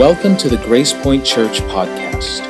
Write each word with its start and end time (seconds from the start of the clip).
Welcome 0.00 0.38
to 0.38 0.48
the 0.48 0.56
Grace 0.56 0.94
Point 0.94 1.26
Church 1.26 1.60
podcast. 1.60 2.40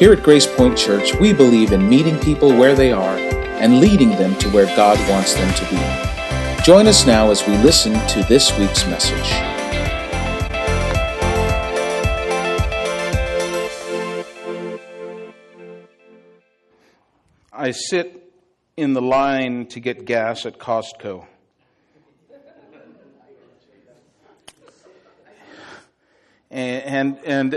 Here 0.00 0.12
at 0.12 0.24
Grace 0.24 0.48
Point 0.48 0.76
Church, 0.76 1.14
we 1.14 1.32
believe 1.32 1.70
in 1.70 1.88
meeting 1.88 2.18
people 2.18 2.48
where 2.48 2.74
they 2.74 2.90
are 2.90 3.16
and 3.16 3.78
leading 3.78 4.10
them 4.10 4.34
to 4.40 4.48
where 4.48 4.66
God 4.74 4.98
wants 5.08 5.34
them 5.34 5.54
to 5.54 5.64
be. 5.70 6.64
Join 6.64 6.88
us 6.88 7.06
now 7.06 7.30
as 7.30 7.46
we 7.46 7.56
listen 7.58 7.92
to 8.08 8.24
this 8.24 8.58
week's 8.58 8.84
message. 8.86 9.30
I 17.52 17.70
sit 17.70 18.34
in 18.76 18.94
the 18.94 19.02
line 19.02 19.66
to 19.66 19.78
get 19.78 20.04
gas 20.04 20.44
at 20.46 20.58
Costco. 20.58 21.26
And, 26.52 27.18
and, 27.24 27.52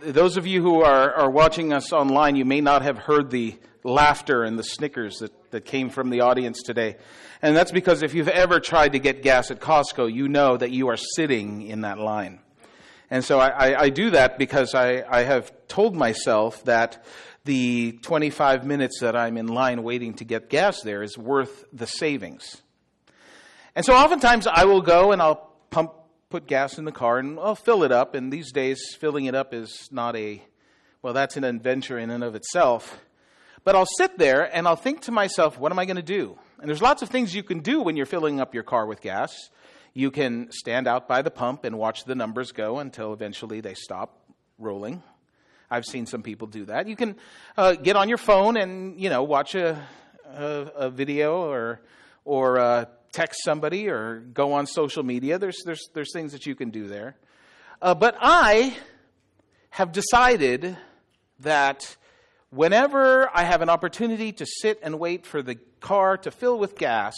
those 0.00 0.36
of 0.36 0.46
you 0.46 0.62
who 0.62 0.82
are, 0.82 1.12
are 1.12 1.28
watching 1.28 1.72
us 1.72 1.92
online, 1.92 2.36
you 2.36 2.44
may 2.44 2.60
not 2.60 2.82
have 2.82 2.96
heard 2.96 3.30
the 3.30 3.58
laughter 3.82 4.44
and 4.44 4.56
the 4.56 4.62
snickers 4.62 5.18
that, 5.18 5.32
that 5.50 5.64
came 5.64 5.90
from 5.90 6.10
the 6.10 6.20
audience 6.20 6.62
today. 6.62 6.98
And 7.42 7.56
that's 7.56 7.72
because 7.72 8.04
if 8.04 8.14
you've 8.14 8.28
ever 8.28 8.60
tried 8.60 8.92
to 8.92 9.00
get 9.00 9.24
gas 9.24 9.50
at 9.50 9.58
Costco, 9.58 10.12
you 10.12 10.28
know 10.28 10.56
that 10.56 10.70
you 10.70 10.88
are 10.88 10.96
sitting 10.96 11.62
in 11.62 11.80
that 11.80 11.98
line. 11.98 12.38
And 13.10 13.24
so 13.24 13.40
I, 13.40 13.48
I, 13.48 13.80
I 13.82 13.88
do 13.90 14.10
that 14.10 14.38
because 14.38 14.72
I, 14.72 15.02
I 15.08 15.24
have 15.24 15.50
told 15.66 15.96
myself 15.96 16.62
that 16.64 17.04
the 17.44 17.98
25 18.02 18.64
minutes 18.64 19.00
that 19.00 19.16
I'm 19.16 19.36
in 19.36 19.48
line 19.48 19.82
waiting 19.82 20.14
to 20.14 20.24
get 20.24 20.48
gas 20.48 20.82
there 20.82 21.02
is 21.02 21.18
worth 21.18 21.64
the 21.72 21.88
savings. 21.88 22.62
And 23.74 23.84
so 23.84 23.94
oftentimes 23.94 24.46
I 24.46 24.64
will 24.64 24.82
go 24.82 25.10
and 25.10 25.20
I'll 25.20 25.50
pump 25.70 25.92
put 26.30 26.46
gas 26.46 26.78
in 26.78 26.84
the 26.84 26.92
car 26.92 27.18
and 27.18 27.38
I'll 27.38 27.54
fill 27.54 27.82
it 27.82 27.92
up. 27.92 28.14
And 28.14 28.32
these 28.32 28.52
days, 28.52 28.80
filling 28.98 29.26
it 29.26 29.34
up 29.34 29.54
is 29.54 29.88
not 29.90 30.16
a, 30.16 30.42
well, 31.02 31.12
that's 31.12 31.36
an 31.36 31.44
adventure 31.44 31.98
in 31.98 32.10
and 32.10 32.22
of 32.22 32.34
itself. 32.34 33.00
But 33.64 33.74
I'll 33.74 33.88
sit 33.96 34.18
there 34.18 34.54
and 34.54 34.66
I'll 34.66 34.76
think 34.76 35.02
to 35.02 35.12
myself, 35.12 35.58
what 35.58 35.72
am 35.72 35.78
I 35.78 35.84
going 35.84 35.96
to 35.96 36.02
do? 36.02 36.38
And 36.60 36.68
there's 36.68 36.82
lots 36.82 37.02
of 37.02 37.08
things 37.08 37.34
you 37.34 37.42
can 37.42 37.60
do 37.60 37.80
when 37.80 37.96
you're 37.96 38.06
filling 38.06 38.40
up 38.40 38.54
your 38.54 38.62
car 38.62 38.86
with 38.86 39.00
gas. 39.00 39.50
You 39.94 40.10
can 40.10 40.50
stand 40.52 40.86
out 40.86 41.08
by 41.08 41.22
the 41.22 41.30
pump 41.30 41.64
and 41.64 41.78
watch 41.78 42.04
the 42.04 42.14
numbers 42.14 42.52
go 42.52 42.78
until 42.78 43.12
eventually 43.12 43.60
they 43.60 43.74
stop 43.74 44.20
rolling. 44.58 45.02
I've 45.70 45.84
seen 45.84 46.06
some 46.06 46.22
people 46.22 46.46
do 46.46 46.64
that. 46.66 46.88
You 46.88 46.96
can 46.96 47.16
uh, 47.56 47.72
get 47.74 47.96
on 47.96 48.08
your 48.08 48.18
phone 48.18 48.56
and 48.56 48.98
you 48.98 49.10
know 49.10 49.22
watch 49.22 49.54
a, 49.54 49.86
a, 50.24 50.44
a 50.76 50.90
video 50.90 51.42
or 51.42 51.80
or 52.24 52.58
uh, 52.58 52.84
text 53.12 53.40
somebody 53.44 53.88
or 53.88 54.20
go 54.20 54.52
on 54.52 54.66
social 54.66 55.02
media. 55.02 55.38
There's, 55.38 55.62
there's, 55.64 55.88
there's 55.94 56.12
things 56.12 56.32
that 56.32 56.46
you 56.46 56.54
can 56.54 56.70
do 56.70 56.88
there. 56.88 57.16
Uh, 57.80 57.94
but 57.94 58.16
I 58.20 58.76
have 59.70 59.92
decided 59.92 60.76
that 61.40 61.96
whenever 62.50 63.30
I 63.34 63.44
have 63.44 63.62
an 63.62 63.68
opportunity 63.68 64.32
to 64.32 64.46
sit 64.46 64.80
and 64.82 64.98
wait 64.98 65.26
for 65.26 65.42
the 65.42 65.56
car 65.80 66.16
to 66.18 66.30
fill 66.30 66.58
with 66.58 66.76
gas, 66.76 67.14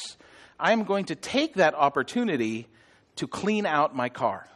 I 0.58 0.72
am 0.72 0.84
going 0.84 1.06
to 1.06 1.14
take 1.14 1.54
that 1.54 1.74
opportunity 1.74 2.68
to 3.16 3.26
clean 3.26 3.66
out 3.66 3.96
my 3.96 4.08
car. 4.08 4.46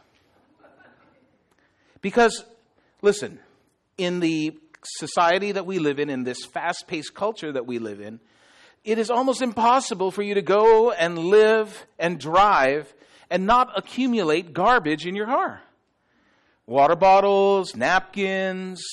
Because, 2.01 2.45
listen, 3.01 3.39
in 3.97 4.19
the 4.19 4.57
society 4.83 5.51
that 5.53 5.65
we 5.65 5.79
live 5.79 5.99
in, 5.99 6.09
in 6.09 6.23
this 6.23 6.45
fast 6.45 6.85
paced 6.87 7.15
culture 7.15 7.51
that 7.51 7.65
we 7.65 7.79
live 7.79 7.99
in, 7.99 8.19
it 8.85 8.99
is 8.99 9.09
almost 9.09 9.41
impossible 9.41 10.11
for 10.11 10.21
you 10.21 10.35
to 10.35 10.41
go 10.41 10.91
and 10.91 11.17
live 11.17 11.85
and 11.97 12.19
drive 12.19 12.93
and 13.29 13.45
not 13.45 13.71
accumulate 13.75 14.53
garbage 14.53 15.05
in 15.07 15.15
your 15.15 15.25
car. 15.25 15.61
Water 16.67 16.95
bottles, 16.95 17.75
napkins, 17.75 18.85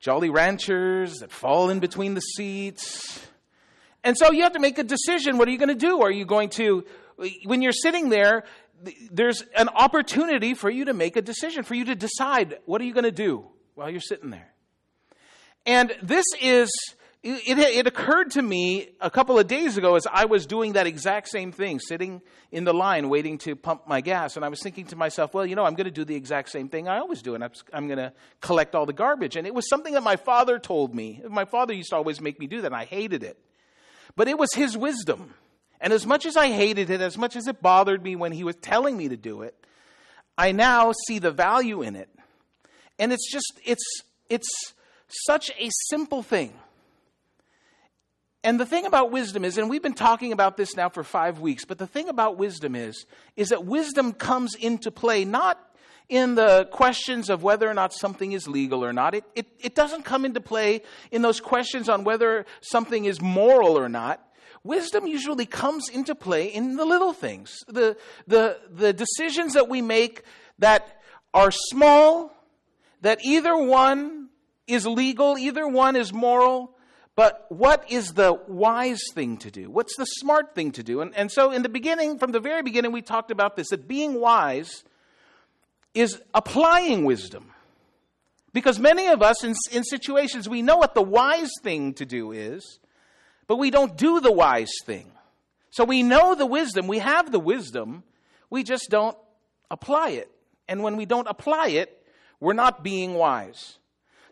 Jolly 0.00 0.30
Ranchers 0.30 1.18
that 1.18 1.30
fall 1.30 1.70
in 1.70 1.80
between 1.80 2.14
the 2.14 2.20
seats. 2.20 3.20
And 4.02 4.16
so 4.16 4.32
you 4.32 4.42
have 4.42 4.52
to 4.52 4.60
make 4.60 4.78
a 4.78 4.84
decision. 4.84 5.36
What 5.36 5.48
are 5.48 5.50
you 5.50 5.58
going 5.58 5.68
to 5.68 5.74
do? 5.74 6.00
Are 6.00 6.10
you 6.10 6.24
going 6.24 6.48
to, 6.50 6.84
when 7.44 7.60
you're 7.60 7.72
sitting 7.72 8.08
there, 8.08 8.44
there's 9.10 9.42
an 9.56 9.68
opportunity 9.68 10.54
for 10.54 10.70
you 10.70 10.86
to 10.86 10.94
make 10.94 11.16
a 11.16 11.22
decision, 11.22 11.62
for 11.62 11.74
you 11.74 11.86
to 11.86 11.94
decide 11.94 12.58
what 12.64 12.80
are 12.80 12.84
you 12.84 12.94
going 12.94 13.04
to 13.04 13.10
do 13.10 13.46
while 13.74 13.90
you're 13.90 14.00
sitting 14.00 14.30
there. 14.30 14.52
And 15.66 15.94
this 16.02 16.24
is 16.40 16.70
it, 17.28 17.58
it, 17.58 17.86
occurred 17.86 18.30
to 18.32 18.42
me 18.42 18.88
a 19.00 19.10
couple 19.10 19.36
of 19.38 19.48
days 19.48 19.76
ago 19.76 19.96
as 19.96 20.06
I 20.06 20.26
was 20.26 20.46
doing 20.46 20.74
that 20.74 20.86
exact 20.86 21.28
same 21.28 21.50
thing, 21.50 21.80
sitting 21.80 22.22
in 22.52 22.62
the 22.64 22.72
line 22.72 23.08
waiting 23.08 23.38
to 23.38 23.56
pump 23.56 23.88
my 23.88 24.00
gas. 24.00 24.36
And 24.36 24.44
I 24.44 24.48
was 24.48 24.62
thinking 24.62 24.86
to 24.86 24.96
myself, 24.96 25.34
well, 25.34 25.44
you 25.44 25.56
know, 25.56 25.64
I'm 25.64 25.74
going 25.74 25.86
to 25.86 25.90
do 25.90 26.04
the 26.04 26.14
exact 26.14 26.50
same 26.50 26.68
thing 26.68 26.88
I 26.88 26.98
always 26.98 27.22
do, 27.22 27.34
and 27.34 27.42
I'm, 27.42 27.50
I'm 27.72 27.88
going 27.88 27.98
to 27.98 28.12
collect 28.40 28.76
all 28.76 28.86
the 28.86 28.92
garbage. 28.92 29.34
And 29.34 29.46
it 29.46 29.54
was 29.54 29.68
something 29.68 29.94
that 29.94 30.04
my 30.04 30.14
father 30.14 30.60
told 30.60 30.94
me. 30.94 31.20
My 31.28 31.44
father 31.44 31.74
used 31.74 31.90
to 31.90 31.96
always 31.96 32.20
make 32.20 32.38
me 32.38 32.46
do 32.46 32.60
that, 32.60 32.68
and 32.68 32.76
I 32.76 32.84
hated 32.84 33.24
it. 33.24 33.38
But 34.14 34.28
it 34.28 34.38
was 34.38 34.54
his 34.54 34.76
wisdom. 34.76 35.34
And 35.80 35.92
as 35.92 36.06
much 36.06 36.26
as 36.26 36.36
I 36.36 36.48
hated 36.48 36.90
it, 36.90 37.00
as 37.00 37.18
much 37.18 37.34
as 37.34 37.48
it 37.48 37.60
bothered 37.60 38.02
me 38.02 38.14
when 38.14 38.30
he 38.30 38.44
was 38.44 38.54
telling 38.56 38.96
me 38.96 39.08
to 39.08 39.16
do 39.16 39.42
it, 39.42 39.54
I 40.38 40.52
now 40.52 40.92
see 41.06 41.18
the 41.18 41.32
value 41.32 41.82
in 41.82 41.96
it. 41.96 42.08
And 42.98 43.12
it's 43.12 43.30
just, 43.30 43.60
it's, 43.64 43.84
it's 44.30 44.48
such 45.08 45.50
a 45.58 45.70
simple 45.88 46.22
thing. 46.22 46.52
And 48.46 48.60
the 48.60 48.64
thing 48.64 48.86
about 48.86 49.10
wisdom 49.10 49.44
is, 49.44 49.58
and 49.58 49.68
we've 49.68 49.82
been 49.82 49.92
talking 49.92 50.30
about 50.30 50.56
this 50.56 50.76
now 50.76 50.88
for 50.88 51.02
five 51.02 51.40
weeks, 51.40 51.64
but 51.64 51.78
the 51.78 51.86
thing 51.88 52.08
about 52.08 52.36
wisdom 52.36 52.76
is, 52.76 53.04
is 53.34 53.48
that 53.48 53.64
wisdom 53.64 54.12
comes 54.12 54.54
into 54.54 54.92
play 54.92 55.24
not 55.24 55.58
in 56.08 56.36
the 56.36 56.68
questions 56.70 57.28
of 57.28 57.42
whether 57.42 57.68
or 57.68 57.74
not 57.74 57.92
something 57.92 58.30
is 58.30 58.46
legal 58.46 58.84
or 58.84 58.92
not. 58.92 59.16
It, 59.16 59.24
it, 59.34 59.46
it 59.58 59.74
doesn't 59.74 60.04
come 60.04 60.24
into 60.24 60.40
play 60.40 60.82
in 61.10 61.22
those 61.22 61.40
questions 61.40 61.88
on 61.88 62.04
whether 62.04 62.46
something 62.60 63.06
is 63.06 63.20
moral 63.20 63.76
or 63.76 63.88
not. 63.88 64.24
Wisdom 64.62 65.08
usually 65.08 65.46
comes 65.46 65.88
into 65.88 66.14
play 66.14 66.46
in 66.46 66.76
the 66.76 66.84
little 66.84 67.12
things, 67.12 67.64
the, 67.66 67.96
the, 68.28 68.60
the 68.70 68.92
decisions 68.92 69.54
that 69.54 69.68
we 69.68 69.82
make 69.82 70.22
that 70.60 71.02
are 71.34 71.50
small, 71.50 72.32
that 73.00 73.18
either 73.24 73.56
one 73.56 74.28
is 74.68 74.86
legal, 74.86 75.36
either 75.36 75.66
one 75.66 75.96
is 75.96 76.12
moral, 76.12 76.75
but 77.16 77.46
what 77.48 77.90
is 77.90 78.12
the 78.12 78.34
wise 78.46 79.02
thing 79.14 79.38
to 79.38 79.50
do? 79.50 79.70
What's 79.70 79.96
the 79.96 80.04
smart 80.04 80.54
thing 80.54 80.70
to 80.72 80.82
do? 80.82 81.00
And, 81.00 81.14
and 81.16 81.32
so, 81.32 81.50
in 81.50 81.62
the 81.62 81.70
beginning, 81.70 82.18
from 82.18 82.32
the 82.32 82.40
very 82.40 82.62
beginning, 82.62 82.92
we 82.92 83.00
talked 83.00 83.30
about 83.30 83.56
this 83.56 83.70
that 83.70 83.88
being 83.88 84.20
wise 84.20 84.84
is 85.94 86.20
applying 86.34 87.06
wisdom. 87.06 87.52
Because 88.52 88.78
many 88.78 89.08
of 89.08 89.22
us, 89.22 89.42
in, 89.44 89.54
in 89.72 89.82
situations, 89.82 90.48
we 90.48 90.60
know 90.60 90.76
what 90.76 90.94
the 90.94 91.02
wise 91.02 91.50
thing 91.62 91.94
to 91.94 92.04
do 92.04 92.32
is, 92.32 92.78
but 93.46 93.56
we 93.56 93.70
don't 93.70 93.96
do 93.96 94.20
the 94.20 94.32
wise 94.32 94.72
thing. 94.84 95.10
So 95.70 95.84
we 95.84 96.02
know 96.02 96.34
the 96.34 96.46
wisdom, 96.46 96.86
we 96.86 96.98
have 96.98 97.32
the 97.32 97.40
wisdom, 97.40 98.02
we 98.50 98.62
just 98.62 98.88
don't 98.90 99.16
apply 99.70 100.10
it. 100.10 100.30
And 100.68 100.82
when 100.82 100.96
we 100.96 101.06
don't 101.06 101.28
apply 101.28 101.68
it, 101.68 102.02
we're 102.40 102.54
not 102.54 102.82
being 102.82 103.14
wise. 103.14 103.78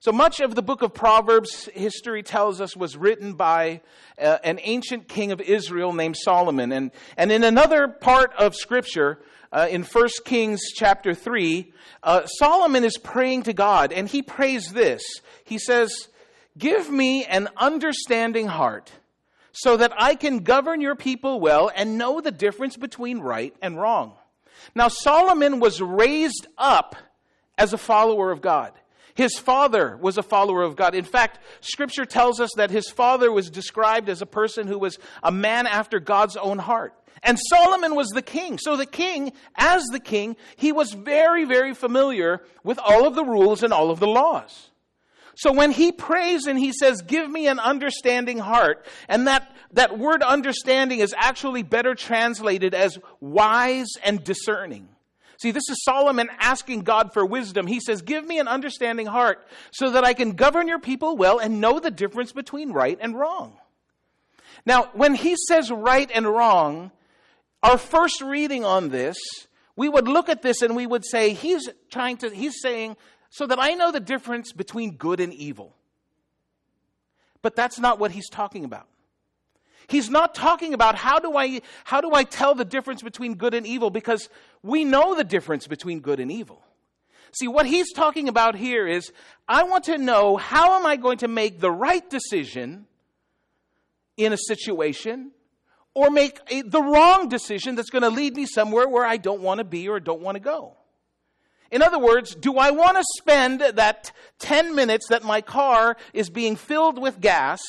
So 0.04 0.12
much 0.12 0.40
of 0.40 0.54
the 0.54 0.60
book 0.60 0.82
of 0.82 0.92
Proverbs, 0.92 1.66
history 1.72 2.22
tells 2.22 2.60
us, 2.60 2.76
was 2.76 2.94
written 2.94 3.32
by 3.32 3.80
uh, 4.20 4.36
an 4.44 4.60
ancient 4.62 5.08
king 5.08 5.32
of 5.32 5.40
Israel 5.40 5.94
named 5.94 6.18
Solomon. 6.18 6.72
And, 6.72 6.90
and 7.16 7.32
in 7.32 7.42
another 7.42 7.88
part 7.88 8.34
of 8.34 8.54
Scripture, 8.54 9.22
uh, 9.50 9.66
in 9.70 9.82
1 9.82 10.08
Kings 10.26 10.60
chapter 10.74 11.14
3, 11.14 11.72
uh, 12.02 12.26
Solomon 12.26 12.84
is 12.84 12.98
praying 12.98 13.44
to 13.44 13.54
God, 13.54 13.92
and 13.92 14.06
he 14.06 14.20
prays 14.20 14.74
this. 14.74 15.02
He 15.42 15.56
says, 15.56 16.08
Give 16.58 16.90
me 16.90 17.24
an 17.24 17.48
understanding 17.56 18.48
heart 18.48 18.92
so 19.52 19.78
that 19.78 19.94
I 19.96 20.16
can 20.16 20.40
govern 20.40 20.82
your 20.82 20.96
people 20.96 21.40
well 21.40 21.70
and 21.74 21.96
know 21.96 22.20
the 22.20 22.30
difference 22.30 22.76
between 22.76 23.20
right 23.20 23.56
and 23.62 23.80
wrong. 23.80 24.12
Now, 24.74 24.88
Solomon 24.88 25.60
was 25.60 25.80
raised 25.80 26.46
up 26.58 26.94
as 27.56 27.72
a 27.72 27.78
follower 27.78 28.30
of 28.30 28.42
God. 28.42 28.74
His 29.14 29.38
father 29.38 29.96
was 29.96 30.18
a 30.18 30.22
follower 30.22 30.62
of 30.62 30.74
God. 30.74 30.94
In 30.94 31.04
fact, 31.04 31.38
scripture 31.60 32.04
tells 32.04 32.40
us 32.40 32.50
that 32.56 32.70
his 32.70 32.88
father 32.88 33.30
was 33.30 33.48
described 33.48 34.08
as 34.08 34.20
a 34.20 34.26
person 34.26 34.66
who 34.66 34.78
was 34.78 34.98
a 35.22 35.30
man 35.30 35.66
after 35.66 36.00
God's 36.00 36.36
own 36.36 36.58
heart. 36.58 36.94
And 37.22 37.38
Solomon 37.48 37.94
was 37.94 38.08
the 38.08 38.22
king. 38.22 38.58
So 38.58 38.76
the 38.76 38.86
king, 38.86 39.32
as 39.56 39.84
the 39.84 40.00
king, 40.00 40.36
he 40.56 40.72
was 40.72 40.92
very, 40.92 41.44
very 41.44 41.74
familiar 41.74 42.42
with 42.64 42.78
all 42.78 43.06
of 43.06 43.14
the 43.14 43.24
rules 43.24 43.62
and 43.62 43.72
all 43.72 43.90
of 43.90 44.00
the 44.00 44.06
laws. 44.06 44.70
So 45.36 45.52
when 45.52 45.70
he 45.70 45.90
prays 45.90 46.46
and 46.46 46.58
he 46.58 46.72
says, 46.72 47.02
Give 47.02 47.28
me 47.28 47.46
an 47.46 47.58
understanding 47.58 48.38
heart, 48.38 48.84
and 49.08 49.26
that, 49.26 49.54
that 49.72 49.98
word 49.98 50.22
understanding 50.22 51.00
is 51.00 51.14
actually 51.16 51.62
better 51.62 51.94
translated 51.94 52.74
as 52.74 52.98
wise 53.20 53.88
and 54.04 54.22
discerning. 54.22 54.88
See, 55.40 55.50
this 55.50 55.68
is 55.68 55.82
Solomon 55.84 56.28
asking 56.38 56.80
God 56.80 57.12
for 57.12 57.24
wisdom. 57.26 57.66
He 57.66 57.80
says, 57.80 58.02
Give 58.02 58.24
me 58.24 58.38
an 58.38 58.48
understanding 58.48 59.06
heart 59.06 59.46
so 59.72 59.90
that 59.90 60.04
I 60.04 60.14
can 60.14 60.32
govern 60.32 60.68
your 60.68 60.78
people 60.78 61.16
well 61.16 61.38
and 61.38 61.60
know 61.60 61.80
the 61.80 61.90
difference 61.90 62.32
between 62.32 62.72
right 62.72 62.98
and 63.00 63.18
wrong. 63.18 63.58
Now, 64.64 64.90
when 64.94 65.14
he 65.14 65.36
says 65.48 65.70
right 65.70 66.10
and 66.14 66.26
wrong, 66.26 66.90
our 67.62 67.78
first 67.78 68.20
reading 68.20 68.64
on 68.64 68.88
this 68.88 69.16
we 69.76 69.88
would 69.88 70.08
look 70.08 70.28
at 70.28 70.42
this 70.42 70.62
and 70.62 70.76
we 70.76 70.86
would 70.86 71.04
say, 71.04 71.34
he's 71.34 71.68
trying 71.90 72.18
to, 72.18 72.30
he's 72.30 72.60
saying, 72.60 72.96
so 73.30 73.46
that 73.46 73.58
I 73.58 73.74
know 73.74 73.90
the 73.90 74.00
difference 74.00 74.52
between 74.52 74.96
good 74.96 75.20
and 75.20 75.34
evil. 75.34 75.74
But 77.42 77.56
that's 77.56 77.78
not 77.78 77.98
what 77.98 78.12
he's 78.12 78.28
talking 78.28 78.64
about. 78.64 78.86
He's 79.86 80.10
not 80.10 80.34
talking 80.34 80.74
about 80.74 80.94
how 80.94 81.18
do 81.18 81.36
I 81.36 81.60
how 81.84 82.00
do 82.00 82.14
I 82.14 82.24
tell 82.24 82.54
the 82.54 82.64
difference 82.64 83.02
between 83.02 83.34
good 83.34 83.54
and 83.54 83.66
evil 83.66 83.90
because 83.90 84.28
we 84.62 84.84
know 84.84 85.14
the 85.14 85.24
difference 85.24 85.66
between 85.66 86.00
good 86.00 86.20
and 86.20 86.30
evil. 86.30 86.62
See, 87.32 87.48
what 87.48 87.66
he's 87.66 87.92
talking 87.92 88.28
about 88.28 88.54
here 88.54 88.86
is 88.86 89.12
I 89.48 89.64
want 89.64 89.84
to 89.84 89.98
know 89.98 90.36
how 90.36 90.78
am 90.78 90.86
I 90.86 90.96
going 90.96 91.18
to 91.18 91.28
make 91.28 91.60
the 91.60 91.70
right 91.70 92.08
decision 92.08 92.86
in 94.16 94.32
a 94.32 94.36
situation 94.36 95.32
or 95.94 96.10
make 96.10 96.38
a, 96.48 96.62
the 96.62 96.82
wrong 96.82 97.28
decision 97.28 97.74
that's 97.74 97.90
going 97.90 98.02
to 98.02 98.10
lead 98.10 98.36
me 98.36 98.46
somewhere 98.46 98.88
where 98.88 99.04
I 99.04 99.16
don't 99.16 99.40
want 99.40 99.58
to 99.58 99.64
be 99.64 99.88
or 99.88 100.00
don't 100.00 100.20
want 100.20 100.36
to 100.36 100.40
go. 100.40 100.76
In 101.70 101.82
other 101.82 101.98
words, 101.98 102.34
do 102.34 102.56
I 102.56 102.70
want 102.70 102.96
to 102.98 103.04
spend 103.18 103.60
that 103.60 104.12
10 104.38 104.74
minutes 104.74 105.08
that 105.08 105.24
my 105.24 105.40
car 105.40 105.96
is 106.12 106.30
being 106.30 106.54
filled 106.54 107.00
with 107.00 107.20
gas 107.20 107.60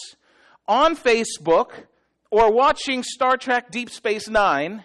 on 0.68 0.96
Facebook 0.96 1.72
or 2.36 2.52
watching 2.52 3.02
Star 3.02 3.38
Trek 3.38 3.72
Deep 3.72 3.90
Space 3.90 4.28
Nine, 4.28 4.84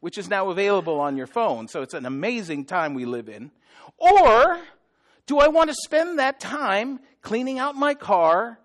which 0.00 0.16
is 0.16 0.30
now 0.30 0.48
available 0.48 0.98
on 0.98 1.18
your 1.18 1.26
phone, 1.26 1.68
so 1.68 1.82
it's 1.82 1.92
an 1.92 2.06
amazing 2.06 2.64
time 2.64 2.94
we 2.94 3.04
live 3.04 3.28
in? 3.28 3.50
Or 3.98 4.58
do 5.26 5.40
I 5.40 5.48
want 5.48 5.68
to 5.68 5.76
spend 5.84 6.18
that 6.18 6.40
time 6.40 7.00
cleaning 7.20 7.58
out 7.58 7.74
my 7.74 7.92
car, 7.92 8.58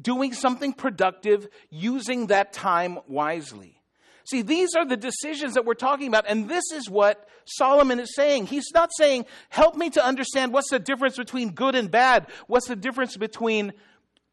doing 0.00 0.32
something 0.32 0.72
productive, 0.72 1.48
using 1.70 2.28
that 2.28 2.52
time 2.52 3.00
wisely? 3.08 3.82
See, 4.22 4.42
these 4.42 4.76
are 4.76 4.86
the 4.86 4.96
decisions 4.96 5.54
that 5.54 5.64
we're 5.64 5.74
talking 5.74 6.06
about, 6.06 6.26
and 6.28 6.48
this 6.48 6.70
is 6.72 6.88
what 6.88 7.28
Solomon 7.46 7.98
is 7.98 8.14
saying. 8.14 8.46
He's 8.46 8.70
not 8.72 8.90
saying, 8.96 9.26
Help 9.48 9.74
me 9.74 9.90
to 9.90 10.06
understand 10.06 10.52
what's 10.52 10.70
the 10.70 10.78
difference 10.78 11.16
between 11.16 11.50
good 11.50 11.74
and 11.74 11.90
bad, 11.90 12.28
what's 12.46 12.68
the 12.68 12.76
difference 12.76 13.16
between 13.16 13.72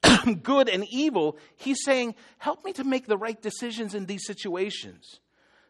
good 0.43 0.69
and 0.69 0.85
evil. 0.89 1.37
He's 1.55 1.83
saying, 1.83 2.15
Help 2.37 2.63
me 2.63 2.73
to 2.73 2.83
make 2.83 3.07
the 3.07 3.17
right 3.17 3.41
decisions 3.41 3.95
in 3.95 4.05
these 4.05 4.25
situations 4.25 5.19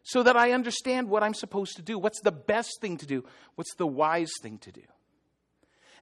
so 0.02 0.22
that 0.22 0.36
I 0.36 0.52
understand 0.52 1.08
what 1.08 1.22
I'm 1.22 1.34
supposed 1.34 1.76
to 1.76 1.82
do. 1.82 1.98
What's 1.98 2.20
the 2.20 2.32
best 2.32 2.80
thing 2.80 2.96
to 2.98 3.06
do? 3.06 3.24
What's 3.54 3.74
the 3.76 3.86
wise 3.86 4.32
thing 4.42 4.58
to 4.58 4.72
do? 4.72 4.82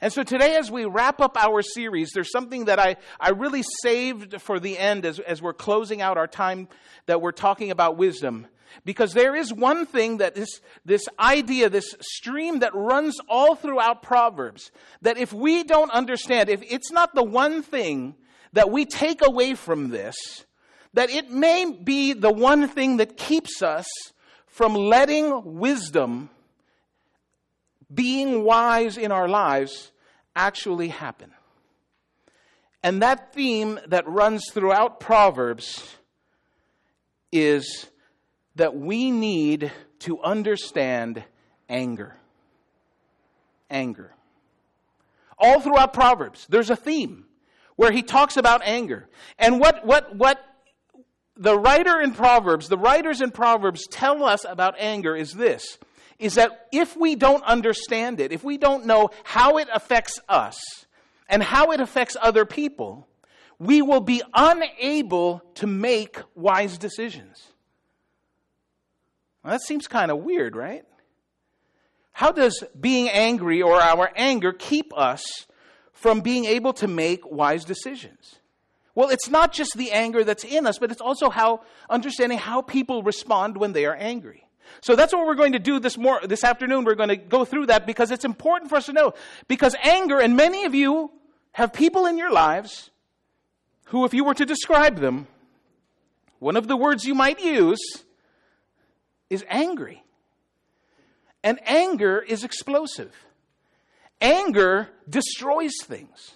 And 0.00 0.12
so 0.12 0.22
today, 0.22 0.54
as 0.54 0.70
we 0.70 0.84
wrap 0.84 1.20
up 1.20 1.36
our 1.36 1.60
series, 1.60 2.10
there's 2.14 2.30
something 2.30 2.66
that 2.66 2.78
I, 2.78 2.96
I 3.18 3.30
really 3.30 3.64
saved 3.82 4.40
for 4.40 4.60
the 4.60 4.78
end 4.78 5.04
as, 5.04 5.18
as 5.18 5.42
we're 5.42 5.52
closing 5.52 6.00
out 6.00 6.16
our 6.16 6.28
time 6.28 6.68
that 7.06 7.20
we're 7.20 7.32
talking 7.32 7.72
about 7.72 7.96
wisdom. 7.96 8.46
Because 8.84 9.12
there 9.12 9.34
is 9.34 9.52
one 9.52 9.86
thing 9.86 10.18
that 10.18 10.34
this, 10.34 10.60
this 10.84 11.06
idea, 11.18 11.68
this 11.68 11.94
stream 12.00 12.60
that 12.60 12.74
runs 12.74 13.18
all 13.28 13.54
throughout 13.54 14.02
Proverbs, 14.02 14.70
that 15.02 15.18
if 15.18 15.32
we 15.32 15.64
don't 15.64 15.90
understand, 15.90 16.48
if 16.48 16.62
it's 16.62 16.92
not 16.92 17.14
the 17.14 17.22
one 17.22 17.62
thing 17.62 18.14
that 18.52 18.70
we 18.70 18.84
take 18.84 19.24
away 19.24 19.54
from 19.54 19.88
this, 19.88 20.16
that 20.94 21.10
it 21.10 21.30
may 21.30 21.70
be 21.70 22.12
the 22.12 22.32
one 22.32 22.68
thing 22.68 22.96
that 22.96 23.16
keeps 23.16 23.62
us 23.62 23.86
from 24.46 24.74
letting 24.74 25.58
wisdom 25.58 26.30
being 27.92 28.44
wise 28.44 28.96
in 28.96 29.12
our 29.12 29.28
lives 29.28 29.92
actually 30.34 30.88
happen. 30.88 31.32
And 32.82 33.02
that 33.02 33.32
theme 33.32 33.80
that 33.88 34.08
runs 34.08 34.50
throughout 34.52 35.00
Proverbs 35.00 35.96
is 37.32 37.88
that 38.58 38.76
we 38.76 39.10
need 39.10 39.72
to 40.00 40.20
understand 40.20 41.24
anger. 41.68 42.16
Anger. 43.70 44.12
All 45.38 45.60
throughout 45.60 45.92
Proverbs, 45.92 46.46
there's 46.48 46.70
a 46.70 46.76
theme 46.76 47.24
where 47.76 47.92
he 47.92 48.02
talks 48.02 48.36
about 48.36 48.60
anger. 48.64 49.08
And 49.38 49.60
what, 49.60 49.86
what, 49.86 50.14
what 50.16 50.44
the 51.36 51.56
writer 51.56 52.00
in 52.00 52.12
Proverbs, 52.12 52.68
the 52.68 52.76
writers 52.76 53.20
in 53.20 53.30
Proverbs 53.30 53.86
tell 53.86 54.24
us 54.24 54.44
about 54.46 54.74
anger 54.78 55.16
is 55.16 55.32
this 55.32 55.78
is 56.18 56.34
that 56.34 56.66
if 56.72 56.96
we 56.96 57.14
don't 57.14 57.44
understand 57.44 58.18
it, 58.18 58.32
if 58.32 58.42
we 58.42 58.58
don't 58.58 58.86
know 58.86 59.10
how 59.22 59.58
it 59.58 59.68
affects 59.72 60.18
us 60.28 60.58
and 61.28 61.40
how 61.40 61.70
it 61.70 61.78
affects 61.78 62.16
other 62.20 62.44
people, 62.44 63.06
we 63.60 63.82
will 63.82 64.00
be 64.00 64.20
unable 64.34 65.40
to 65.54 65.68
make 65.68 66.18
wise 66.34 66.76
decisions. 66.76 67.52
Well, 69.42 69.52
that 69.52 69.62
seems 69.62 69.86
kind 69.86 70.10
of 70.10 70.18
weird, 70.18 70.56
right? 70.56 70.84
How 72.12 72.32
does 72.32 72.64
being 72.78 73.08
angry 73.08 73.62
or 73.62 73.80
our 73.80 74.10
anger 74.16 74.52
keep 74.52 74.96
us 74.96 75.46
from 75.92 76.20
being 76.20 76.44
able 76.46 76.72
to 76.74 76.88
make 76.88 77.24
wise 77.30 77.64
decisions? 77.64 78.36
Well, 78.94 79.10
it's 79.10 79.28
not 79.28 79.52
just 79.52 79.76
the 79.76 79.92
anger 79.92 80.24
that's 80.24 80.42
in 80.42 80.66
us, 80.66 80.78
but 80.78 80.90
it's 80.90 81.00
also 81.00 81.30
how 81.30 81.60
understanding 81.88 82.38
how 82.38 82.62
people 82.62 83.04
respond 83.04 83.56
when 83.56 83.72
they 83.72 83.86
are 83.86 83.94
angry. 83.94 84.48
So 84.80 84.96
that's 84.96 85.12
what 85.12 85.26
we're 85.26 85.36
going 85.36 85.52
to 85.52 85.60
do 85.60 85.78
this 85.78 85.96
more 85.96 86.20
this 86.24 86.42
afternoon. 86.42 86.84
We're 86.84 86.96
going 86.96 87.08
to 87.10 87.16
go 87.16 87.44
through 87.44 87.66
that 87.66 87.86
because 87.86 88.10
it's 88.10 88.24
important 88.24 88.70
for 88.70 88.76
us 88.76 88.86
to 88.86 88.92
know. 88.92 89.14
Because 89.46 89.76
anger, 89.82 90.18
and 90.18 90.36
many 90.36 90.64
of 90.64 90.74
you 90.74 91.12
have 91.52 91.72
people 91.72 92.06
in 92.06 92.18
your 92.18 92.32
lives 92.32 92.90
who, 93.86 94.04
if 94.04 94.12
you 94.12 94.24
were 94.24 94.34
to 94.34 94.44
describe 94.44 94.98
them, 94.98 95.28
one 96.40 96.56
of 96.56 96.66
the 96.66 96.76
words 96.76 97.04
you 97.04 97.14
might 97.14 97.40
use 97.40 97.78
is 99.30 99.44
angry. 99.48 100.02
And 101.42 101.60
anger 101.66 102.20
is 102.20 102.44
explosive. 102.44 103.14
Anger 104.20 104.88
destroys 105.08 105.74
things. 105.84 106.32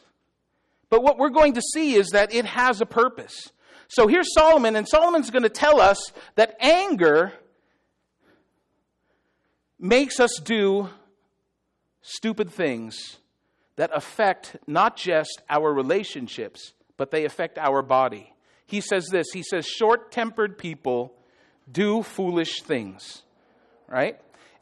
But 0.89 1.03
what 1.03 1.19
we're 1.19 1.31
going 1.31 1.55
to 1.55 1.63
see 1.63 1.95
is 1.95 2.11
that 2.11 2.33
it 2.35 2.45
has 2.45 2.81
a 2.81 2.87
purpose. 2.87 3.51
So 3.89 4.07
here's 4.07 4.33
Solomon, 4.35 4.77
and 4.77 4.89
Solomon's 4.89 5.31
going 5.31 5.43
to 5.43 5.49
tell 5.49 5.81
us 5.81 6.13
that 6.37 6.57
anger 6.61 7.33
makes 9.79 10.21
us 10.21 10.39
do 10.43 10.89
stupid 12.03 12.51
things 12.51 13.19
that 13.77 13.91
affect 13.93 14.57
not 14.67 14.97
just 14.97 15.43
our 15.51 15.73
relationships, 15.73 16.73
but 16.97 17.11
they 17.11 17.25
affect 17.25 17.59
our 17.59 17.83
body. 17.83 18.33
He 18.67 18.81
says 18.81 19.07
this 19.11 19.27
He 19.33 19.43
says, 19.43 19.67
short 19.67 20.13
tempered 20.13 20.57
people 20.57 21.15
do 21.71 22.03
foolish 22.03 22.63
things, 22.63 23.23
right? 23.89 24.21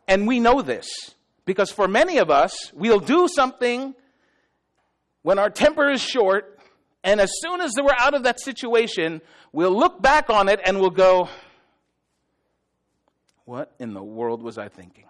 And 0.09 0.27
we 0.27 0.41
know 0.41 0.63
this 0.63 0.89
because 1.45 1.71
for 1.71 1.89
many 1.89 2.19
of 2.19 2.31
us, 2.31 2.73
we'll 2.75 3.01
do 3.01 3.29
something 3.29 3.95
when 5.23 5.39
our 5.39 5.51
temper 5.51 5.91
is 5.91 6.01
short, 6.01 6.59
and 7.05 7.21
as 7.21 7.31
soon 7.41 7.61
as 7.61 7.73
we're 7.77 7.95
out 7.99 8.15
of 8.15 8.23
that 8.23 8.41
situation, 8.41 9.21
we'll 9.53 9.77
look 9.77 10.01
back 10.01 10.31
on 10.31 10.49
it 10.49 10.61
and 10.65 10.81
we'll 10.81 10.91
go, 10.91 11.29
What 13.45 13.73
in 13.79 13.93
the 13.95 14.03
world 14.03 14.43
was 14.43 14.59
I 14.59 14.69
thinking? 14.69 15.05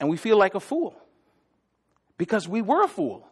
and 0.00 0.08
we 0.08 0.16
feel 0.16 0.38
like 0.38 0.54
a 0.54 0.60
fool 0.60 0.96
because 2.16 2.48
we 2.48 2.62
were 2.62 2.84
a 2.84 2.88
fool. 2.88 3.26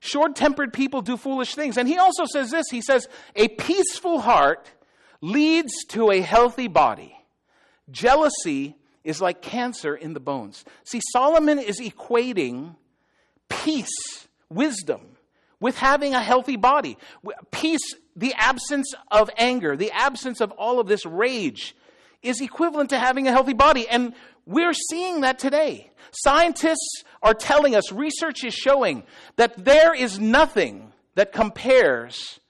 Short 0.00 0.34
tempered 0.34 0.72
people 0.72 1.00
do 1.02 1.16
foolish 1.16 1.54
things. 1.54 1.76
And 1.76 1.86
he 1.86 1.96
also 1.98 2.24
says 2.24 2.50
this 2.50 2.66
he 2.70 2.82
says, 2.82 3.08
A 3.36 3.48
peaceful 3.48 4.20
heart 4.20 4.70
leads 5.22 5.72
to 5.88 6.10
a 6.10 6.20
healthy 6.20 6.68
body. 6.68 7.16
Jealousy 7.90 8.76
is 9.04 9.22
like 9.22 9.40
cancer 9.40 9.94
in 9.94 10.12
the 10.12 10.20
bones. 10.20 10.64
See, 10.84 11.00
Solomon 11.12 11.58
is 11.58 11.80
equating 11.80 12.76
peace, 13.48 14.28
wisdom, 14.50 15.16
with 15.60 15.78
having 15.78 16.14
a 16.14 16.20
healthy 16.20 16.56
body. 16.56 16.98
Peace, 17.50 17.94
the 18.16 18.34
absence 18.34 18.92
of 19.10 19.30
anger, 19.38 19.76
the 19.76 19.92
absence 19.92 20.40
of 20.40 20.50
all 20.52 20.80
of 20.80 20.88
this 20.88 21.06
rage, 21.06 21.74
is 22.22 22.40
equivalent 22.40 22.90
to 22.90 22.98
having 22.98 23.26
a 23.26 23.32
healthy 23.32 23.52
body. 23.52 23.88
And 23.88 24.14
we're 24.44 24.74
seeing 24.90 25.22
that 25.22 25.38
today. 25.38 25.90
Scientists 26.12 27.04
are 27.22 27.34
telling 27.34 27.74
us, 27.74 27.90
research 27.92 28.44
is 28.44 28.54
showing 28.54 29.04
that 29.36 29.64
there 29.64 29.94
is 29.94 30.18
nothing 30.18 30.92
that 31.14 31.32
compares 31.32 32.40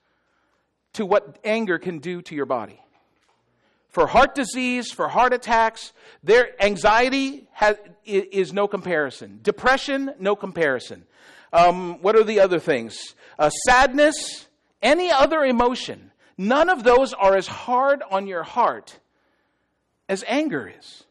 to 0.95 1.07
what 1.07 1.39
anger 1.45 1.79
can 1.79 1.99
do 1.99 2.23
to 2.23 2.35
your 2.35 2.47
body. 2.47 2.81
For 3.89 4.07
heart 4.07 4.35
disease, 4.35 4.91
for 4.91 5.09
heart 5.09 5.35
attacks, 5.35 5.93
their 6.23 6.61
anxiety 6.63 7.47
has, 7.53 7.77
is 8.05 8.53
no 8.53 8.67
comparison. 8.67 9.41
Depression, 9.43 10.15
no 10.19 10.35
comparison. 10.35 11.05
Um, 11.53 12.01
what 12.01 12.17
are 12.17 12.25
the 12.25 12.41
other 12.41 12.59
things? 12.59 13.15
Uh, 13.39 13.51
sadness, 13.51 14.47
any 14.81 15.11
other 15.11 15.45
emotion. 15.45 16.11
None 16.39 16.71
of 16.71 16.85
those 16.85 17.13
are 17.13 17.37
as 17.37 17.47
hard 17.47 18.03
on 18.11 18.27
your 18.27 18.43
heart 18.43 18.99
as 20.09 20.25
anger 20.27 20.73
is. 20.79 21.05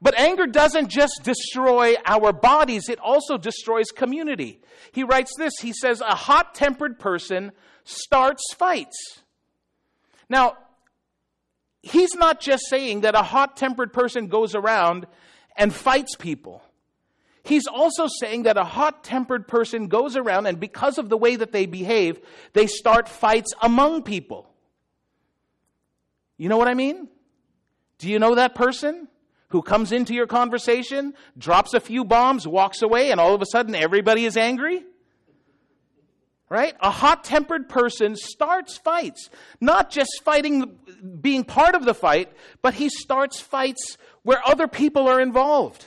But 0.00 0.18
anger 0.18 0.46
doesn't 0.46 0.88
just 0.88 1.20
destroy 1.22 1.94
our 2.04 2.32
bodies, 2.32 2.88
it 2.88 2.98
also 2.98 3.36
destroys 3.36 3.86
community. 3.94 4.60
He 4.90 5.04
writes 5.04 5.32
this 5.38 5.52
he 5.60 5.72
says, 5.72 6.00
A 6.00 6.14
hot 6.14 6.54
tempered 6.54 6.98
person 6.98 7.52
starts 7.84 8.42
fights. 8.54 9.22
Now, 10.28 10.56
he's 11.82 12.14
not 12.14 12.40
just 12.40 12.64
saying 12.68 13.02
that 13.02 13.14
a 13.14 13.22
hot 13.22 13.56
tempered 13.56 13.92
person 13.92 14.28
goes 14.28 14.54
around 14.54 15.06
and 15.56 15.74
fights 15.74 16.16
people. 16.16 16.62
He's 17.44 17.66
also 17.66 18.06
saying 18.20 18.44
that 18.44 18.56
a 18.56 18.64
hot 18.64 19.02
tempered 19.02 19.48
person 19.48 19.88
goes 19.88 20.16
around 20.16 20.46
and 20.46 20.60
because 20.60 20.96
of 20.96 21.08
the 21.08 21.16
way 21.16 21.36
that 21.36 21.52
they 21.52 21.66
behave, 21.66 22.20
they 22.52 22.66
start 22.66 23.08
fights 23.08 23.52
among 23.60 24.04
people. 24.04 24.48
You 26.38 26.48
know 26.48 26.56
what 26.56 26.68
I 26.68 26.74
mean? 26.74 27.08
Do 27.98 28.08
you 28.08 28.18
know 28.18 28.36
that 28.36 28.54
person 28.54 29.08
who 29.48 29.60
comes 29.60 29.92
into 29.92 30.14
your 30.14 30.26
conversation, 30.26 31.14
drops 31.36 31.74
a 31.74 31.80
few 31.80 32.04
bombs, 32.04 32.48
walks 32.48 32.80
away, 32.80 33.10
and 33.10 33.20
all 33.20 33.34
of 33.34 33.42
a 33.42 33.46
sudden 33.46 33.74
everybody 33.74 34.24
is 34.24 34.36
angry? 34.36 34.82
Right? 36.52 36.74
A 36.80 36.90
hot 36.90 37.24
tempered 37.24 37.70
person 37.70 38.14
starts 38.14 38.76
fights, 38.76 39.30
not 39.58 39.88
just 39.88 40.20
fighting, 40.22 40.78
being 41.18 41.44
part 41.44 41.74
of 41.74 41.86
the 41.86 41.94
fight, 41.94 42.30
but 42.60 42.74
he 42.74 42.90
starts 42.90 43.40
fights 43.40 43.96
where 44.22 44.46
other 44.46 44.68
people 44.68 45.08
are 45.08 45.18
involved. 45.18 45.86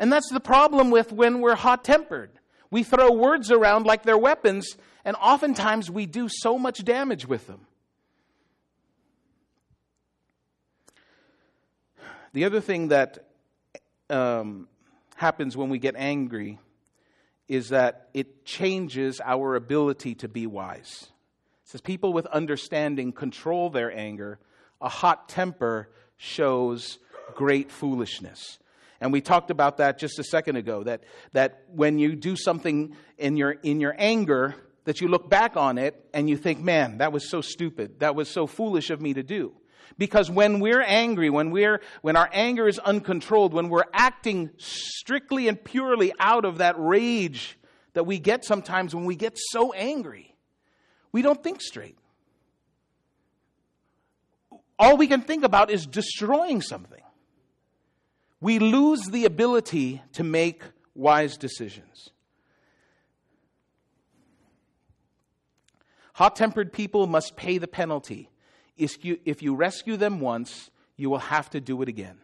And 0.00 0.12
that's 0.12 0.28
the 0.32 0.40
problem 0.40 0.90
with 0.90 1.12
when 1.12 1.40
we're 1.40 1.54
hot 1.54 1.84
tempered. 1.84 2.30
We 2.72 2.82
throw 2.82 3.12
words 3.12 3.52
around 3.52 3.86
like 3.86 4.02
they're 4.02 4.18
weapons, 4.18 4.76
and 5.04 5.14
oftentimes 5.14 5.88
we 5.88 6.06
do 6.06 6.28
so 6.28 6.58
much 6.58 6.82
damage 6.84 7.28
with 7.28 7.46
them. 7.46 7.68
The 12.32 12.46
other 12.46 12.60
thing 12.60 12.88
that 12.88 13.28
um, 14.10 14.66
happens 15.14 15.56
when 15.56 15.68
we 15.68 15.78
get 15.78 15.94
angry 15.96 16.58
is 17.52 17.68
that 17.68 18.08
it 18.14 18.46
changes 18.46 19.20
our 19.22 19.56
ability 19.56 20.14
to 20.14 20.26
be 20.26 20.46
wise. 20.46 21.08
It 21.64 21.68
says 21.68 21.80
people 21.82 22.14
with 22.14 22.24
understanding 22.26 23.12
control 23.12 23.68
their 23.68 23.94
anger. 23.94 24.38
A 24.80 24.88
hot 24.88 25.28
temper 25.28 25.90
shows 26.16 26.98
great 27.34 27.70
foolishness. 27.70 28.58
And 29.02 29.12
we 29.12 29.20
talked 29.20 29.50
about 29.50 29.76
that 29.76 29.98
just 29.98 30.18
a 30.18 30.24
second 30.24 30.56
ago 30.56 30.84
that, 30.84 31.04
that 31.34 31.64
when 31.68 31.98
you 31.98 32.16
do 32.16 32.36
something 32.36 32.96
in 33.18 33.36
your, 33.36 33.50
in 33.50 33.80
your 33.80 33.94
anger, 33.98 34.54
that 34.84 35.02
you 35.02 35.08
look 35.08 35.28
back 35.28 35.54
on 35.54 35.76
it 35.76 36.02
and 36.14 36.30
you 36.30 36.38
think, 36.38 36.58
man, 36.58 36.98
that 36.98 37.12
was 37.12 37.28
so 37.28 37.42
stupid. 37.42 38.00
That 38.00 38.14
was 38.14 38.30
so 38.30 38.46
foolish 38.46 38.88
of 38.88 39.02
me 39.02 39.12
to 39.12 39.22
do. 39.22 39.52
Because 39.98 40.30
when 40.30 40.60
we're 40.60 40.82
angry, 40.82 41.30
when, 41.30 41.50
we're, 41.50 41.80
when 42.00 42.16
our 42.16 42.28
anger 42.32 42.68
is 42.68 42.78
uncontrolled, 42.78 43.52
when 43.54 43.68
we're 43.68 43.84
acting 43.92 44.50
strictly 44.56 45.48
and 45.48 45.62
purely 45.62 46.12
out 46.18 46.44
of 46.44 46.58
that 46.58 46.76
rage 46.78 47.58
that 47.94 48.04
we 48.04 48.18
get 48.18 48.44
sometimes 48.44 48.94
when 48.94 49.04
we 49.04 49.16
get 49.16 49.36
so 49.36 49.72
angry, 49.72 50.34
we 51.12 51.22
don't 51.22 51.42
think 51.42 51.60
straight. 51.60 51.96
All 54.78 54.96
we 54.96 55.06
can 55.06 55.20
think 55.20 55.44
about 55.44 55.70
is 55.70 55.86
destroying 55.86 56.62
something 56.62 57.02
we 58.42 58.58
lose 58.58 59.06
the 59.06 59.24
ability 59.24 60.02
to 60.14 60.24
make 60.24 60.64
wise 60.96 61.36
decisions. 61.36 62.10
Hot 66.14 66.34
tempered 66.34 66.72
people 66.72 67.06
must 67.06 67.36
pay 67.36 67.58
the 67.58 67.68
penalty. 67.68 68.28
If 68.76 69.42
you, 69.42 69.54
rescue 69.54 69.96
them 69.96 70.20
once, 70.20 70.70
you 70.96 71.10
will 71.10 71.18
have 71.18 71.50
to 71.50 71.60
do 71.60 71.82
it 71.82 71.88
again. 71.88 72.18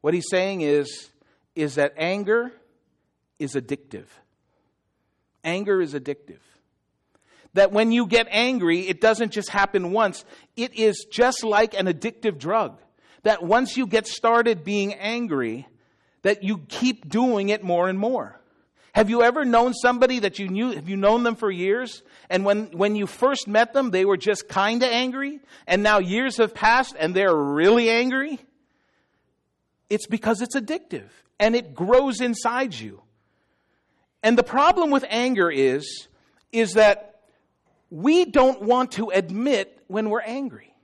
What 0.00 0.14
he's 0.14 0.28
saying 0.30 0.62
is, 0.62 1.10
is 1.54 1.74
that 1.76 1.94
anger 1.96 2.52
is 3.38 3.54
addictive. 3.54 4.06
Anger 5.44 5.80
is 5.80 5.94
addictive. 5.94 6.40
That 7.54 7.72
when 7.72 7.92
you 7.92 8.06
get 8.06 8.26
angry, 8.30 8.88
it 8.88 9.00
doesn't 9.00 9.32
just 9.32 9.50
happen 9.50 9.92
once, 9.92 10.24
it 10.56 10.74
is 10.74 11.06
just 11.10 11.44
like 11.44 11.74
an 11.74 11.86
addictive 11.86 12.38
drug 12.38 12.78
that 13.22 13.42
once 13.42 13.76
you 13.76 13.86
get 13.86 14.06
started 14.06 14.64
being 14.64 14.94
angry, 14.94 15.66
that 16.22 16.42
you 16.42 16.58
keep 16.68 17.08
doing 17.08 17.48
it 17.48 17.62
more 17.62 17.88
and 17.88 17.98
more. 17.98 18.37
Have 18.98 19.10
you 19.10 19.22
ever 19.22 19.44
known 19.44 19.74
somebody 19.74 20.18
that 20.18 20.40
you 20.40 20.48
knew, 20.48 20.72
have 20.72 20.88
you 20.88 20.96
known 20.96 21.22
them 21.22 21.36
for 21.36 21.52
years? 21.52 22.02
And 22.28 22.44
when, 22.44 22.64
when 22.72 22.96
you 22.96 23.06
first 23.06 23.46
met 23.46 23.72
them, 23.72 23.92
they 23.92 24.04
were 24.04 24.16
just 24.16 24.48
kind 24.48 24.82
of 24.82 24.90
angry, 24.90 25.38
and 25.68 25.84
now 25.84 26.00
years 26.00 26.38
have 26.38 26.52
passed 26.52 26.96
and 26.98 27.14
they're 27.14 27.32
really 27.32 27.90
angry? 27.90 28.40
It's 29.88 30.08
because 30.08 30.42
it's 30.42 30.56
addictive 30.56 31.10
and 31.38 31.54
it 31.54 31.76
grows 31.76 32.20
inside 32.20 32.74
you. 32.74 33.00
And 34.24 34.36
the 34.36 34.42
problem 34.42 34.90
with 34.90 35.04
anger 35.08 35.48
is, 35.48 36.08
is 36.50 36.72
that 36.72 37.20
we 37.90 38.24
don't 38.24 38.62
want 38.62 38.90
to 38.94 39.10
admit 39.10 39.80
when 39.86 40.10
we're 40.10 40.22
angry 40.22 40.74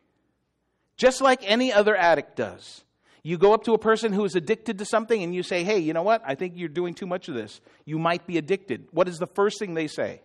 just 0.97 1.21
like 1.21 1.41
any 1.43 1.73
other 1.73 1.97
addict 1.97 2.37
does. 2.37 2.85
You 3.27 3.39
go 3.39 3.55
up 3.55 3.65
to 3.65 3.73
a 3.73 3.79
person 3.79 4.13
who 4.13 4.25
is 4.27 4.37
addicted 4.37 4.79
to 4.79 4.85
something 4.85 5.23
and 5.23 5.35
you 5.35 5.43
say, 5.43 5.65
hey, 5.65 5.79
you 5.79 5.95
know 5.95 6.03
what? 6.03 6.23
I 6.27 6.35
think 6.35 6.53
you're 6.57 6.69
doing 6.69 6.93
too 6.93 7.07
much 7.07 7.29
of 7.29 7.35
this. 7.35 7.63
You 7.87 7.99
might 7.99 8.27
be 8.27 8.37
addicted. 8.37 8.87
What 8.91 9.09
is 9.09 9.19
the 9.19 9.27
first 9.27 9.59
thing 9.59 9.73
they 9.73 9.87
say? 9.87 10.21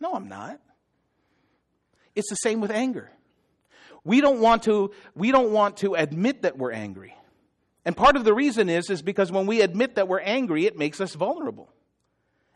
No, 0.00 0.12
I'm 0.14 0.28
not. 0.28 0.60
It's 2.14 2.30
the 2.30 2.36
same 2.36 2.60
with 2.60 2.70
anger. 2.70 3.10
We 4.04 4.20
don't 4.20 4.38
want 4.38 4.62
to, 4.64 4.92
we 5.16 5.32
don't 5.32 5.50
want 5.50 5.78
to 5.78 5.94
admit 5.94 6.42
that 6.42 6.56
we're 6.56 6.70
angry. 6.70 7.16
And 7.84 7.96
part 7.96 8.14
of 8.14 8.22
the 8.22 8.32
reason 8.32 8.68
is, 8.68 8.88
is 8.88 9.02
because 9.02 9.32
when 9.32 9.46
we 9.46 9.60
admit 9.60 9.96
that 9.96 10.06
we're 10.06 10.20
angry, 10.20 10.66
it 10.66 10.78
makes 10.78 11.00
us 11.00 11.14
vulnerable. 11.14 11.68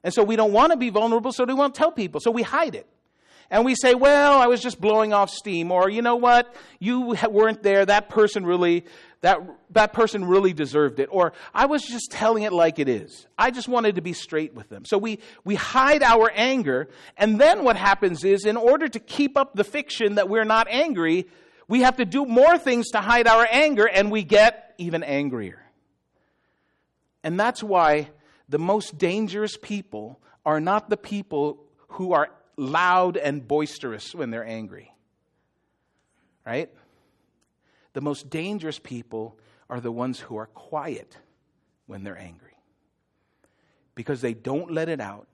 And 0.05 0.15
so 0.15 0.23
we 0.23 0.37
don't 0.37 0.53
want 0.53 0.71
to 0.71 0.79
be 0.79 0.91
vulnerable, 0.91 1.33
so 1.33 1.45
we 1.45 1.55
won't 1.55 1.75
tell 1.75 1.91
people. 1.91 2.21
So 2.21 2.31
we 2.31 2.43
hide 2.43 2.77
it 2.77 2.87
and 3.51 3.65
we 3.65 3.75
say, 3.75 3.95
well, 3.95 4.39
I 4.39 4.47
was 4.47 4.61
just 4.61 4.81
blowing 4.81 5.13
off 5.13 5.31
steam, 5.31 5.71
or 5.71 5.89
you 5.89 6.03
know 6.03 6.17
what, 6.17 6.55
you 6.79 7.17
weren't 7.31 7.63
there, 7.63 7.87
that 7.87 8.11
person 8.11 8.45
really, 8.45 8.85
that, 9.21 9.41
that 9.71 9.93
person 9.93 10.25
really 10.25 10.53
deserved 10.53 11.01
it, 11.01 11.09
or 11.11 11.33
I 11.53 11.67
was 11.67 11.83
just 11.83 12.11
telling 12.11 12.45
it 12.45 12.53
like 12.53 12.79
it 12.79 12.89
is. 12.89 13.27
I 13.37 13.51
just 13.51 13.69
wanted 13.69 13.97
to 13.97 14.01
be 14.01 14.13
straight 14.13 14.55
with 14.55 14.69
them. 14.69 14.85
So 14.85 14.97
we, 14.97 15.19
we 15.45 15.57
hide 15.57 16.03
our 16.03 16.31
anger, 16.35 16.89
and 17.17 17.41
then 17.41 17.65
what 17.65 17.77
happens 17.77 18.25
is, 18.25 18.45
in 18.45 18.57
order 18.57 18.87
to 18.89 19.01
keep 19.01 19.37
up 19.37 19.55
the 19.55 19.65
fiction 19.65 20.15
that 20.15 20.29
we're 20.29 20.45
not 20.45 20.69
angry, 20.71 21.27
we 21.67 21.81
have 21.81 21.97
to 21.97 22.05
do 22.05 22.25
more 22.27 22.59
things 22.59 22.91
to 22.91 22.99
hide 22.99 23.27
our 23.27 23.47
anger, 23.51 23.87
and 23.87 24.11
we 24.11 24.23
get 24.23 24.75
even 24.79 25.03
angrier. 25.03 25.63
And 27.25 27.39
that's 27.39 27.63
why 27.63 28.11
the 28.49 28.59
most 28.59 28.99
dangerous 28.99 29.57
people 29.61 30.21
are 30.47 30.61
not 30.61 30.89
the 30.89 30.97
people 30.97 31.65
who 31.89 32.13
are 32.13 32.29
loud 32.57 33.17
and 33.17 33.47
boisterous 33.47 34.15
when 34.15 34.31
they're 34.31 34.47
angry. 34.47 34.93
Right? 36.47 36.71
The 37.99 38.05
most 38.05 38.31
dangerous 38.31 38.79
people 38.79 39.37
are 39.69 39.81
the 39.81 39.91
ones 39.91 40.21
who 40.21 40.37
are 40.37 40.47
quiet 40.47 41.17
when 41.87 42.05
they're 42.05 42.17
angry 42.17 42.57
because 43.97 44.21
they 44.21 44.35
don't 44.35 44.71
let 44.71 44.89
it 44.89 45.01
out 45.01 45.27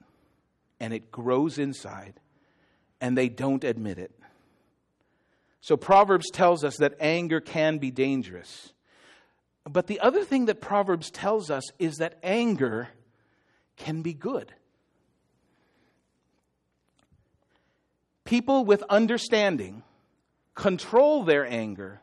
and 0.80 0.94
it 0.94 1.10
grows 1.10 1.58
inside 1.58 2.18
and 3.02 3.18
they 3.18 3.28
don't 3.28 3.62
admit 3.64 3.98
it. 3.98 4.18
So 5.60 5.76
Proverbs 5.76 6.30
tells 6.30 6.64
us 6.64 6.78
that 6.78 6.94
anger 7.00 7.38
can 7.38 7.76
be 7.76 7.90
dangerous. 7.90 8.72
But 9.70 9.86
the 9.86 10.00
other 10.00 10.24
thing 10.24 10.46
that 10.46 10.62
Proverbs 10.62 11.10
tells 11.10 11.50
us 11.50 11.64
is 11.78 11.96
that 11.96 12.18
anger 12.22 12.88
can 13.76 14.00
be 14.00 14.14
good. 14.14 14.54
People 18.24 18.64
with 18.64 18.82
understanding 18.88 19.82
control 20.54 21.24
their 21.24 21.44
anger. 21.44 22.00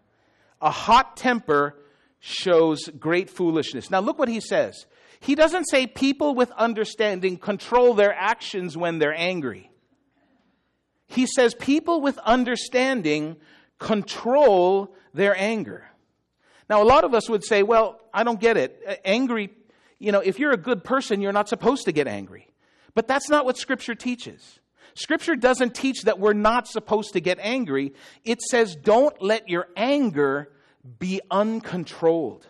A 0.62 0.70
hot 0.70 1.18
temper 1.18 1.76
shows 2.20 2.88
great 3.00 3.30
foolishness. 3.30 3.90
Now, 3.90 4.00
look 4.00 4.20
what 4.20 4.30
he 4.30 4.40
says. 4.40 4.86
He 5.20 5.36
doesn't 5.36 5.66
say 5.66 5.88
people 5.88 6.36
with 6.36 6.52
understanding 6.52 7.38
control 7.38 7.94
their 7.94 8.14
actions 8.14 8.78
when 8.78 9.00
they're 9.00 9.14
angry. 9.14 9.72
He 11.08 11.26
says 11.26 11.54
people 11.54 12.00
with 12.00 12.18
understanding 12.20 13.36
control 13.80 14.96
their 15.14 15.36
anger. 15.38 15.86
Now, 16.70 16.82
a 16.82 16.86
lot 16.86 17.04
of 17.04 17.14
us 17.14 17.30
would 17.30 17.44
say, 17.44 17.64
well, 17.64 18.00
I 18.14 18.24
don't 18.24 18.40
get 18.40 18.56
it. 18.56 19.02
Angry, 19.04 19.50
you 20.00 20.14
know, 20.14 20.22
if 20.22 20.40
you're 20.40 20.54
a 20.54 20.58
good 20.58 20.84
person, 20.86 21.20
you're 21.20 21.34
not 21.34 21.50
supposed 21.50 21.86
to 21.86 21.92
get 21.92 22.08
angry. 22.08 22.48
But 22.94 23.08
that's 23.08 23.30
not 23.30 23.44
what 23.44 23.58
Scripture 23.58 23.96
teaches. 23.96 24.61
Scripture 24.94 25.36
doesn't 25.36 25.74
teach 25.74 26.04
that 26.04 26.20
we're 26.20 26.34
not 26.34 26.68
supposed 26.68 27.14
to 27.14 27.22
get 27.22 27.40
angry. 27.40 27.94
It 28.24 28.42
says, 28.42 28.76
don't 28.76 29.22
let 29.22 29.50
your 29.50 29.68
anger 29.76 30.52
be 31.00 31.22
uncontrolled. 31.30 32.48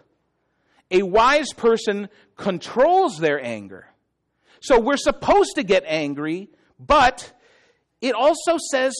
A 0.90 1.04
wise 1.04 1.54
person 1.54 2.10
controls 2.36 3.18
their 3.18 3.44
anger. 3.44 3.88
So 4.62 4.80
we're 4.80 4.98
supposed 4.98 5.56
to 5.56 5.64
get 5.64 5.84
angry, 5.88 6.50
but 6.80 7.32
it 8.02 8.14
also 8.14 8.58
says, 8.72 8.94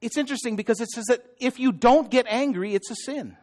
it's 0.00 0.16
interesting 0.16 0.56
because 0.56 0.80
it 0.80 0.88
says 0.88 1.04
that 1.06 1.24
if 1.38 1.58
you 1.58 1.72
don't 1.72 2.10
get 2.10 2.26
angry, 2.28 2.74
it's 2.74 2.90
a 2.90 2.96
sin. 2.96 3.36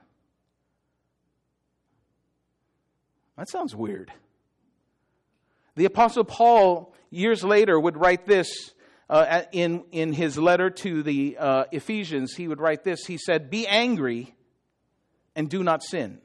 That 3.37 3.49
sounds 3.49 3.75
weird. 3.75 4.11
The 5.75 5.85
Apostle 5.85 6.23
Paul 6.23 6.93
years 7.09 7.43
later 7.43 7.79
would 7.79 7.97
write 7.97 8.25
this 8.25 8.71
uh, 9.09 9.43
in, 9.51 9.83
in 9.91 10.13
his 10.13 10.37
letter 10.37 10.69
to 10.69 11.01
the 11.03 11.37
uh, 11.39 11.63
Ephesians, 11.71 12.33
he 12.35 12.47
would 12.47 12.59
write 12.59 12.83
this. 12.83 13.05
He 13.05 13.17
said, 13.17 13.49
Be 13.49 13.65
angry 13.67 14.35
and 15.35 15.49
do 15.49 15.63
not 15.63 15.83
sin. 15.83 16.19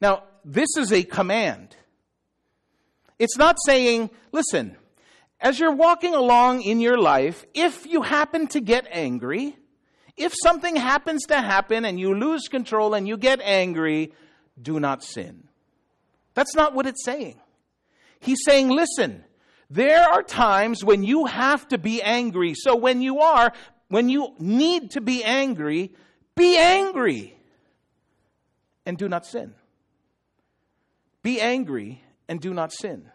Now, 0.00 0.24
this 0.44 0.76
is 0.76 0.92
a 0.92 1.02
command. 1.02 1.76
It's 3.18 3.36
not 3.36 3.56
saying, 3.66 4.10
listen, 4.32 4.76
as 5.40 5.58
you're 5.58 5.74
walking 5.74 6.14
along 6.14 6.62
in 6.62 6.80
your 6.80 6.98
life, 6.98 7.44
if 7.54 7.86
you 7.86 8.02
happen 8.02 8.46
to 8.48 8.60
get 8.60 8.86
angry, 8.90 9.56
if 10.16 10.34
something 10.42 10.76
happens 10.76 11.26
to 11.26 11.40
happen 11.40 11.84
and 11.84 12.00
you 12.00 12.14
lose 12.14 12.48
control 12.48 12.94
and 12.94 13.06
you 13.06 13.16
get 13.16 13.40
angry, 13.42 14.12
do 14.60 14.80
not 14.80 15.02
sin. 15.02 15.44
That's 16.34 16.54
not 16.54 16.74
what 16.74 16.86
it's 16.86 17.04
saying. 17.04 17.38
He's 18.20 18.40
saying, 18.44 18.68
listen, 18.68 19.24
there 19.70 20.02
are 20.02 20.22
times 20.22 20.84
when 20.84 21.04
you 21.04 21.26
have 21.26 21.68
to 21.68 21.78
be 21.78 22.02
angry. 22.02 22.54
So 22.54 22.74
when 22.74 23.00
you 23.00 23.20
are, 23.20 23.52
when 23.88 24.08
you 24.08 24.34
need 24.40 24.90
to 24.92 25.00
be 25.00 25.22
angry, 25.22 25.92
be 26.34 26.58
angry 26.58 27.36
and 28.84 28.98
do 28.98 29.08
not 29.08 29.24
sin. 29.24 29.54
Be 31.22 31.40
angry 31.40 32.02
and 32.28 32.40
do 32.40 32.52
not 32.52 32.72
sin. 32.72 33.08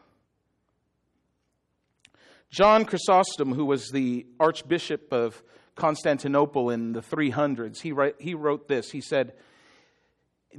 John 2.50 2.86
Chrysostom, 2.86 3.54
who 3.54 3.66
was 3.66 3.90
the 3.90 4.26
Archbishop 4.40 5.12
of 5.12 5.44
Constantinople 5.76 6.70
in 6.70 6.94
the 6.94 7.02
300s, 7.02 7.82
he, 7.82 7.92
write, 7.92 8.16
he 8.18 8.34
wrote 8.34 8.70
this. 8.70 8.92
He 8.92 9.02
said, 9.02 9.34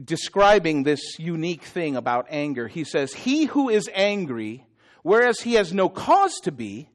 describing 0.04 0.82
this 0.82 1.18
unique 1.18 1.62
thing 1.62 1.96
about 1.96 2.26
anger, 2.28 2.68
he 2.68 2.84
says, 2.84 3.14
He 3.14 3.46
who 3.46 3.70
is 3.70 3.88
angry, 3.94 4.65
whereas 5.06 5.38
he 5.38 5.52
has 5.52 5.72
no 5.72 5.88
cause 5.88 6.40
to 6.42 6.50
be, 6.50 6.88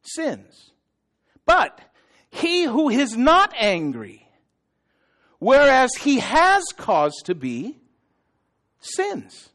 sins. 0.00 0.70
But 1.44 1.80
he 2.30 2.62
who 2.62 2.88
is 2.88 3.16
not 3.16 3.52
angry, 3.58 4.28
whereas 5.40 5.90
he 5.96 6.20
has 6.20 6.62
cause 6.76 7.16
to 7.24 7.34
be, 7.34 7.76
sins. 8.78 9.48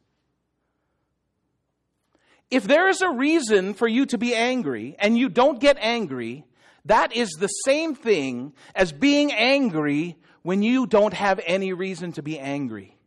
If 2.49 2.65
there 2.65 2.89
is 2.89 3.01
a 3.01 3.09
reason 3.09 3.73
for 3.75 3.87
you 3.87 4.05
to 4.07 4.17
be 4.17 4.35
angry 4.35 4.97
and 4.99 5.17
you 5.17 5.29
don't 5.29 5.61
get 5.61 5.77
angry, 5.79 6.43
that 6.83 7.15
is 7.15 7.29
the 7.39 7.47
same 7.47 7.95
thing 7.95 8.51
as 8.75 8.91
being 8.91 9.31
angry 9.31 10.17
when 10.41 10.63
you 10.63 10.85
don't 10.85 11.13
have 11.13 11.39
any 11.45 11.71
reason 11.71 12.11
to 12.11 12.21
be 12.21 12.37
angry. 12.37 12.97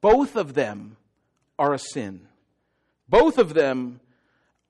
Both 0.00 0.34
of 0.34 0.54
them 0.54 0.96
are 1.56 1.72
a 1.72 1.78
sin. 1.78 2.26
Both 3.08 3.38
of 3.38 3.54
them 3.54 4.00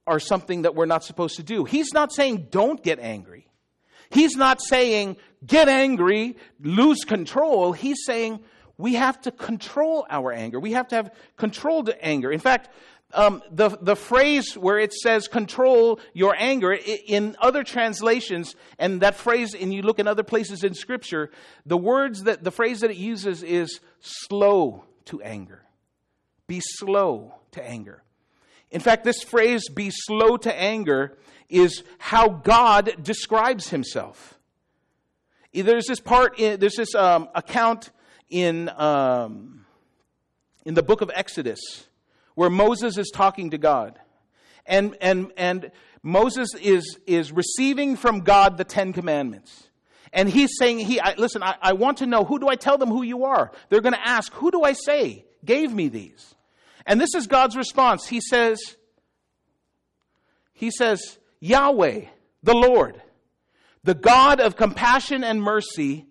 are 0.06 0.18
something 0.18 0.62
that 0.62 0.74
we're 0.74 0.86
not 0.86 1.04
supposed 1.04 1.36
to 1.36 1.42
do. 1.42 1.64
He's 1.64 1.92
not 1.92 2.12
saying 2.12 2.48
don't 2.50 2.82
get 2.82 2.98
angry. 2.98 3.48
He's 4.10 4.36
not 4.36 4.60
saying 4.60 5.16
get 5.44 5.68
angry, 5.68 6.36
lose 6.60 7.04
control. 7.04 7.72
He's 7.72 8.04
saying 8.04 8.40
we 8.76 8.94
have 8.94 9.20
to 9.22 9.30
control 9.30 10.06
our 10.10 10.32
anger. 10.32 10.60
We 10.60 10.72
have 10.72 10.88
to 10.88 10.96
have 10.96 11.10
controlled 11.36 11.90
anger. 12.00 12.30
In 12.30 12.40
fact, 12.40 12.68
um, 13.12 13.42
the, 13.50 13.70
the 13.80 13.96
phrase 13.96 14.54
where 14.54 14.78
it 14.78 14.92
says 14.92 15.28
control 15.28 16.00
your 16.12 16.34
anger, 16.36 16.72
in 16.72 17.36
other 17.40 17.62
translations, 17.62 18.56
and 18.78 19.00
that 19.02 19.14
phrase, 19.14 19.54
and 19.54 19.72
you 19.72 19.82
look 19.82 19.98
in 19.98 20.08
other 20.08 20.24
places 20.24 20.64
in 20.64 20.74
Scripture, 20.74 21.30
the 21.64 21.76
words 21.76 22.24
that, 22.24 22.42
the 22.42 22.50
phrase 22.50 22.80
that 22.80 22.90
it 22.90 22.96
uses 22.96 23.42
is 23.42 23.80
slow 24.00 24.84
to 25.06 25.22
anger. 25.22 25.62
Be 26.46 26.60
slow 26.60 27.34
to 27.52 27.64
anger. 27.64 28.02
In 28.74 28.80
fact, 28.80 29.04
this 29.04 29.22
phrase, 29.22 29.68
be 29.68 29.90
slow 29.92 30.36
to 30.36 30.52
anger, 30.52 31.16
is 31.48 31.84
how 31.98 32.28
God 32.28 32.96
describes 33.00 33.68
himself. 33.68 34.36
There's 35.52 35.86
this 35.86 36.00
part, 36.00 36.40
in, 36.40 36.58
there's 36.58 36.74
this 36.74 36.92
um, 36.96 37.28
account 37.36 37.92
in, 38.28 38.68
um, 38.70 39.64
in 40.64 40.74
the 40.74 40.82
book 40.82 41.02
of 41.02 41.10
Exodus 41.14 41.60
where 42.34 42.50
Moses 42.50 42.98
is 42.98 43.12
talking 43.14 43.50
to 43.50 43.58
God. 43.58 44.00
And, 44.66 44.96
and, 45.00 45.30
and 45.36 45.70
Moses 46.02 46.48
is, 46.60 46.98
is 47.06 47.30
receiving 47.30 47.94
from 47.94 48.22
God 48.22 48.58
the 48.58 48.64
Ten 48.64 48.92
Commandments. 48.92 49.68
And 50.12 50.28
he's 50.28 50.50
saying, 50.58 50.80
he, 50.80 51.00
I, 51.00 51.14
listen, 51.14 51.44
I, 51.44 51.54
I 51.62 51.74
want 51.74 51.98
to 51.98 52.06
know, 52.06 52.24
who 52.24 52.40
do 52.40 52.48
I 52.48 52.56
tell 52.56 52.76
them 52.76 52.88
who 52.88 53.04
you 53.04 53.24
are? 53.24 53.52
They're 53.68 53.80
going 53.80 53.94
to 53.94 54.04
ask, 54.04 54.32
who 54.32 54.50
do 54.50 54.64
I 54.64 54.72
say 54.72 55.26
gave 55.44 55.72
me 55.72 55.86
these? 55.86 56.33
And 56.86 57.00
this 57.00 57.14
is 57.14 57.26
God's 57.26 57.56
response. 57.56 58.06
He 58.06 58.20
says, 58.20 58.76
he 60.52 60.70
says, 60.70 61.18
Yahweh, 61.40 62.02
the 62.42 62.54
Lord, 62.54 63.00
the 63.82 63.94
God 63.94 64.40
of 64.40 64.56
compassion 64.56 65.24
and 65.24 65.42
mercy, 65.42 66.06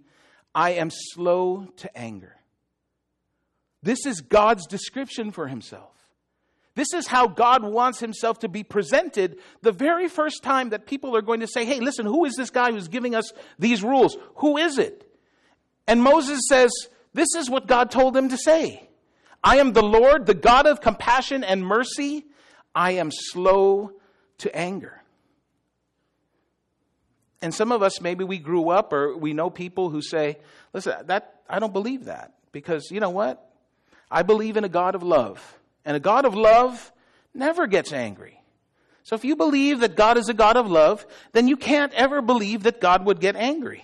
I 0.54 0.72
am 0.72 0.90
slow 0.92 1.68
to 1.78 1.98
anger. 1.98 2.36
This 3.82 4.06
is 4.06 4.22
God's 4.22 4.68
description 4.68 5.32
for 5.32 5.48
himself. 5.48 5.90
This 6.76 6.94
is 6.94 7.06
how 7.06 7.28
God 7.28 7.64
wants 7.64 8.00
himself 8.00 8.40
to 8.40 8.50
be 8.50 8.64
presented 8.64 9.40
the 9.62 9.72
very 9.72 10.08
first 10.08 10.42
time 10.42 10.70
that 10.70 10.88
people 10.88 11.16
are 11.16 11.22
going 11.22 11.42
to 11.42 11.48
say, 11.48 11.66
hey, 11.66 11.80
listen, 11.80 12.06
who 12.06 12.26
is 12.26 12.36
this 12.36 12.50
guy 12.50 12.72
who's 12.72 12.88
giving 12.88 13.14
us 13.14 13.32
these 13.60 13.84
rules? 13.84 14.18
Who 14.38 14.58
is 14.58 14.80
it? 14.80 15.08
And 15.88 16.02
Moses 16.02 16.40
says, 16.50 16.72
this 17.14 17.36
is 17.36 17.50
what 17.50 17.68
God 17.68 17.92
told 17.92 18.18
him 18.18 18.30
to 18.30 18.38
say 18.38 18.90
I 19.44 19.58
am 19.58 19.74
the 19.74 19.84
Lord, 19.84 20.26
the 20.26 20.34
God 20.34 20.66
of 20.68 20.82
compassion 20.82 21.44
and 21.44 21.66
mercy. 21.66 22.26
I 22.74 22.92
am 22.92 23.12
slow 23.12 23.92
to 24.40 24.56
anger. 24.56 25.02
And 27.42 27.54
some 27.54 27.74
of 27.74 27.84
us, 27.84 28.00
maybe 28.00 28.24
we 28.24 28.40
grew 28.40 28.70
up 28.70 28.94
or 28.94 29.18
we 29.18 29.34
know 29.34 29.50
people 29.50 29.90
who 29.90 30.02
say, 30.02 30.38
listen, 30.72 30.94
that, 31.08 31.42
I 31.50 31.60
don't 31.60 31.74
believe 31.74 32.06
that. 32.06 32.34
Because 32.54 32.90
you 32.90 33.02
know 33.02 33.10
what? 33.10 33.46
I 34.10 34.24
believe 34.24 34.56
in 34.56 34.64
a 34.64 34.70
God 34.70 34.96
of 34.96 35.04
love. 35.04 35.60
And 35.84 35.98
a 35.98 36.00
God 36.00 36.24
of 36.24 36.36
love 36.36 36.94
never 37.34 37.68
gets 37.68 37.92
angry. 37.92 38.40
So 39.04 39.16
if 39.16 39.26
you 39.26 39.36
believe 39.36 39.82
that 39.82 39.98
God 39.98 40.18
is 40.18 40.30
a 40.30 40.34
God 40.34 40.56
of 40.56 40.72
love, 40.72 41.06
then 41.34 41.50
you 41.50 41.58
can't 41.58 41.94
ever 41.94 42.22
believe 42.22 42.64
that 42.64 42.80
God 42.80 43.06
would 43.06 43.20
get 43.20 43.36
angry. 43.36 43.84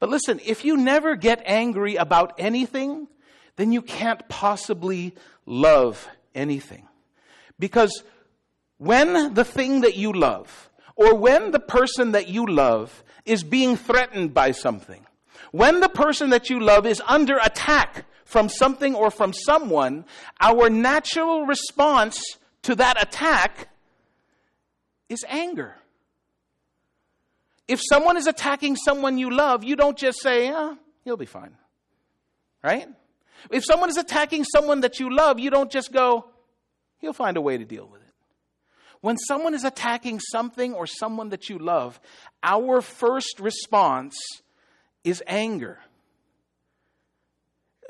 But 0.00 0.08
listen, 0.08 0.40
if 0.42 0.64
you 0.64 0.78
never 0.78 1.16
get 1.16 1.42
angry 1.44 1.96
about 1.96 2.34
anything, 2.38 3.08
then 3.58 3.72
you 3.72 3.82
can't 3.82 4.26
possibly 4.28 5.14
love 5.44 6.08
anything. 6.32 6.86
Because 7.58 8.04
when 8.78 9.34
the 9.34 9.44
thing 9.44 9.80
that 9.80 9.96
you 9.96 10.12
love, 10.12 10.70
or 10.94 11.16
when 11.16 11.50
the 11.50 11.58
person 11.58 12.12
that 12.12 12.28
you 12.28 12.46
love 12.46 13.02
is 13.24 13.42
being 13.42 13.76
threatened 13.76 14.32
by 14.32 14.52
something, 14.52 15.04
when 15.50 15.80
the 15.80 15.88
person 15.88 16.30
that 16.30 16.48
you 16.48 16.60
love 16.60 16.86
is 16.86 17.02
under 17.08 17.36
attack 17.38 18.04
from 18.24 18.48
something 18.48 18.94
or 18.94 19.10
from 19.10 19.32
someone, 19.32 20.04
our 20.40 20.70
natural 20.70 21.44
response 21.44 22.22
to 22.62 22.76
that 22.76 23.02
attack 23.02 23.68
is 25.08 25.24
anger. 25.28 25.74
If 27.66 27.80
someone 27.90 28.16
is 28.16 28.28
attacking 28.28 28.76
someone 28.76 29.18
you 29.18 29.30
love, 29.30 29.64
you 29.64 29.74
don't 29.74 29.98
just 29.98 30.22
say, 30.22 30.48
ah, 30.48 30.54
oh, 30.54 30.78
he'll 31.02 31.16
be 31.16 31.26
fine. 31.26 31.56
Right? 32.62 32.86
If 33.50 33.64
someone 33.64 33.90
is 33.90 33.96
attacking 33.96 34.44
someone 34.44 34.80
that 34.80 35.00
you 35.00 35.14
love, 35.14 35.38
you 35.38 35.50
don't 35.50 35.70
just 35.70 35.92
go, 35.92 36.26
he'll 36.98 37.12
find 37.12 37.36
a 37.36 37.40
way 37.40 37.58
to 37.58 37.64
deal 37.64 37.86
with 37.86 38.02
it. 38.02 38.08
When 39.00 39.16
someone 39.16 39.54
is 39.54 39.64
attacking 39.64 40.20
something 40.20 40.74
or 40.74 40.86
someone 40.86 41.28
that 41.28 41.48
you 41.48 41.58
love, 41.58 42.00
our 42.42 42.80
first 42.80 43.38
response 43.38 44.18
is 45.04 45.22
anger 45.26 45.78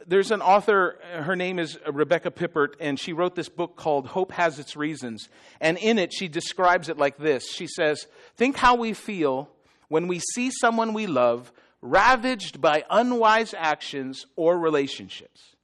there's 0.09 0.31
an 0.31 0.41
author, 0.41 0.99
her 1.13 1.37
name 1.37 1.59
is 1.59 1.79
Rebecca 1.87 2.31
Pippert, 2.31 2.75
and 2.81 2.99
she 2.99 3.13
wrote 3.13 3.35
this 3.35 3.51
book 3.51 3.77
called 3.77 4.07
Hope 4.07 4.33
Has 4.33 4.59
Its 4.59 4.75
Reasons. 4.75 5.29
And 5.61 5.77
in 5.77 5.99
it, 5.99 6.15
she 6.15 6.29
describes 6.29 6.89
it 6.89 6.97
like 6.97 7.19
this 7.19 7.53
She 7.53 7.67
says, 7.67 8.07
Think 8.37 8.57
how 8.57 8.75
we 8.75 8.95
feel 8.95 9.51
when 9.89 10.09
we 10.09 10.21
see 10.35 10.51
someone 10.51 10.95
we 10.95 11.07
love 11.07 11.53
ravaged 11.81 12.61
by 12.61 12.85
unwise 12.91 13.55
actions 13.57 14.27
or 14.37 14.59
relationships. 14.59 15.57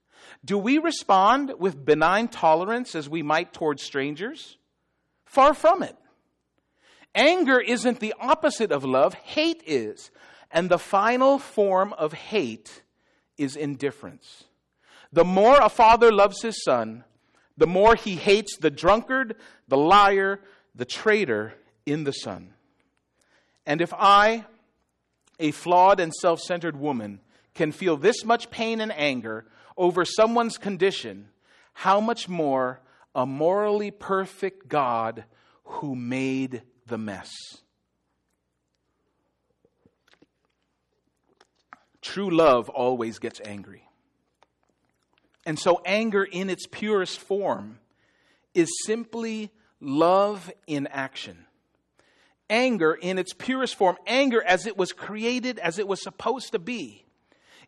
Do 0.45 0.59
we 0.59 0.79
respond 0.79 1.55
with 1.59 1.85
benign 1.85 2.29
tolerance 2.29 2.95
as 2.95 3.09
we 3.09 3.23
might 3.23 3.53
towards 3.53 3.83
strangers? 3.83 4.59
Far 5.25 5.55
from 5.55 5.83
it. 5.83 5.97
Anger 7.15 7.61
isn't 7.61 8.01
the 8.01 8.15
opposite 8.21 8.73
of 8.73 8.85
love, 8.85 9.15
hate 9.15 9.63
is. 9.67 10.11
And 10.51 10.69
the 10.69 10.79
final 10.79 11.39
form 11.39 11.93
of 11.95 12.13
hate 12.13 12.83
is 13.39 13.57
indifference. 13.57 14.45
The 15.13 15.25
more 15.25 15.59
a 15.61 15.69
father 15.69 16.13
loves 16.13 16.43
his 16.43 16.63
son, 16.63 17.05
the 17.57 17.67
more 17.67 17.95
he 17.95 18.17
hates 18.17 18.57
the 18.57 18.71
drunkard, 18.71 19.37
the 19.69 19.77
liar, 19.77 20.41
the 20.75 20.85
traitor 20.85 21.55
in 21.87 22.05
the 22.05 22.13
son. 22.13 22.53
And 23.67 23.81
if 23.81 23.93
I, 23.95 24.45
a 25.39 25.51
flawed 25.51 26.01
and 26.01 26.13
self 26.15 26.41
centered 26.41 26.77
woman, 26.77 27.21
can 27.55 27.73
feel 27.73 27.97
this 27.97 28.25
much 28.25 28.51
pain 28.51 28.81
and 28.81 28.93
anger 28.93 29.47
over 29.77 30.05
someone's 30.05 30.59
condition, 30.59 31.29
how 31.73 32.01
much 32.01 32.29
more 32.29 32.81
a 33.15 33.27
morally 33.27 33.91
perfect 33.91 34.69
God 34.69 35.25
who 35.65 35.95
made 35.95 36.63
the 36.87 36.99
mess. 36.99 37.33
True 42.03 42.31
love 42.31 42.69
always 42.69 43.19
gets 43.19 43.41
angry. 43.45 43.89
And 45.47 45.59
so, 45.59 45.81
anger 45.85 46.25
in 46.25 46.51
its 46.51 46.67
purest 46.67 47.19
form 47.19 47.79
is 48.55 48.69
simply 48.85 49.51
love 49.81 50.51
in 50.67 50.87
action. 50.89 51.47
Anger 52.51 52.93
in 52.93 53.19
its 53.19 53.33
purest 53.33 53.75
form, 53.75 53.97
anger 54.07 54.43
as 54.43 54.67
it 54.67 54.77
was 54.77 54.93
created, 54.93 55.59
as 55.59 55.79
it 55.79 55.89
was 55.89 56.03
supposed 56.03 56.53
to 56.53 56.59
be, 56.59 57.05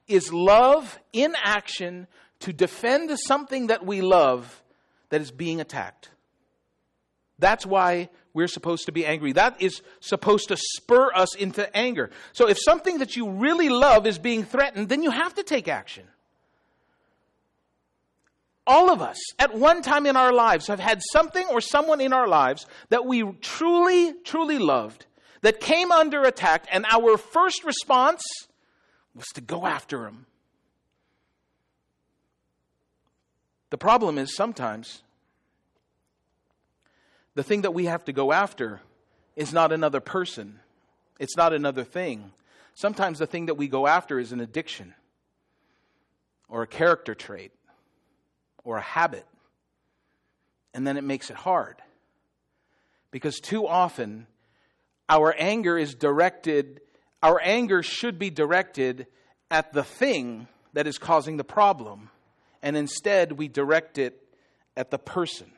is 0.07 0.33
love 0.33 0.99
in 1.13 1.35
action 1.43 2.07
to 2.41 2.53
defend 2.53 3.19
something 3.19 3.69
that 3.69 3.85
we 3.87 4.03
love 4.03 4.63
that 5.09 5.21
is 5.21 5.31
being 5.31 5.61
attacked. 5.61 6.11
That's 7.39 7.67
why 7.67 8.11
we're 8.35 8.49
supposed 8.49 8.87
to 8.87 8.93
be 8.93 9.07
angry. 9.07 9.33
That 9.33 9.61
is 9.63 9.81
supposed 10.01 10.49
to 10.49 10.57
spur 10.57 11.11
us 11.15 11.35
into 11.35 11.75
anger. 11.75 12.11
So 12.33 12.49
if 12.49 12.59
something 12.61 12.99
that 12.99 13.17
you 13.17 13.31
really 13.31 13.71
love 13.71 14.07
is 14.07 14.19
being 14.19 14.45
threatened, 14.45 14.89
then 14.89 15.03
you 15.03 15.11
have 15.11 15.35
to 15.35 15.43
take 15.43 15.69
action. 15.69 16.05
All 18.67 18.91
of 18.91 19.01
us, 19.01 19.19
at 19.39 19.55
one 19.55 19.81
time 19.81 20.07
in 20.07 20.17
our 20.17 20.33
lives, 20.33 20.67
have 20.67 20.81
had 20.81 21.01
something 21.13 21.47
or 21.49 21.61
someone 21.61 22.01
in 22.01 22.13
our 22.13 22.27
lives 22.27 22.67
that 22.89 23.07
we 23.07 23.23
truly, 23.41 24.13
truly 24.25 24.59
loved 24.59 25.07
that 25.43 25.61
came 25.61 25.93
under 25.93 26.25
attack, 26.25 26.67
and 26.73 26.85
our 26.87 27.17
first 27.17 27.65
response 27.65 28.23
was 29.15 29.27
to 29.35 29.41
go 29.41 29.67
after 29.67 30.03
them. 30.03 30.27
The 33.71 33.79
problem 33.79 34.19
is 34.19 34.35
sometimes 34.35 35.03
the 37.35 37.45
thing 37.45 37.63
that 37.63 37.75
we 37.75 37.85
have 37.85 38.05
to 38.07 38.13
go 38.13 38.33
after 38.33 38.81
is 39.37 39.53
not 39.53 39.71
another 39.71 40.01
person, 40.01 40.59
it's 41.21 41.37
not 41.37 41.53
another 41.53 41.85
thing. 41.85 42.33
Sometimes 42.75 43.19
the 43.19 43.27
thing 43.27 43.47
that 43.47 43.55
we 43.55 43.69
go 43.69 43.87
after 43.87 44.19
is 44.19 44.33
an 44.33 44.41
addiction 44.41 44.95
or 46.49 46.63
a 46.63 46.67
character 46.67 47.15
trait 47.15 47.53
or 48.67 48.77
a 48.77 48.83
habit. 48.83 49.25
And 50.75 50.87
then 50.87 50.99
it 50.99 51.05
makes 51.05 51.31
it 51.31 51.37
hard. 51.37 51.77
Because 53.11 53.41
too 53.41 53.67
often, 53.67 54.27
our 55.09 55.35
anger 55.39 55.79
is 55.79 55.95
directed, 55.95 56.83
our 57.23 57.41
anger 57.43 57.83
should 57.83 58.19
be 58.19 58.29
directed 58.29 59.07
at 59.51 59.73
the 59.73 59.85
thing 59.85 60.49
that 60.75 60.87
is 60.87 60.99
causing 60.99 61.39
the 61.39 61.45
problem. 61.45 62.11
And 62.63 62.77
instead, 62.77 63.33
we 63.33 63.49
direct 63.49 63.97
it 63.97 64.21
at 64.77 64.91
the 64.91 64.99
person. 64.99 65.51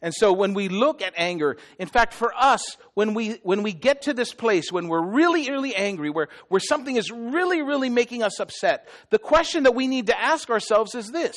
And 0.00 0.14
so 0.14 0.32
when 0.32 0.54
we 0.54 0.68
look 0.68 1.02
at 1.02 1.12
anger, 1.16 1.56
in 1.78 1.88
fact, 1.88 2.14
for 2.14 2.32
us, 2.34 2.76
when 2.94 3.14
we, 3.14 3.40
when 3.42 3.62
we 3.62 3.72
get 3.72 4.02
to 4.02 4.14
this 4.14 4.32
place, 4.32 4.72
when 4.72 4.88
we're 4.88 5.02
really, 5.02 5.50
really 5.50 5.74
angry, 5.74 6.08
where, 6.08 6.28
where 6.48 6.60
something 6.60 6.96
is 6.96 7.10
really, 7.10 7.62
really 7.62 7.90
making 7.90 8.22
us 8.22 8.40
upset, 8.40 8.88
the 9.10 9.18
question 9.18 9.64
that 9.64 9.74
we 9.74 9.88
need 9.88 10.06
to 10.06 10.18
ask 10.18 10.50
ourselves 10.50 10.94
is 10.94 11.10
this 11.10 11.36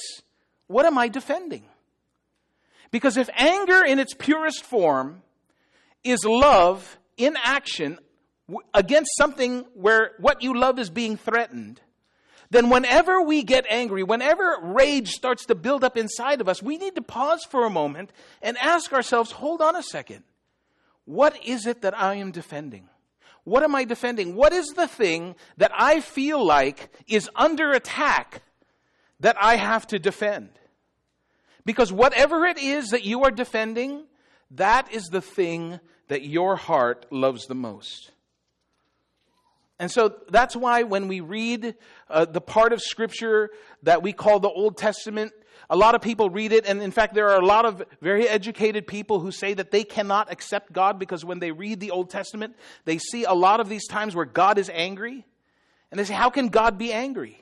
What 0.72 0.86
am 0.86 0.98
I 0.98 1.08
defending? 1.08 1.66
Because 2.92 3.18
if 3.18 3.30
anger 3.36 3.84
in 3.84 4.00
its 4.00 4.14
purest 4.14 4.64
form 4.64 5.22
is 6.04 6.26
love 6.26 6.98
in 7.18 7.36
action 7.44 8.00
against 8.74 9.12
something 9.18 9.66
where 9.74 10.12
what 10.20 10.42
you 10.42 10.58
love 10.58 10.80
is 10.80 10.90
being 10.90 11.18
threatened, 11.18 11.82
then 12.50 12.70
whenever 12.70 13.22
we 13.22 13.44
get 13.44 13.66
angry, 13.70 14.04
whenever 14.04 14.58
rage 14.62 15.12
starts 15.12 15.46
to 15.46 15.56
build 15.56 15.84
up 15.84 15.96
inside 15.96 16.42
of 16.42 16.50
us, 16.50 16.62
we 16.62 16.78
need 16.78 16.96
to 16.96 17.02
pause 17.02 17.46
for 17.50 17.66
a 17.66 17.70
moment 17.70 18.12
and 18.42 18.58
ask 18.58 18.92
ourselves 18.92 19.32
hold 19.32 19.62
on 19.62 19.76
a 19.76 19.84
second. 19.84 20.24
What 21.06 21.38
is 21.46 21.66
it 21.66 21.82
that 21.82 21.98
I 21.98 22.16
am 22.16 22.32
defending? 22.32 22.90
What 23.44 23.64
am 23.64 23.74
I 23.74 23.86
defending? 23.86 24.36
What 24.36 24.54
is 24.54 24.68
the 24.68 24.88
thing 24.88 25.36
that 25.58 25.72
I 25.74 26.02
feel 26.02 26.44
like 26.44 26.90
is 27.08 27.30
under 27.36 27.72
attack 27.72 28.42
that 29.22 29.38
I 29.42 29.56
have 29.56 29.88
to 29.88 29.98
defend? 29.98 30.50
Because 31.65 31.91
whatever 31.91 32.45
it 32.45 32.58
is 32.58 32.89
that 32.89 33.04
you 33.04 33.24
are 33.24 33.32
defending, 33.32 34.06
that 34.52 34.91
is 34.91 35.06
the 35.06 35.21
thing 35.21 35.80
that 36.08 36.24
your 36.24 36.56
heart 36.56 37.06
loves 37.10 37.45
the 37.45 37.56
most. 37.56 38.12
And 39.80 39.89
so 39.89 40.15
that's 40.30 40.56
why 40.56 40.84
when 40.84 41.08
we 41.08 41.21
read 41.21 41.76
uh, 42.10 42.26
the 42.26 42.41
part 42.41 42.71
of 42.71 42.82
Scripture 42.82 43.50
that 43.84 44.04
we 44.04 44.13
call 44.13 44.39
the 44.39 44.50
Old 44.50 44.78
Testament, 44.78 45.34
a 45.71 45.76
lot 45.76 45.95
of 45.95 46.02
people 46.02 46.30
read 46.30 46.52
it, 46.52 46.65
and 46.67 46.82
in 46.82 46.91
fact, 46.91 47.13
there 47.15 47.30
are 47.30 47.39
a 47.39 47.45
lot 47.45 47.65
of 47.65 47.82
very 48.02 48.28
educated 48.28 48.86
people 48.86 49.21
who 49.21 49.32
say 49.32 49.54
that 49.54 49.71
they 49.71 49.84
cannot 49.84 50.32
accept 50.32 50.74
God 50.74 51.00
because 51.00 51.26
when 51.26 51.39
they 51.39 51.52
read 51.52 51.80
the 51.80 51.91
Old 51.91 52.10
Testament, 52.10 52.56
they 52.86 52.97
see 52.97 53.24
a 53.24 53.34
lot 53.34 53.60
of 53.60 53.69
these 53.69 53.88
times 53.88 54.13
where 54.13 54.26
God 54.26 54.58
is 54.58 54.69
angry. 54.71 55.26
And 55.89 56.00
they 56.00 56.04
say, 56.04 56.13
How 56.13 56.30
can 56.30 56.50
God 56.50 56.78
be 56.78 56.91
angry? 56.93 57.40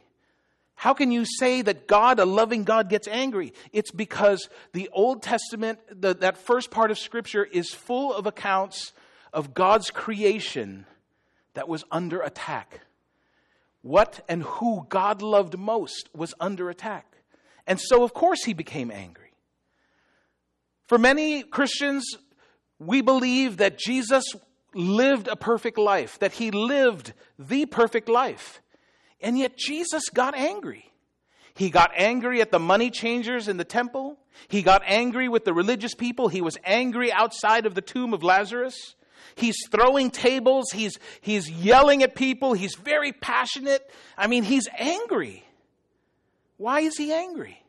How 0.80 0.94
can 0.94 1.12
you 1.12 1.26
say 1.26 1.62
that 1.62 1.90
God, 1.90 2.20
a 2.20 2.26
loving 2.26 2.64
God, 2.64 2.88
gets 2.88 3.06
angry? 3.06 3.52
It's 3.74 3.92
because 3.92 4.48
the 4.72 4.88
Old 4.94 5.22
Testament, 5.22 5.80
the, 5.92 6.14
that 6.14 6.38
first 6.38 6.72
part 6.72 6.90
of 6.90 6.98
Scripture, 6.98 7.44
is 7.44 7.74
full 7.74 8.14
of 8.14 8.26
accounts 8.26 8.94
of 9.34 9.54
God's 9.54 9.92
creation 9.92 10.86
that 11.54 11.68
was 11.68 11.84
under 11.92 12.22
attack. 12.22 12.80
What 13.82 14.24
and 14.30 14.42
who 14.42 14.86
God 14.88 15.22
loved 15.22 15.60
most 15.60 16.08
was 16.16 16.34
under 16.40 16.70
attack. 16.70 17.18
And 17.68 17.78
so, 17.78 18.06
of 18.06 18.14
course, 18.14 18.46
he 18.46 18.54
became 18.54 18.90
angry. 18.90 19.34
For 20.88 20.98
many 20.98 21.44
Christians, 21.44 22.06
we 22.80 23.02
believe 23.02 23.58
that 23.58 23.78
Jesus 23.78 24.24
lived 24.74 25.28
a 25.28 25.36
perfect 25.36 25.78
life, 25.78 26.18
that 26.20 26.32
he 26.32 26.52
lived 26.52 27.12
the 27.38 27.66
perfect 27.66 28.08
life. 28.08 28.62
And 29.22 29.38
yet, 29.38 29.58
Jesus 29.58 30.04
got 30.14 30.36
angry. 30.36 30.90
He 31.56 31.70
got 31.70 31.92
angry 31.96 32.42
at 32.42 32.52
the 32.52 32.60
money 32.60 32.90
changers 32.90 33.48
in 33.48 33.58
the 33.58 33.66
temple. 33.66 34.18
He 34.48 34.62
got 34.62 34.82
angry 34.86 35.28
with 35.28 35.44
the 35.44 35.54
religious 35.54 35.94
people. 35.94 36.30
He 36.30 36.42
was 36.42 36.58
angry 36.64 37.12
outside 37.12 37.66
of 37.66 37.76
the 37.76 37.82
tomb 37.82 38.14
of 38.14 38.24
Lazarus. 38.24 38.96
He's 39.36 39.58
throwing 39.70 40.12
tables. 40.12 40.72
He's, 40.72 40.98
he's 41.22 41.50
yelling 41.50 42.02
at 42.04 42.16
people. 42.16 42.54
He's 42.54 42.76
very 42.76 43.12
passionate. 43.12 43.90
I 44.18 44.28
mean, 44.28 44.44
he's 44.44 44.68
angry. 44.78 45.44
Why 46.58 46.82
is 46.82 46.98
he 46.98 47.12
angry? 47.12 47.62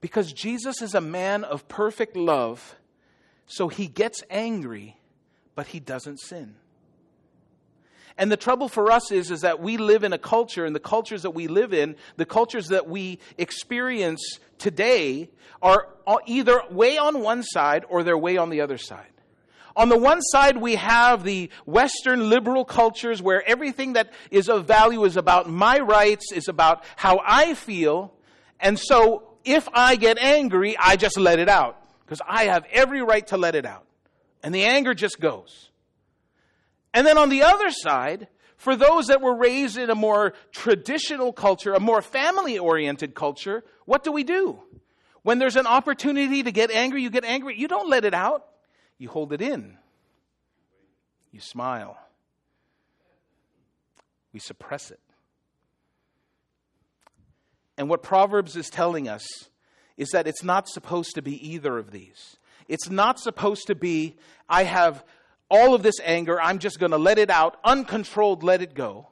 Because 0.00 0.32
Jesus 0.32 0.82
is 0.82 0.94
a 0.94 1.00
man 1.00 1.44
of 1.44 1.66
perfect 1.66 2.16
love, 2.16 2.76
so 3.46 3.68
he 3.68 3.86
gets 3.86 4.22
angry, 4.28 4.98
but 5.54 5.68
he 5.68 5.80
doesn't 5.80 6.20
sin. 6.20 6.56
And 8.16 8.30
the 8.30 8.36
trouble 8.36 8.68
for 8.68 8.92
us 8.92 9.10
is, 9.10 9.30
is 9.30 9.40
that 9.40 9.60
we 9.60 9.76
live 9.76 10.04
in 10.04 10.12
a 10.12 10.18
culture, 10.18 10.64
and 10.64 10.74
the 10.74 10.80
cultures 10.80 11.22
that 11.22 11.32
we 11.32 11.48
live 11.48 11.74
in, 11.74 11.96
the 12.16 12.24
cultures 12.24 12.68
that 12.68 12.88
we 12.88 13.18
experience 13.38 14.38
today, 14.58 15.30
are 15.60 15.88
either 16.26 16.62
way 16.70 16.96
on 16.98 17.20
one 17.20 17.42
side 17.42 17.84
or 17.88 18.02
they're 18.02 18.18
way 18.18 18.36
on 18.36 18.50
the 18.50 18.60
other 18.60 18.78
side. 18.78 19.06
On 19.76 19.88
the 19.88 19.98
one 19.98 20.22
side, 20.22 20.56
we 20.56 20.76
have 20.76 21.24
the 21.24 21.50
Western 21.66 22.30
liberal 22.30 22.64
cultures 22.64 23.20
where 23.20 23.42
everything 23.48 23.94
that 23.94 24.12
is 24.30 24.48
of 24.48 24.66
value 24.66 25.04
is 25.04 25.16
about 25.16 25.50
my 25.50 25.80
rights, 25.80 26.30
is 26.32 26.46
about 26.46 26.84
how 26.94 27.20
I 27.24 27.54
feel. 27.54 28.14
And 28.60 28.78
so 28.78 29.24
if 29.44 29.68
I 29.72 29.96
get 29.96 30.18
angry, 30.18 30.76
I 30.78 30.94
just 30.94 31.18
let 31.18 31.40
it 31.40 31.48
out 31.48 31.82
because 32.04 32.20
I 32.24 32.44
have 32.44 32.64
every 32.70 33.02
right 33.02 33.26
to 33.28 33.36
let 33.36 33.56
it 33.56 33.66
out. 33.66 33.84
And 34.44 34.54
the 34.54 34.62
anger 34.62 34.94
just 34.94 35.18
goes. 35.18 35.70
And 36.94 37.04
then 37.06 37.18
on 37.18 37.28
the 37.28 37.42
other 37.42 37.70
side, 37.70 38.28
for 38.56 38.76
those 38.76 39.08
that 39.08 39.20
were 39.20 39.36
raised 39.36 39.76
in 39.76 39.90
a 39.90 39.94
more 39.96 40.32
traditional 40.52 41.32
culture, 41.32 41.74
a 41.74 41.80
more 41.80 42.00
family 42.00 42.58
oriented 42.58 43.14
culture, 43.14 43.64
what 43.84 44.04
do 44.04 44.12
we 44.12 44.22
do? 44.22 44.62
When 45.22 45.38
there's 45.38 45.56
an 45.56 45.66
opportunity 45.66 46.42
to 46.44 46.52
get 46.52 46.70
angry, 46.70 47.02
you 47.02 47.10
get 47.10 47.24
angry. 47.24 47.58
You 47.58 47.66
don't 47.66 47.90
let 47.90 48.04
it 48.04 48.14
out. 48.14 48.46
You 48.96 49.08
hold 49.08 49.32
it 49.32 49.42
in. 49.42 49.76
You 51.32 51.40
smile. 51.40 51.98
We 54.32 54.38
suppress 54.38 54.92
it. 54.92 55.00
And 57.76 57.88
what 57.88 58.02
Proverbs 58.02 58.54
is 58.54 58.70
telling 58.70 59.08
us 59.08 59.26
is 59.96 60.10
that 60.10 60.28
it's 60.28 60.44
not 60.44 60.68
supposed 60.68 61.16
to 61.16 61.22
be 61.22 61.44
either 61.48 61.76
of 61.76 61.90
these. 61.90 62.36
It's 62.68 62.88
not 62.88 63.18
supposed 63.18 63.66
to 63.66 63.74
be, 63.74 64.16
I 64.48 64.62
have 64.64 65.04
all 65.50 65.74
of 65.74 65.82
this 65.82 66.00
anger, 66.02 66.40
I'm 66.40 66.58
just 66.58 66.78
going 66.78 66.92
to 66.92 66.98
let 66.98 67.18
it 67.18 67.30
out, 67.30 67.58
uncontrolled, 67.64 68.42
let 68.42 68.62
it 68.62 68.74
go. 68.74 69.08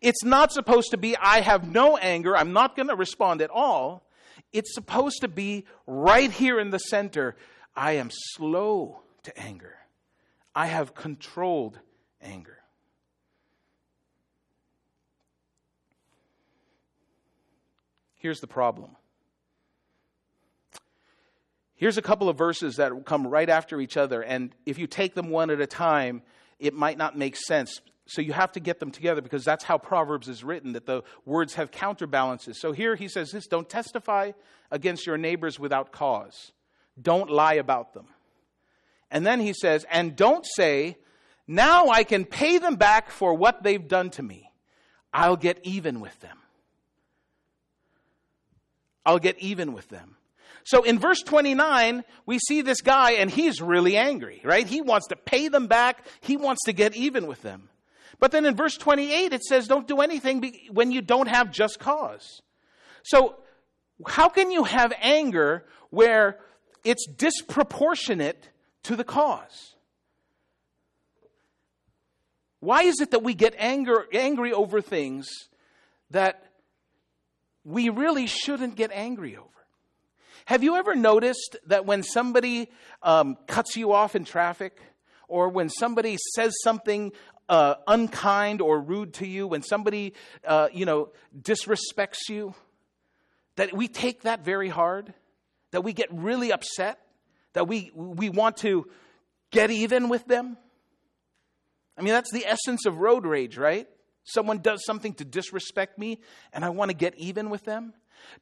It's 0.00 0.24
not 0.24 0.52
supposed 0.52 0.90
to 0.90 0.96
be, 0.96 1.16
I 1.16 1.40
have 1.40 1.70
no 1.70 1.96
anger, 1.96 2.36
I'm 2.36 2.52
not 2.52 2.76
going 2.76 2.88
to 2.88 2.96
respond 2.96 3.42
at 3.42 3.50
all. 3.50 4.06
It's 4.52 4.74
supposed 4.74 5.20
to 5.20 5.28
be 5.28 5.66
right 5.86 6.30
here 6.30 6.58
in 6.58 6.70
the 6.70 6.78
center. 6.78 7.36
I 7.76 7.92
am 7.92 8.10
slow 8.12 9.00
to 9.24 9.38
anger. 9.38 9.76
I 10.54 10.66
have 10.66 10.94
controlled 10.94 11.78
anger. 12.22 12.58
Here's 18.14 18.40
the 18.40 18.46
problem 18.46 18.96
Here's 21.76 21.98
a 21.98 22.02
couple 22.02 22.28
of 22.28 22.38
verses 22.38 22.76
that 22.76 22.92
come 23.04 23.26
right 23.26 23.48
after 23.48 23.80
each 23.80 23.96
other, 23.96 24.22
and 24.22 24.54
if 24.64 24.78
you 24.78 24.86
take 24.86 25.14
them 25.14 25.30
one 25.30 25.50
at 25.50 25.60
a 25.60 25.66
time, 25.66 26.22
it 26.58 26.72
might 26.72 26.96
not 26.96 27.18
make 27.18 27.36
sense. 27.36 27.80
So 28.06 28.20
you 28.20 28.32
have 28.32 28.52
to 28.52 28.60
get 28.60 28.80
them 28.80 28.90
together 28.90 29.20
because 29.20 29.44
that's 29.44 29.64
how 29.64 29.78
Proverbs 29.78 30.28
is 30.28 30.44
written, 30.44 30.72
that 30.74 30.86
the 30.86 31.02
words 31.24 31.54
have 31.54 31.70
counterbalances. 31.70 32.60
So 32.60 32.72
here 32.72 32.96
he 32.96 33.08
says 33.08 33.32
this 33.32 33.46
don't 33.46 33.68
testify 33.68 34.32
against 34.70 35.06
your 35.06 35.18
neighbors 35.18 35.58
without 35.58 35.90
cause, 35.90 36.52
don't 37.00 37.30
lie 37.30 37.54
about 37.54 37.94
them. 37.94 38.06
And 39.10 39.26
then 39.26 39.40
he 39.40 39.52
says, 39.52 39.86
and 39.90 40.16
don't 40.16 40.44
say, 40.56 40.96
now 41.46 41.88
I 41.88 42.04
can 42.04 42.24
pay 42.24 42.58
them 42.58 42.76
back 42.76 43.10
for 43.10 43.34
what 43.34 43.62
they've 43.62 43.86
done 43.86 44.10
to 44.10 44.22
me. 44.22 44.50
I'll 45.12 45.36
get 45.36 45.60
even 45.62 46.00
with 46.00 46.18
them. 46.20 46.38
I'll 49.06 49.18
get 49.18 49.38
even 49.38 49.72
with 49.72 49.88
them. 49.88 50.16
So 50.64 50.82
in 50.82 50.98
verse 50.98 51.20
29, 51.22 52.04
we 52.24 52.38
see 52.38 52.62
this 52.62 52.80
guy 52.80 53.12
and 53.12 53.30
he's 53.30 53.60
really 53.60 53.96
angry, 53.96 54.40
right? 54.44 54.66
He 54.66 54.80
wants 54.80 55.08
to 55.08 55.16
pay 55.16 55.48
them 55.48 55.66
back. 55.66 56.04
He 56.20 56.36
wants 56.36 56.64
to 56.64 56.72
get 56.72 56.96
even 56.96 57.26
with 57.26 57.42
them. 57.42 57.68
But 58.18 58.32
then 58.32 58.46
in 58.46 58.56
verse 58.56 58.76
28, 58.76 59.32
it 59.32 59.42
says, 59.42 59.68
don't 59.68 59.86
do 59.86 60.00
anything 60.00 60.70
when 60.70 60.90
you 60.90 61.02
don't 61.02 61.28
have 61.28 61.50
just 61.50 61.78
cause. 61.78 62.40
So 63.02 63.36
how 64.06 64.30
can 64.30 64.50
you 64.50 64.64
have 64.64 64.92
anger 65.00 65.66
where 65.90 66.38
it's 66.82 67.06
disproportionate 67.06 68.48
to 68.84 68.96
the 68.96 69.04
cause? 69.04 69.74
Why 72.60 72.84
is 72.84 73.00
it 73.00 73.10
that 73.10 73.22
we 73.22 73.34
get 73.34 73.54
anger, 73.58 74.06
angry 74.14 74.54
over 74.54 74.80
things 74.80 75.28
that 76.10 76.42
we 77.64 77.90
really 77.90 78.26
shouldn't 78.26 78.76
get 78.76 78.90
angry 78.92 79.36
over? 79.36 79.48
Have 80.46 80.62
you 80.62 80.76
ever 80.76 80.94
noticed 80.94 81.56
that 81.66 81.86
when 81.86 82.02
somebody 82.02 82.70
um, 83.02 83.36
cuts 83.46 83.76
you 83.76 83.92
off 83.92 84.14
in 84.14 84.24
traffic, 84.24 84.78
or 85.26 85.48
when 85.48 85.70
somebody 85.70 86.18
says 86.34 86.54
something 86.62 87.12
uh, 87.48 87.76
unkind 87.86 88.60
or 88.60 88.78
rude 88.78 89.14
to 89.14 89.26
you, 89.26 89.46
when 89.46 89.62
somebody, 89.62 90.12
uh, 90.46 90.68
you 90.72 90.84
know, 90.84 91.10
disrespects 91.40 92.28
you, 92.28 92.54
that 93.56 93.72
we 93.72 93.88
take 93.88 94.22
that 94.22 94.44
very 94.44 94.68
hard, 94.68 95.14
that 95.70 95.82
we 95.82 95.94
get 95.94 96.08
really 96.12 96.52
upset, 96.52 96.98
that 97.54 97.66
we, 97.66 97.90
we 97.94 98.28
want 98.28 98.58
to 98.58 98.86
get 99.50 99.70
even 99.70 100.10
with 100.10 100.26
them? 100.26 100.58
I 101.96 102.02
mean, 102.02 102.12
that's 102.12 102.32
the 102.32 102.44
essence 102.44 102.84
of 102.84 102.98
road 102.98 103.24
rage, 103.24 103.56
right? 103.56 103.88
Someone 104.24 104.58
does 104.58 104.84
something 104.84 105.14
to 105.14 105.24
disrespect 105.24 105.98
me, 105.98 106.20
and 106.52 106.66
I 106.66 106.70
want 106.70 106.90
to 106.90 106.96
get 106.96 107.14
even 107.16 107.48
with 107.48 107.64
them. 107.64 107.94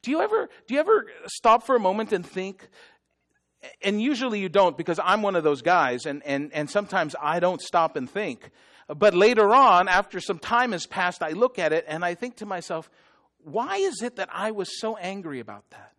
Do 0.02 0.10
you 0.10 0.20
ever 0.20 0.48
do 0.66 0.74
you 0.74 0.80
ever 0.80 1.06
stop 1.26 1.64
for 1.64 1.76
a 1.76 1.80
moment 1.80 2.12
and 2.12 2.24
think 2.24 2.68
and 3.82 4.00
usually 4.00 4.40
you 4.40 4.48
don't 4.48 4.76
because 4.76 4.98
I'm 5.02 5.22
one 5.22 5.36
of 5.36 5.44
those 5.44 5.62
guys 5.62 6.06
and, 6.06 6.22
and, 6.24 6.52
and 6.52 6.68
sometimes 6.68 7.14
I 7.20 7.40
don't 7.40 7.60
stop 7.60 7.96
and 7.96 8.08
think. 8.10 8.50
But 8.88 9.14
later 9.14 9.54
on, 9.54 9.88
after 9.88 10.20
some 10.20 10.38
time 10.38 10.72
has 10.72 10.86
passed, 10.86 11.22
I 11.22 11.30
look 11.30 11.58
at 11.58 11.72
it 11.72 11.84
and 11.86 12.04
I 12.04 12.14
think 12.14 12.36
to 12.36 12.46
myself, 12.46 12.90
why 13.44 13.76
is 13.76 14.02
it 14.02 14.16
that 14.16 14.28
I 14.32 14.50
was 14.50 14.80
so 14.80 14.96
angry 14.96 15.40
about 15.40 15.68
that? 15.70 15.92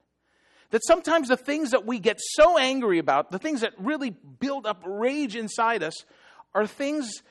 That 0.72 0.84
sometimes 0.86 1.28
the 1.28 1.38
things 1.38 1.72
that 1.72 1.86
we 1.86 2.00
get 2.00 2.20
so 2.20 2.58
angry 2.58 3.00
about, 3.00 3.32
the 3.32 3.40
things 3.40 3.62
that 3.62 3.74
really 3.78 4.10
build 4.10 4.66
up 4.66 4.84
rage 4.86 5.36
inside 5.36 5.84
us, 5.84 5.94
are 6.56 6.68
things, 6.68 7.22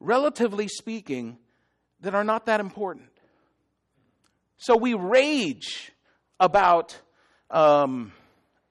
relatively 0.00 0.68
speaking, 0.68 1.38
that 2.00 2.14
are 2.14 2.24
not 2.24 2.46
that 2.46 2.60
important. 2.60 3.10
So 4.56 4.76
we 4.76 4.94
rage 4.94 5.92
about 6.40 6.98
um, 7.50 8.12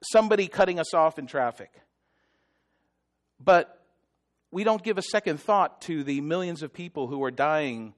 somebody 0.02 0.48
cutting 0.48 0.78
us 0.78 0.94
off 0.94 1.18
in 1.18 1.26
traffic. 1.26 1.70
But 3.40 3.82
we 4.50 4.64
don't 4.64 4.82
give 4.82 4.98
a 4.98 5.02
second 5.02 5.40
thought 5.40 5.82
to 5.82 6.02
the 6.02 6.20
millions 6.20 6.62
of 6.62 6.72
people 6.72 7.06
who 7.06 7.22
are 7.24 7.30
dying 7.30 7.94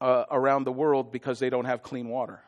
uh, 0.00 0.24
around 0.30 0.64
the 0.64 0.72
world 0.72 1.12
because 1.12 1.38
they 1.38 1.50
don't 1.50 1.64
have 1.64 1.82
clean 1.82 2.08
water. 2.08 2.42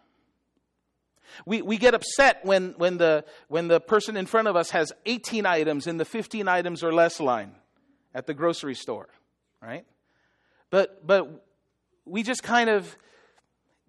We, 1.47 1.63
we 1.63 1.79
get 1.79 1.95
upset 1.95 2.45
when, 2.45 2.75
when, 2.77 2.99
the, 2.99 3.25
when 3.49 3.69
the 3.69 3.81
person 3.81 4.17
in 4.17 4.27
front 4.27 4.49
of 4.49 4.57
us 4.57 4.71
has 4.71 4.93
18 5.07 5.47
items 5.47 5.87
in 5.87 5.97
the 5.97 6.05
15 6.05 6.49
items 6.49 6.85
or 6.85 6.93
less 6.93 7.19
line 7.19 7.53
at 8.15 8.27
the 8.27 8.35
grocery 8.35 8.75
store, 8.75 9.09
right? 9.61 9.85
But, 10.71 11.07
but 11.07 11.45
we 12.05 12.23
just 12.23 12.43
kind 12.43 12.71
of 12.71 12.97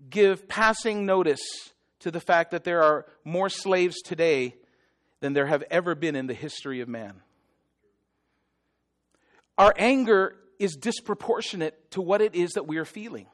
give 0.09 0.47
passing 0.47 1.05
notice 1.05 1.73
to 2.05 2.11
the 2.11 2.19
fact 2.19 2.51
that 2.51 2.63
there 2.63 2.83
are 2.83 3.03
more 3.23 3.49
slaves 3.49 3.99
today 4.03 4.53
than 5.21 5.33
there 5.33 5.47
have 5.47 5.63
ever 5.71 5.95
been 5.95 6.15
in 6.15 6.27
the 6.27 6.35
history 6.35 6.79
of 6.79 6.87
man. 6.87 7.15
Our 9.57 9.73
anger 9.75 10.35
is 10.59 10.75
disproportionate 10.75 11.89
to 11.91 12.03
what 12.03 12.21
it 12.21 12.35
is 12.35 12.51
that 12.51 12.67
we 12.67 12.77
are 12.77 12.85
feeling. 12.85 13.25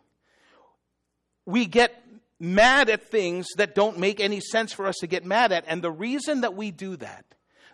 We 1.45 1.65
get 1.65 2.01
mad 2.39 2.89
at 2.89 3.03
things 3.03 3.47
that 3.57 3.75
don't 3.75 3.99
make 3.99 4.21
any 4.21 4.39
sense 4.39 4.71
for 4.71 4.88
us 4.88 4.95
to 5.01 5.07
get 5.07 5.25
mad 5.25 5.51
at. 5.51 5.65
And 5.67 5.81
the 5.81 5.91
reason 5.91 6.39
that 6.39 6.55
we 6.55 6.71
do 6.71 6.95
that, 6.95 7.25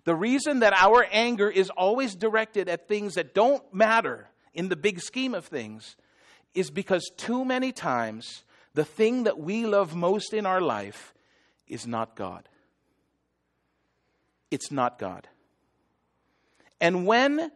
the 0.04 0.16
reason 0.16 0.62
that 0.62 0.74
our 0.74 1.06
anger 1.12 1.48
is 1.48 1.70
always 1.70 2.16
directed 2.16 2.70
at 2.70 2.88
things 2.88 3.14
that 3.14 3.36
don't 3.36 3.64
matter 3.72 4.30
in 4.56 4.70
the 4.70 4.76
big 4.76 5.00
scheme 5.00 5.36
of 5.36 5.46
things, 5.46 5.96
is 6.56 6.72
because 6.72 7.08
too 7.18 7.46
many 7.46 7.72
times 7.72 8.44
the 8.78 8.86
thing 8.86 9.24
that 9.24 9.40
we 9.40 9.66
love 9.66 9.96
most 9.96 10.36
in 10.36 10.46
our 10.46 10.62
life 10.62 11.16
is 11.68 11.88
not 11.88 12.16
God. 12.16 12.48
It's 14.52 14.72
not 14.72 15.00
God. 15.00 15.28
And 16.80 17.08
when 17.08 17.52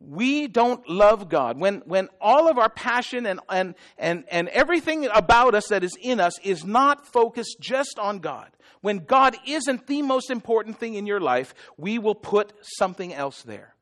we 0.00 0.46
don't 0.46 0.86
love 0.86 1.30
God, 1.30 1.58
when, 1.58 1.76
when 1.86 2.10
all 2.20 2.46
of 2.46 2.58
our 2.58 2.68
passion 2.68 3.24
and, 3.24 3.40
and, 3.48 3.74
and, 3.96 4.24
and 4.30 4.48
everything 4.48 5.08
about 5.14 5.54
us 5.54 5.68
that 5.68 5.82
is 5.82 5.96
in 5.98 6.20
us 6.20 6.38
is 6.40 6.62
not 6.62 7.06
focused 7.06 7.56
just 7.58 7.98
on 7.98 8.18
God, 8.18 8.50
when 8.82 8.98
God 8.98 9.34
isn't 9.46 9.86
the 9.86 10.02
most 10.02 10.30
important 10.30 10.78
thing 10.78 10.92
in 10.92 11.06
your 11.06 11.20
life, 11.20 11.54
we 11.78 11.98
will 11.98 12.14
put 12.14 12.52
something 12.60 13.14
else 13.14 13.40
there. 13.40 13.74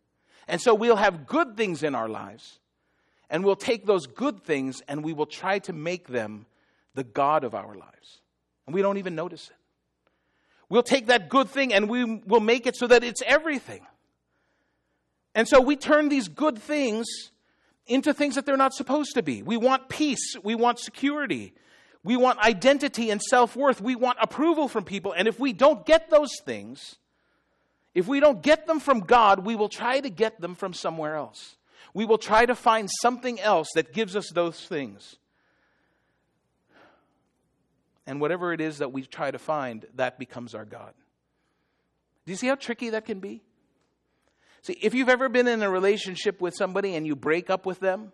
And 0.47 0.61
so 0.61 0.77
we'll 0.77 0.95
have 0.95 1.27
good 1.27 1.57
things 1.57 1.83
in 1.83 1.97
our 1.97 2.09
lives, 2.09 2.61
and 3.29 3.45
we'll 3.45 3.57
take 3.57 3.85
those 3.85 4.07
good 4.07 4.45
things 4.45 4.81
and 4.87 5.03
we 5.03 5.13
will 5.13 5.27
try 5.27 5.59
to 5.59 5.73
make 5.73 6.07
them 6.07 6.47
the 6.95 7.05
God 7.05 7.45
of 7.45 7.55
our 7.55 7.75
lives. 7.75 8.21
And 8.67 8.75
we 8.75 8.83
don't 8.83 8.99
even 8.99 9.15
notice 9.15 9.49
it. 9.49 9.57
We'll 10.69 10.83
take 10.83 11.07
that 11.07 11.29
good 11.29 11.51
thing 11.51 11.73
and 11.75 11.89
we 11.89 12.05
will 12.05 12.41
make 12.41 12.67
it 12.67 12.77
so 12.77 12.87
that 12.87 13.05
it's 13.05 13.23
everything. 13.27 13.83
And 15.35 15.47
so 15.47 15.61
we 15.61 15.77
turn 15.77 16.09
these 16.09 16.29
good 16.29 16.59
things 16.59 17.07
into 17.87 18.15
things 18.15 18.37
that 18.37 18.47
they're 18.47 18.57
not 18.57 18.73
supposed 18.73 19.15
to 19.15 19.23
be. 19.23 19.43
We 19.43 19.57
want 19.57 19.89
peace, 19.89 20.37
we 20.43 20.55
want 20.55 20.79
security, 20.79 21.53
we 22.03 22.17
want 22.17 22.39
identity 22.39 23.11
and 23.11 23.21
self 23.21 23.57
worth, 23.57 23.81
we 23.81 23.95
want 23.95 24.19
approval 24.21 24.69
from 24.69 24.85
people. 24.85 25.13
And 25.13 25.29
if 25.29 25.39
we 25.39 25.53
don't 25.53 25.85
get 25.85 26.11
those 26.11 26.31
things, 26.45 26.97
if 27.95 28.07
we 28.09 28.21
don't 28.21 28.43
get 28.43 28.67
them 28.67 28.81
from 28.81 29.01
God, 29.01 29.45
we 29.45 29.57
will 29.57 29.69
try 29.69 30.01
to 30.01 30.11
get 30.11 30.41
them 30.41 30.55
from 30.55 30.73
somewhere 30.73 31.17
else. 31.17 31.57
We 31.93 32.05
will 32.05 32.19
try 32.19 32.47
to 32.47 32.55
find 32.55 32.91
something 33.03 33.41
else 33.41 33.69
that 33.75 33.93
gives 33.93 34.17
us 34.17 34.31
those 34.31 34.59
things. 34.67 35.17
And 38.07 38.21
whatever 38.21 38.53
it 38.53 38.61
is 38.61 38.79
that 38.79 38.93
we 38.93 39.03
try 39.03 39.31
to 39.31 39.38
find, 39.38 39.87
that 39.95 40.19
becomes 40.19 40.55
our 40.55 40.64
God. 40.64 40.93
Do 42.27 42.33
you 42.33 42.37
see 42.37 42.49
how 42.49 42.55
tricky 42.55 42.90
that 42.90 43.05
can 43.05 43.21
be? 43.21 43.43
See, 44.62 44.79
if 44.81 44.95
you've 44.95 45.09
ever 45.09 45.29
been 45.29 45.47
in 45.47 45.62
a 45.62 45.71
relationship 45.71 46.40
with 46.40 46.55
somebody 46.57 46.95
and 46.95 47.07
you 47.07 47.17
break 47.17 47.51
up 47.51 47.67
with 47.67 47.81
them, 47.81 48.12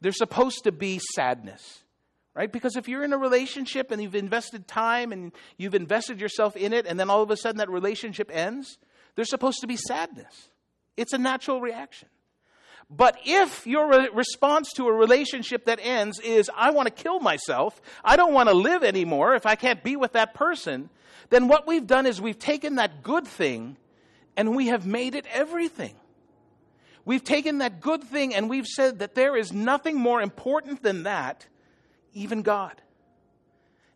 there's 0.00 0.16
supposed 0.16 0.64
to 0.64 0.72
be 0.72 1.00
sadness, 1.14 1.82
right? 2.34 2.50
Because 2.50 2.76
if 2.76 2.88
you're 2.88 3.04
in 3.04 3.12
a 3.12 3.18
relationship 3.18 3.90
and 3.90 4.02
you've 4.02 4.14
invested 4.14 4.66
time 4.66 5.12
and 5.12 5.32
you've 5.56 5.74
invested 5.74 6.20
yourself 6.20 6.56
in 6.56 6.72
it, 6.72 6.86
and 6.86 6.98
then 6.98 7.10
all 7.10 7.22
of 7.22 7.30
a 7.30 7.36
sudden 7.36 7.58
that 7.58 7.68
relationship 7.68 8.30
ends, 8.32 8.78
there's 9.14 9.28
supposed 9.28 9.60
to 9.60 9.66
be 9.66 9.76
sadness. 9.76 10.48
It's 10.96 11.12
a 11.12 11.18
natural 11.18 11.60
reaction. 11.60 12.08
But 12.90 13.18
if 13.24 13.66
your 13.66 13.88
re- 13.88 14.08
response 14.12 14.72
to 14.74 14.88
a 14.88 14.92
relationship 14.92 15.66
that 15.66 15.78
ends 15.82 16.20
is, 16.20 16.50
I 16.56 16.70
want 16.70 16.86
to 16.86 17.02
kill 17.02 17.20
myself, 17.20 17.80
I 18.02 18.16
don't 18.16 18.32
want 18.32 18.48
to 18.48 18.54
live 18.54 18.82
anymore 18.82 19.34
if 19.34 19.44
I 19.44 19.56
can't 19.56 19.82
be 19.82 19.96
with 19.96 20.12
that 20.12 20.34
person, 20.34 20.88
then 21.30 21.48
what 21.48 21.66
we've 21.66 21.86
done 21.86 22.06
is 22.06 22.20
we've 22.20 22.38
taken 22.38 22.76
that 22.76 23.02
good 23.02 23.26
thing 23.26 23.76
and 24.36 24.56
we 24.56 24.68
have 24.68 24.86
made 24.86 25.14
it 25.14 25.26
everything. 25.30 25.94
We've 27.04 27.24
taken 27.24 27.58
that 27.58 27.80
good 27.80 28.04
thing 28.04 28.34
and 28.34 28.48
we've 28.48 28.66
said 28.66 29.00
that 29.00 29.14
there 29.14 29.36
is 29.36 29.52
nothing 29.52 29.96
more 29.96 30.22
important 30.22 30.82
than 30.82 31.02
that, 31.02 31.46
even 32.14 32.42
God. 32.42 32.80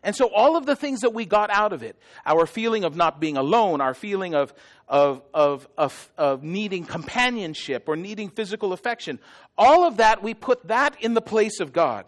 And 0.03 0.15
so 0.15 0.27
all 0.27 0.57
of 0.57 0.65
the 0.65 0.75
things 0.75 0.99
that 0.99 1.13
we 1.13 1.25
got 1.25 1.49
out 1.49 1.71
of 1.71 1.81
it, 1.81 1.97
our 2.25 2.45
feeling 2.45 2.83
of 2.83 2.95
not 2.95 3.21
being 3.21 3.37
alone, 3.37 3.79
our 3.79 3.93
feeling 3.93 4.35
of, 4.35 4.53
of, 4.87 5.21
of, 5.33 5.67
of, 5.77 6.11
of 6.17 6.43
needing 6.43 6.83
companionship 6.83 7.87
or 7.87 7.95
needing 7.95 8.29
physical 8.29 8.73
affection, 8.73 9.19
all 9.57 9.85
of 9.85 9.97
that, 9.97 10.21
we 10.21 10.33
put 10.33 10.67
that 10.67 11.01
in 11.01 11.13
the 11.13 11.21
place 11.21 11.61
of 11.61 11.71
God. 11.71 12.05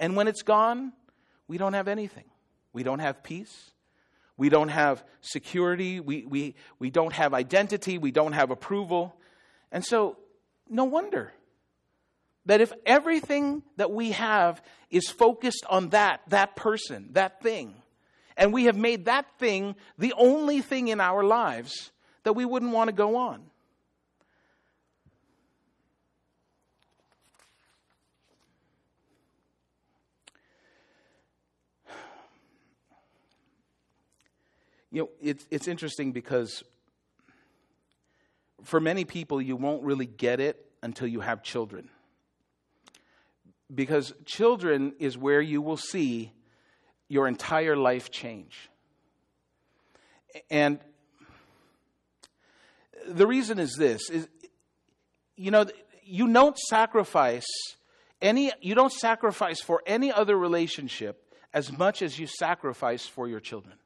And 0.00 0.16
when 0.16 0.26
it's 0.26 0.42
gone, 0.42 0.92
we 1.48 1.58
don't 1.58 1.74
have 1.74 1.86
anything. 1.86 2.24
We 2.72 2.82
don't 2.82 3.00
have 3.00 3.22
peace. 3.22 3.72
We 4.38 4.48
don't 4.48 4.68
have 4.68 5.04
security. 5.20 6.00
We, 6.00 6.24
we, 6.24 6.54
we 6.78 6.88
don't 6.88 7.12
have 7.12 7.34
identity. 7.34 7.98
We 7.98 8.10
don't 8.10 8.32
have 8.32 8.50
approval. 8.50 9.14
And 9.70 9.84
so, 9.84 10.16
no 10.70 10.84
wonder 10.84 11.32
that 12.48 12.62
if 12.62 12.72
everything 12.86 13.62
that 13.76 13.92
we 13.92 14.12
have 14.12 14.62
is 14.90 15.10
focused 15.10 15.66
on 15.68 15.90
that, 15.90 16.22
that 16.28 16.56
person, 16.56 17.10
that 17.12 17.42
thing, 17.42 17.74
and 18.38 18.54
we 18.54 18.64
have 18.64 18.76
made 18.76 19.04
that 19.04 19.26
thing 19.38 19.76
the 19.98 20.14
only 20.16 20.62
thing 20.62 20.88
in 20.88 20.98
our 20.98 21.22
lives, 21.22 21.92
that 22.22 22.32
we 22.32 22.46
wouldn't 22.46 22.72
want 22.72 22.88
to 22.88 22.94
go 22.94 23.16
on. 23.16 23.42
You 34.90 35.02
know, 35.02 35.10
it's, 35.20 35.46
it's 35.50 35.68
interesting 35.68 36.12
because 36.12 36.64
for 38.62 38.80
many 38.80 39.04
people, 39.04 39.42
you 39.42 39.54
won't 39.54 39.82
really 39.82 40.06
get 40.06 40.40
it 40.40 40.64
until 40.82 41.08
you 41.08 41.20
have 41.20 41.42
children. 41.42 41.90
Because 43.72 44.12
children 44.24 44.94
is 44.98 45.18
where 45.18 45.40
you 45.40 45.60
will 45.60 45.76
see 45.76 46.32
your 47.08 47.28
entire 47.28 47.76
life 47.76 48.10
change. 48.10 48.70
And 50.50 50.78
the 53.06 53.26
reason 53.26 53.58
is 53.58 53.74
this 53.74 54.10
is 54.10 54.28
you 55.36 55.50
know 55.50 55.66
you 56.04 56.30
don't 56.30 56.58
sacrifice 56.58 57.46
any 58.20 58.52
you 58.60 58.74
don't 58.74 58.92
sacrifice 58.92 59.60
for 59.60 59.82
any 59.86 60.12
other 60.12 60.36
relationship 60.36 61.24
as 61.54 61.76
much 61.76 62.02
as 62.02 62.18
you 62.18 62.26
sacrifice 62.26 63.06
for 63.06 63.26
your 63.26 63.40
children 63.40 63.76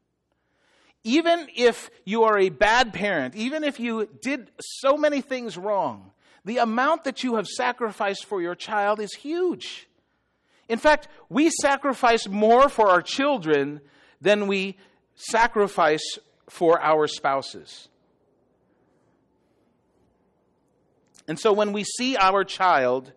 even 1.05 1.49
if 1.55 1.91
you 2.05 2.25
are 2.25 2.39
a 2.39 2.49
bad 2.49 2.93
parent, 2.93 3.35
even 3.35 3.65
if 3.65 3.81
you 3.81 4.09
did 4.21 4.51
so 4.61 4.97
many 4.97 5.21
things 5.21 5.57
wrong, 5.57 6.13
the 6.45 6.59
amount 6.59 7.05
that 7.05 7.23
you 7.23 7.37
have 7.37 7.47
sacrificed 7.47 8.25
for 8.25 8.43
your 8.43 8.55
child 8.55 9.01
is 9.01 9.15
huge. 9.15 9.89
In 10.69 10.79
fact, 10.79 11.09
we 11.29 11.51
sacrifice 11.51 12.27
more 12.29 12.69
for 12.69 12.89
our 12.89 13.03
children 13.03 13.81
than 14.21 14.47
we 14.47 14.77
sacrifice 15.15 16.19
for 16.49 16.81
our 16.81 17.07
spouses. 17.07 17.89
And 21.29 21.39
so 21.39 21.53
when 21.53 21.73
we 21.73 21.85
see 21.85 22.17
our 22.17 22.45
child 22.45 23.13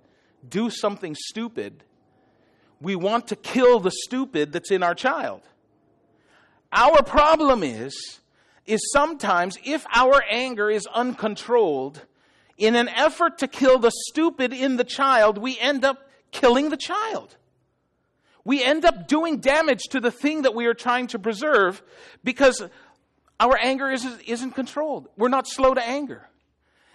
do 0.47 0.69
something 0.69 1.15
stupid, 1.15 1.83
we 2.79 2.95
want 2.95 3.27
to 3.27 3.35
kill 3.35 3.79
the 3.79 3.91
stupid 3.91 4.51
that's 4.51 4.71
in 4.71 4.83
our 4.83 4.93
child. 4.93 5.41
Our 6.71 7.01
problem 7.03 7.63
is, 7.63 8.19
is 8.65 8.81
sometimes 8.91 9.57
if 9.63 9.85
our 9.93 10.23
anger 10.29 10.69
is 10.69 10.87
uncontrolled, 10.93 12.05
in 12.57 12.75
an 12.75 12.89
effort 12.89 13.39
to 13.39 13.47
kill 13.47 13.79
the 13.79 13.91
stupid 13.91 14.53
in 14.53 14.77
the 14.77 14.83
child, 14.83 15.37
we 15.37 15.59
end 15.59 15.83
up 15.83 16.09
killing 16.31 16.69
the 16.69 16.77
child. 16.77 17.35
We 18.43 18.63
end 18.63 18.85
up 18.85 19.07
doing 19.07 19.39
damage 19.39 19.83
to 19.91 19.99
the 19.99 20.11
thing 20.11 20.43
that 20.43 20.53
we 20.53 20.67
are 20.67 20.73
trying 20.73 21.07
to 21.07 21.19
preserve 21.19 21.81
because 22.23 22.61
our 23.39 23.57
anger 23.57 23.89
isn't, 23.89 24.21
isn't 24.21 24.51
controlled. 24.51 25.09
We're 25.17 25.29
not 25.29 25.47
slow 25.47 25.73
to 25.73 25.85
anger. 25.85 26.29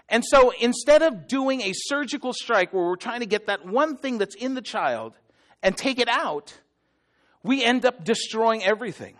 And 0.08 0.24
so 0.24 0.52
instead 0.60 1.02
of 1.02 1.26
doing 1.28 1.60
a 1.62 1.72
surgical 1.72 2.32
strike 2.32 2.72
where 2.72 2.84
we're 2.84 2.96
trying 2.96 3.20
to 3.20 3.26
get 3.26 3.46
that 3.46 3.66
one 3.66 3.96
thing 3.96 4.18
that's 4.18 4.34
in 4.34 4.54
the 4.54 4.62
child 4.62 5.18
and 5.62 5.76
take 5.76 5.98
it 5.98 6.08
out, 6.08 6.54
we 7.42 7.62
end 7.64 7.84
up 7.84 8.04
destroying 8.04 8.64
everything. 8.64 9.16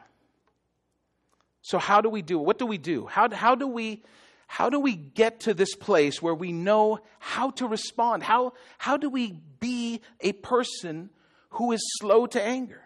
So, 1.63 1.79
how 1.79 2.01
do 2.01 2.09
we 2.09 2.23
do? 2.23 2.39
What 2.39 2.59
do 2.59 2.67
we 2.67 2.79
do? 2.79 3.07
How, 3.07 3.31
how, 3.31 3.55
do 3.55 3.67
we, 3.67 4.03
how 4.53 4.69
do 4.69 4.81
we 4.81 4.97
get 4.97 5.39
to 5.43 5.55
this 5.55 5.77
place 5.77 6.21
where 6.21 6.35
we 6.35 6.51
know 6.51 6.99
how 7.21 7.51
to 7.51 7.69
respond? 7.69 8.25
How, 8.25 8.55
how 8.79 8.97
do 8.97 9.09
we 9.09 9.39
be 9.61 10.01
a 10.21 10.33
person 10.33 11.11
who 11.51 11.71
is 11.71 11.81
slow 12.01 12.27
to 12.27 12.43
anger? 12.43 12.83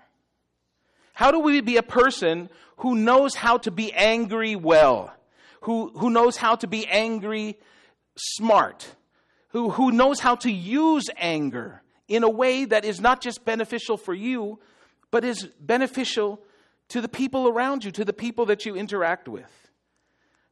How 1.14 1.30
do 1.30 1.38
we 1.38 1.62
be 1.62 1.78
a 1.78 1.82
person 1.82 2.50
who 2.76 2.94
knows 2.94 3.34
how 3.34 3.56
to 3.56 3.70
be 3.70 3.94
angry 3.94 4.56
well? 4.56 5.10
Who, 5.62 5.90
who 5.96 6.10
knows 6.10 6.36
how 6.36 6.56
to 6.56 6.66
be 6.66 6.86
angry 6.86 7.58
smart? 8.14 8.86
Who, 9.48 9.70
who 9.70 9.90
knows 9.90 10.20
how 10.20 10.34
to 10.34 10.52
use 10.52 11.06
anger 11.16 11.82
in 12.08 12.24
a 12.24 12.30
way 12.30 12.66
that 12.66 12.84
is 12.84 13.00
not 13.00 13.22
just 13.22 13.42
beneficial 13.46 13.96
for 13.96 14.12
you, 14.12 14.60
but 15.10 15.24
is 15.24 15.44
beneficial 15.58 16.42
to 16.88 17.00
the 17.00 17.08
people 17.08 17.48
around 17.48 17.86
you, 17.86 17.90
to 17.92 18.04
the 18.04 18.12
people 18.12 18.44
that 18.46 18.66
you 18.66 18.76
interact 18.76 19.28
with? 19.28 19.63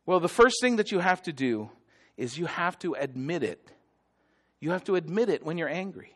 Well, 0.06 0.20
the 0.20 0.28
first 0.28 0.56
thing 0.60 0.76
that 0.76 0.92
you 0.92 0.98
have 0.98 1.22
to 1.22 1.32
do 1.32 1.70
is 2.16 2.38
you 2.38 2.46
have 2.46 2.78
to 2.80 2.94
admit 2.94 3.42
it. 3.42 3.70
You 4.60 4.70
have 4.70 4.84
to 4.84 4.96
admit 4.96 5.28
it 5.28 5.44
when 5.44 5.58
you're 5.58 5.68
angry. 5.68 6.12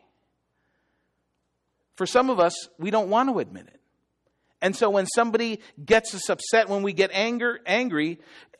For 1.95 2.05
some 2.05 2.29
of 2.29 2.39
us, 2.39 2.53
we 2.77 2.91
don't 2.91 3.09
want 3.09 3.29
to 3.29 3.39
admit 3.39 3.67
it. 3.67 3.79
And 4.61 4.75
so 4.75 4.89
when 4.89 5.05
somebody 5.07 5.59
gets 5.83 6.15
us 6.15 6.29
upset, 6.29 6.69
when 6.69 6.83
we 6.83 6.93
get 6.93 7.11
anger, 7.13 7.59
angry, 7.65 8.19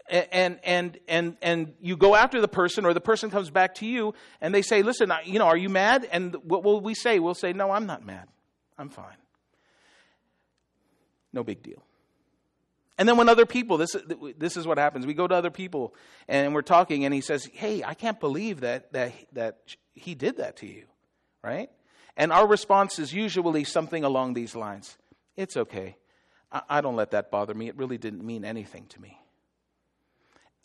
and 0.10 0.60
and 0.64 0.98
and 1.08 1.38
and 1.42 1.74
you 1.82 1.98
go 1.98 2.16
after 2.16 2.40
the 2.40 2.48
person 2.48 2.86
or 2.86 2.94
the 2.94 3.02
person 3.02 3.30
comes 3.30 3.50
back 3.50 3.76
to 3.76 3.86
you 3.86 4.14
and 4.40 4.56
they 4.56 4.62
say 4.62 4.82
listen 4.82 5.12
you 5.26 5.38
know 5.38 5.48
are 5.48 5.58
you 5.58 5.68
mad 5.68 6.08
and 6.10 6.34
what 6.44 6.64
will 6.64 6.80
we 6.80 6.94
say 6.94 7.20
we'll 7.20 7.34
say 7.34 7.52
no 7.52 7.72
i'm 7.72 7.86
not 7.86 8.06
mad 8.06 8.26
i'm 8.78 8.88
fine 8.88 9.18
no 11.34 11.44
big 11.44 11.62
deal. 11.62 11.84
And 12.98 13.08
then 13.08 13.18
when 13.18 13.30
other 13.30 13.46
people, 13.46 13.78
this, 13.78 13.96
this 14.38 14.58
is 14.58 14.66
what 14.66 14.78
happens. 14.78 15.06
We 15.06 15.14
go 15.14 15.28
to 15.28 15.36
other 15.36 15.52
people 15.52 15.94
and 16.28 16.54
we're 16.54 16.64
talking, 16.64 17.06
and 17.06 17.14
he 17.14 17.22
says, 17.22 17.48
Hey, 17.54 17.84
I 17.84 17.94
can't 17.94 18.20
believe 18.20 18.62
that, 18.62 18.92
that, 18.94 19.14
that 19.34 19.76
he 19.94 20.16
did 20.16 20.38
that 20.38 20.58
to 20.58 20.68
you, 20.68 20.86
right? 21.44 21.70
And 22.16 22.32
our 22.32 22.48
response 22.48 22.98
is 22.98 23.14
usually 23.14 23.64
something 23.64 24.04
along 24.04 24.34
these 24.34 24.56
lines 24.56 24.98
It's 25.36 25.56
okay. 25.56 25.98
I, 26.52 26.62
I 26.70 26.82
don't 26.82 26.96
let 26.96 27.12
that 27.12 27.30
bother 27.30 27.54
me. 27.54 27.68
It 27.68 27.78
really 27.78 27.98
didn't 27.98 28.26
mean 28.26 28.44
anything 28.44 28.88
to 28.88 29.02
me. 29.02 29.20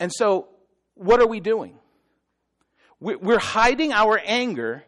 And 0.01 0.11
so, 0.13 0.49
what 0.95 1.21
are 1.21 1.27
we 1.27 1.41
doing? 1.41 1.79
We're 2.99 3.41
hiding 3.41 3.93
our 3.93 4.21
anger, 4.25 4.85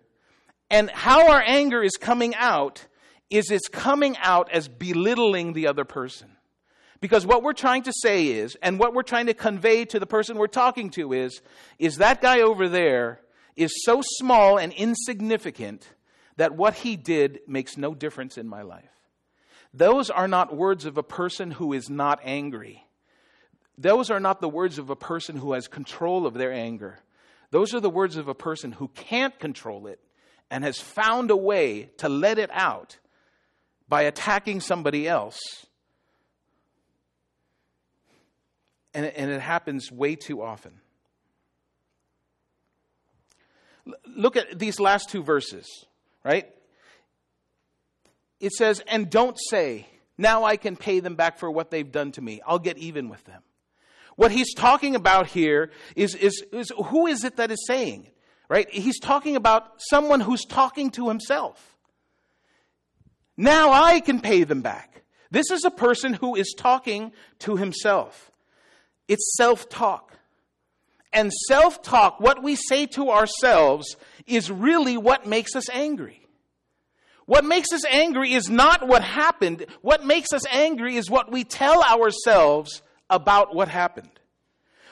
and 0.70 0.88
how 0.90 1.30
our 1.30 1.42
anger 1.44 1.82
is 1.82 1.96
coming 1.96 2.34
out 2.36 2.86
is 3.28 3.50
it's 3.50 3.66
coming 3.66 4.16
out 4.18 4.50
as 4.52 4.68
belittling 4.68 5.52
the 5.52 5.66
other 5.66 5.84
person. 5.84 6.33
Because 7.00 7.26
what 7.26 7.42
we're 7.42 7.52
trying 7.52 7.82
to 7.82 7.92
say 7.92 8.28
is, 8.28 8.56
and 8.62 8.78
what 8.78 8.94
we're 8.94 9.02
trying 9.02 9.26
to 9.26 9.34
convey 9.34 9.84
to 9.86 9.98
the 9.98 10.06
person 10.06 10.38
we're 10.38 10.46
talking 10.46 10.90
to 10.90 11.12
is, 11.12 11.42
is 11.78 11.96
that 11.96 12.22
guy 12.22 12.40
over 12.40 12.68
there 12.68 13.20
is 13.56 13.84
so 13.84 14.02
small 14.02 14.58
and 14.58 14.72
insignificant 14.72 15.88
that 16.36 16.54
what 16.54 16.74
he 16.74 16.96
did 16.96 17.40
makes 17.46 17.76
no 17.76 17.94
difference 17.94 18.38
in 18.38 18.48
my 18.48 18.62
life. 18.62 18.90
Those 19.72 20.10
are 20.10 20.28
not 20.28 20.56
words 20.56 20.84
of 20.84 20.98
a 20.98 21.02
person 21.02 21.50
who 21.50 21.72
is 21.72 21.90
not 21.90 22.20
angry. 22.22 22.84
Those 23.76 24.10
are 24.10 24.20
not 24.20 24.40
the 24.40 24.48
words 24.48 24.78
of 24.78 24.90
a 24.90 24.96
person 24.96 25.36
who 25.36 25.52
has 25.52 25.66
control 25.66 26.26
of 26.26 26.34
their 26.34 26.52
anger. 26.52 26.98
Those 27.50 27.74
are 27.74 27.80
the 27.80 27.90
words 27.90 28.16
of 28.16 28.28
a 28.28 28.34
person 28.34 28.72
who 28.72 28.88
can't 28.88 29.38
control 29.38 29.86
it 29.88 30.00
and 30.50 30.64
has 30.64 30.78
found 30.78 31.30
a 31.30 31.36
way 31.36 31.90
to 31.98 32.08
let 32.08 32.38
it 32.38 32.50
out 32.52 32.98
by 33.88 34.02
attacking 34.02 34.60
somebody 34.60 35.08
else. 35.08 35.38
And, 38.94 39.06
and 39.06 39.30
it 39.30 39.40
happens 39.40 39.90
way 39.90 40.14
too 40.14 40.40
often. 40.40 40.72
L- 43.86 43.94
look 44.16 44.36
at 44.36 44.58
these 44.58 44.78
last 44.78 45.10
two 45.10 45.22
verses, 45.22 45.66
right? 46.24 46.48
It 48.40 48.52
says, 48.52 48.82
And 48.86 49.10
don't 49.10 49.36
say, 49.50 49.86
Now 50.16 50.44
I 50.44 50.56
can 50.56 50.76
pay 50.76 51.00
them 51.00 51.16
back 51.16 51.38
for 51.38 51.50
what 51.50 51.70
they've 51.70 51.90
done 51.90 52.12
to 52.12 52.22
me. 52.22 52.40
I'll 52.46 52.58
get 52.58 52.78
even 52.78 53.08
with 53.08 53.24
them. 53.24 53.42
What 54.16 54.30
he's 54.30 54.54
talking 54.54 54.94
about 54.94 55.26
here 55.26 55.70
is, 55.96 56.14
is, 56.14 56.44
is 56.52 56.70
who 56.86 57.06
is 57.06 57.24
it 57.24 57.36
that 57.36 57.50
is 57.50 57.66
saying? 57.66 58.04
it, 58.04 58.14
Right? 58.48 58.70
He's 58.70 59.00
talking 59.00 59.36
about 59.36 59.72
someone 59.78 60.20
who's 60.20 60.44
talking 60.44 60.90
to 60.92 61.08
himself. 61.08 61.76
Now 63.36 63.72
I 63.72 64.00
can 64.00 64.20
pay 64.20 64.44
them 64.44 64.62
back. 64.62 65.02
This 65.30 65.50
is 65.50 65.64
a 65.64 65.70
person 65.70 66.12
who 66.12 66.36
is 66.36 66.54
talking 66.56 67.12
to 67.40 67.56
himself. 67.56 68.30
It's 69.08 69.36
self 69.36 69.68
talk. 69.68 70.18
And 71.12 71.32
self 71.32 71.82
talk, 71.82 72.20
what 72.20 72.42
we 72.42 72.56
say 72.56 72.86
to 72.86 73.10
ourselves, 73.10 73.96
is 74.26 74.50
really 74.50 74.96
what 74.96 75.26
makes 75.26 75.54
us 75.54 75.68
angry. 75.70 76.26
What 77.26 77.44
makes 77.44 77.72
us 77.72 77.84
angry 77.86 78.34
is 78.34 78.50
not 78.50 78.86
what 78.86 79.02
happened. 79.02 79.66
What 79.80 80.04
makes 80.04 80.32
us 80.32 80.44
angry 80.52 80.96
is 80.96 81.08
what 81.08 81.30
we 81.32 81.44
tell 81.44 81.82
ourselves 81.82 82.82
about 83.08 83.54
what 83.54 83.68
happened. 83.68 84.10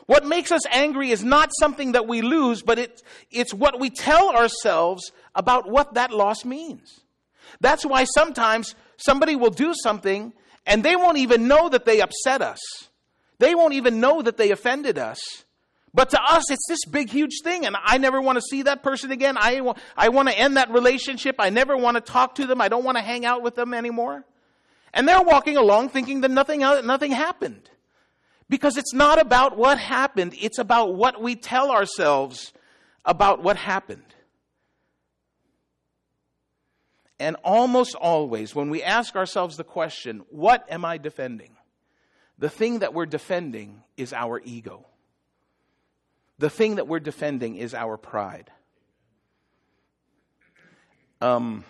What 0.06 0.24
makes 0.24 0.50
us 0.50 0.62
angry 0.70 1.10
is 1.10 1.22
not 1.22 1.50
something 1.60 1.92
that 1.92 2.06
we 2.06 2.22
lose, 2.22 2.62
but 2.62 2.78
it, 2.78 3.02
it's 3.30 3.52
what 3.54 3.78
we 3.78 3.90
tell 3.90 4.30
ourselves 4.30 5.12
about 5.34 5.68
what 5.68 5.94
that 5.94 6.10
loss 6.10 6.44
means. 6.44 7.00
That's 7.60 7.84
why 7.84 8.04
sometimes 8.04 8.74
somebody 8.96 9.36
will 9.36 9.50
do 9.50 9.74
something 9.74 10.32
And 10.66 10.84
they 10.84 10.96
won't 10.96 11.18
even 11.18 11.48
know 11.48 11.68
that 11.68 11.84
they 11.84 12.00
upset 12.00 12.42
us. 12.42 12.60
They 13.42 13.56
won't 13.56 13.74
even 13.74 13.98
know 13.98 14.22
that 14.22 14.36
they 14.36 14.52
offended 14.52 14.98
us. 14.98 15.18
But 15.92 16.10
to 16.10 16.22
us, 16.22 16.48
it's 16.48 16.64
this 16.68 16.84
big, 16.88 17.10
huge 17.10 17.40
thing, 17.42 17.66
and 17.66 17.74
I 17.82 17.98
never 17.98 18.20
want 18.20 18.36
to 18.36 18.42
see 18.42 18.62
that 18.62 18.84
person 18.84 19.10
again. 19.10 19.36
I, 19.36 19.60
want, 19.62 19.78
I 19.96 20.10
want 20.10 20.28
to 20.28 20.38
end 20.38 20.58
that 20.58 20.70
relationship. 20.70 21.34
I 21.40 21.50
never 21.50 21.76
want 21.76 21.96
to 21.96 22.00
talk 22.00 22.36
to 22.36 22.46
them. 22.46 22.60
I 22.60 22.68
don't 22.68 22.84
want 22.84 22.98
to 22.98 23.02
hang 23.02 23.24
out 23.24 23.42
with 23.42 23.56
them 23.56 23.74
anymore. 23.74 24.24
And 24.94 25.08
they're 25.08 25.20
walking 25.20 25.56
along 25.56 25.88
thinking 25.88 26.20
that 26.20 26.30
nothing, 26.30 26.60
nothing 26.60 27.10
happened. 27.10 27.68
Because 28.48 28.76
it's 28.76 28.94
not 28.94 29.20
about 29.20 29.56
what 29.56 29.76
happened, 29.76 30.34
it's 30.40 30.60
about 30.60 30.94
what 30.94 31.20
we 31.20 31.34
tell 31.34 31.72
ourselves 31.72 32.52
about 33.04 33.42
what 33.42 33.56
happened. 33.56 34.14
And 37.18 37.34
almost 37.42 37.96
always, 37.96 38.54
when 38.54 38.70
we 38.70 38.84
ask 38.84 39.16
ourselves 39.16 39.56
the 39.56 39.64
question, 39.64 40.22
What 40.30 40.64
am 40.70 40.84
I 40.84 40.96
defending? 40.98 41.56
The 42.42 42.50
thing 42.50 42.80
that 42.80 42.92
we're 42.92 43.06
defending 43.06 43.84
is 43.96 44.12
our 44.12 44.42
ego. 44.44 44.84
The 46.40 46.50
thing 46.50 46.74
that 46.74 46.88
we're 46.88 46.98
defending 46.98 47.54
is 47.54 47.72
our 47.72 47.96
pride. 47.96 48.50
Um, 51.20 51.62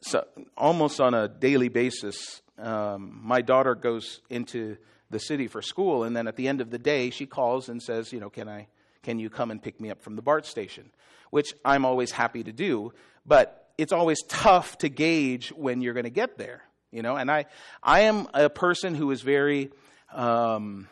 so, 0.00 0.24
almost 0.56 1.02
on 1.02 1.12
a 1.12 1.28
daily 1.28 1.68
basis, 1.68 2.40
um, 2.56 3.20
my 3.22 3.42
daughter 3.42 3.74
goes 3.74 4.22
into 4.30 4.78
the 5.10 5.18
city 5.18 5.46
for 5.46 5.60
school, 5.60 6.04
and 6.04 6.16
then 6.16 6.26
at 6.26 6.36
the 6.36 6.48
end 6.48 6.62
of 6.62 6.70
the 6.70 6.78
day, 6.78 7.10
she 7.10 7.26
calls 7.26 7.68
and 7.68 7.82
says, 7.82 8.10
"You 8.10 8.20
know, 8.20 8.30
can 8.30 8.48
I, 8.48 8.68
can 9.02 9.18
you 9.18 9.28
come 9.28 9.50
and 9.50 9.62
pick 9.62 9.78
me 9.82 9.90
up 9.90 10.00
from 10.00 10.16
the 10.16 10.22
BART 10.22 10.46
station?" 10.46 10.90
Which 11.28 11.52
I'm 11.62 11.84
always 11.84 12.10
happy 12.12 12.42
to 12.42 12.52
do, 12.52 12.94
but 13.26 13.68
it's 13.76 13.92
always 13.92 14.22
tough 14.22 14.78
to 14.78 14.88
gauge 14.88 15.50
when 15.50 15.82
you're 15.82 15.92
going 15.92 16.04
to 16.04 16.10
get 16.22 16.38
there. 16.38 16.62
You 16.94 17.02
know, 17.02 17.16
and 17.16 17.28
I, 17.28 17.46
I 17.82 18.02
am 18.02 18.28
a 18.34 18.48
person 18.48 18.94
who 18.94 19.10
is 19.10 19.20
very, 19.20 19.72
um, 20.12 20.86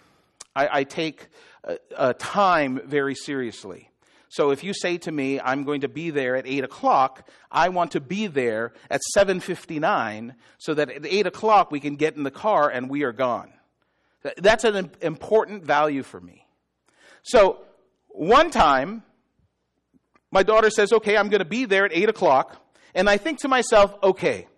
I, 0.55 0.81
I, 0.81 0.85
take 0.85 1.29
a, 1.97 2.13
time 2.13 2.81
very 2.85 3.15
seriously. 3.15 3.89
So 4.29 4.51
if 4.51 4.65
you 4.65 4.75
say 4.75 4.99
to 4.99 5.13
me, 5.13 5.39
I'm 5.39 5.63
going 5.63 5.83
to 5.83 5.89
be 5.89 6.11
there 6.11 6.35
at 6.35 6.45
8 6.45 6.65
o'clock, 6.65 7.31
I 7.53 7.69
want 7.69 7.93
to 7.93 8.01
be 8.01 8.27
there 8.27 8.73
at 8.91 9.01
7.59 9.17 10.35
so 10.59 10.75
that 10.75 10.91
at 10.91 11.07
8 11.07 11.29
o'clock 11.29 11.71
we 11.71 11.79
can 11.79 11.95
get 11.95 12.17
in 12.17 12.25
the 12.25 12.33
car 12.33 12.69
and 12.69 12.91
we 12.91 13.05
are 13.05 13.13
gone. 13.13 13.53
That's 14.39 14.65
an 14.65 14.91
important 15.03 15.63
value 15.63 16.03
for 16.03 16.21
me. 16.21 16.45
So 17.23 17.59
one 18.09 18.51
time, 18.51 19.05
my 20.33 20.43
daughter 20.43 20.69
says, 20.69 20.93
okay, 20.93 21.17
I'm 21.17 21.29
going 21.29 21.39
to 21.39 21.45
be 21.45 21.65
there 21.65 21.85
at 21.85 21.93
8 21.93 22.09
o'clock. 22.09 22.61
And 22.93 23.09
I 23.09 23.19
think 23.19 23.39
to 23.43 23.49
myself, 23.49 23.95
okay, 24.03 24.49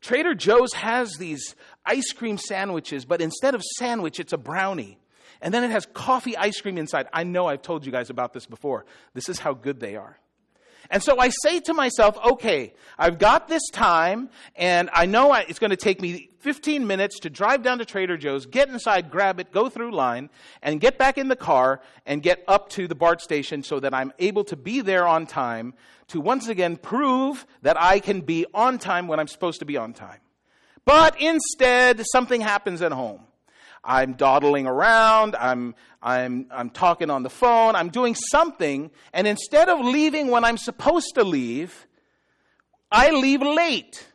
Trader 0.00 0.34
Joe's 0.34 0.72
has 0.74 1.14
these 1.18 1.56
ice 1.84 2.12
cream 2.12 2.38
sandwiches, 2.38 3.04
but 3.04 3.20
instead 3.20 3.54
of 3.54 3.62
sandwich, 3.78 4.20
it's 4.20 4.32
a 4.32 4.38
brownie. 4.38 4.98
And 5.40 5.52
then 5.54 5.64
it 5.64 5.70
has 5.70 5.86
coffee 5.86 6.36
ice 6.36 6.60
cream 6.60 6.78
inside. 6.78 7.06
I 7.12 7.24
know 7.24 7.46
I've 7.46 7.62
told 7.62 7.86
you 7.86 7.92
guys 7.92 8.10
about 8.10 8.32
this 8.32 8.46
before. 8.46 8.86
This 9.14 9.28
is 9.28 9.38
how 9.38 9.54
good 9.54 9.80
they 9.80 9.96
are. 9.96 10.18
And 10.90 11.02
so 11.02 11.18
I 11.18 11.28
say 11.28 11.60
to 11.60 11.74
myself, 11.74 12.16
okay, 12.32 12.72
I've 12.98 13.18
got 13.18 13.46
this 13.46 13.62
time, 13.70 14.30
and 14.56 14.88
I 14.92 15.04
know 15.04 15.34
it's 15.34 15.58
going 15.58 15.70
to 15.70 15.76
take 15.76 16.00
me 16.00 16.30
15 16.40 16.86
minutes 16.86 17.20
to 17.20 17.30
drive 17.30 17.62
down 17.62 17.78
to 17.78 17.84
Trader 17.84 18.16
Joe's, 18.16 18.46
get 18.46 18.70
inside, 18.70 19.10
grab 19.10 19.38
it, 19.38 19.52
go 19.52 19.68
through 19.68 19.94
line, 19.94 20.30
and 20.62 20.80
get 20.80 20.96
back 20.96 21.18
in 21.18 21.28
the 21.28 21.36
car 21.36 21.82
and 22.06 22.22
get 22.22 22.42
up 22.48 22.70
to 22.70 22.88
the 22.88 22.94
BART 22.94 23.20
station 23.20 23.62
so 23.62 23.80
that 23.80 23.92
I'm 23.92 24.12
able 24.18 24.44
to 24.44 24.56
be 24.56 24.80
there 24.80 25.06
on 25.06 25.26
time 25.26 25.74
to 26.08 26.20
once 26.20 26.48
again 26.48 26.76
prove 26.76 27.46
that 27.60 27.78
I 27.78 28.00
can 28.00 28.22
be 28.22 28.46
on 28.54 28.78
time 28.78 29.08
when 29.08 29.20
I'm 29.20 29.28
supposed 29.28 29.58
to 29.58 29.66
be 29.66 29.76
on 29.76 29.92
time. 29.92 30.20
But 30.86 31.20
instead, 31.20 32.02
something 32.12 32.40
happens 32.40 32.80
at 32.80 32.92
home. 32.92 33.27
I'm 33.84 34.14
dawdling 34.14 34.66
around, 34.66 35.36
I'm, 35.36 35.74
I'm, 36.02 36.46
I'm 36.50 36.70
talking 36.70 37.10
on 37.10 37.22
the 37.22 37.30
phone, 37.30 37.74
I'm 37.76 37.88
doing 37.88 38.14
something, 38.14 38.90
and 39.12 39.26
instead 39.26 39.68
of 39.68 39.80
leaving 39.80 40.28
when 40.28 40.44
I'm 40.44 40.58
supposed 40.58 41.14
to 41.14 41.24
leave, 41.24 41.86
I 42.90 43.10
leave 43.10 43.42
late. 43.42 44.06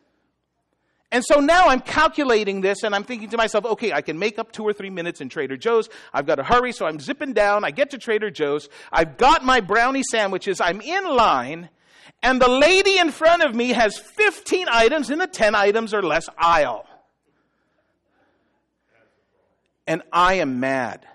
And 1.14 1.24
so 1.24 1.38
now 1.38 1.68
I'm 1.68 1.80
calculating 1.80 2.60
this 2.60 2.82
and 2.82 2.92
I'm 2.92 3.04
thinking 3.04 3.28
to 3.28 3.36
myself, 3.36 3.64
okay, 3.64 3.92
I 3.92 4.00
can 4.00 4.18
make 4.18 4.36
up 4.36 4.50
two 4.50 4.64
or 4.64 4.72
three 4.72 4.90
minutes 4.90 5.20
in 5.20 5.28
Trader 5.28 5.56
Joe's. 5.56 5.88
I've 6.12 6.26
got 6.26 6.36
to 6.36 6.42
hurry, 6.42 6.72
so 6.72 6.86
I'm 6.86 6.98
zipping 6.98 7.34
down. 7.34 7.64
I 7.64 7.70
get 7.70 7.90
to 7.90 7.98
Trader 7.98 8.32
Joe's. 8.32 8.68
I've 8.90 9.16
got 9.16 9.44
my 9.44 9.60
brownie 9.60 10.02
sandwiches. 10.10 10.60
I'm 10.60 10.80
in 10.80 11.04
line, 11.04 11.68
and 12.20 12.42
the 12.42 12.48
lady 12.48 12.98
in 12.98 13.12
front 13.12 13.44
of 13.44 13.54
me 13.54 13.68
has 13.68 13.96
15 13.96 14.66
items 14.68 15.08
in 15.08 15.20
the 15.20 15.28
10 15.28 15.54
items 15.54 15.94
or 15.94 16.02
less 16.02 16.28
aisle 16.36 16.84
and 19.86 20.02
I 20.12 20.34
am 20.34 20.60
mad. 20.60 21.06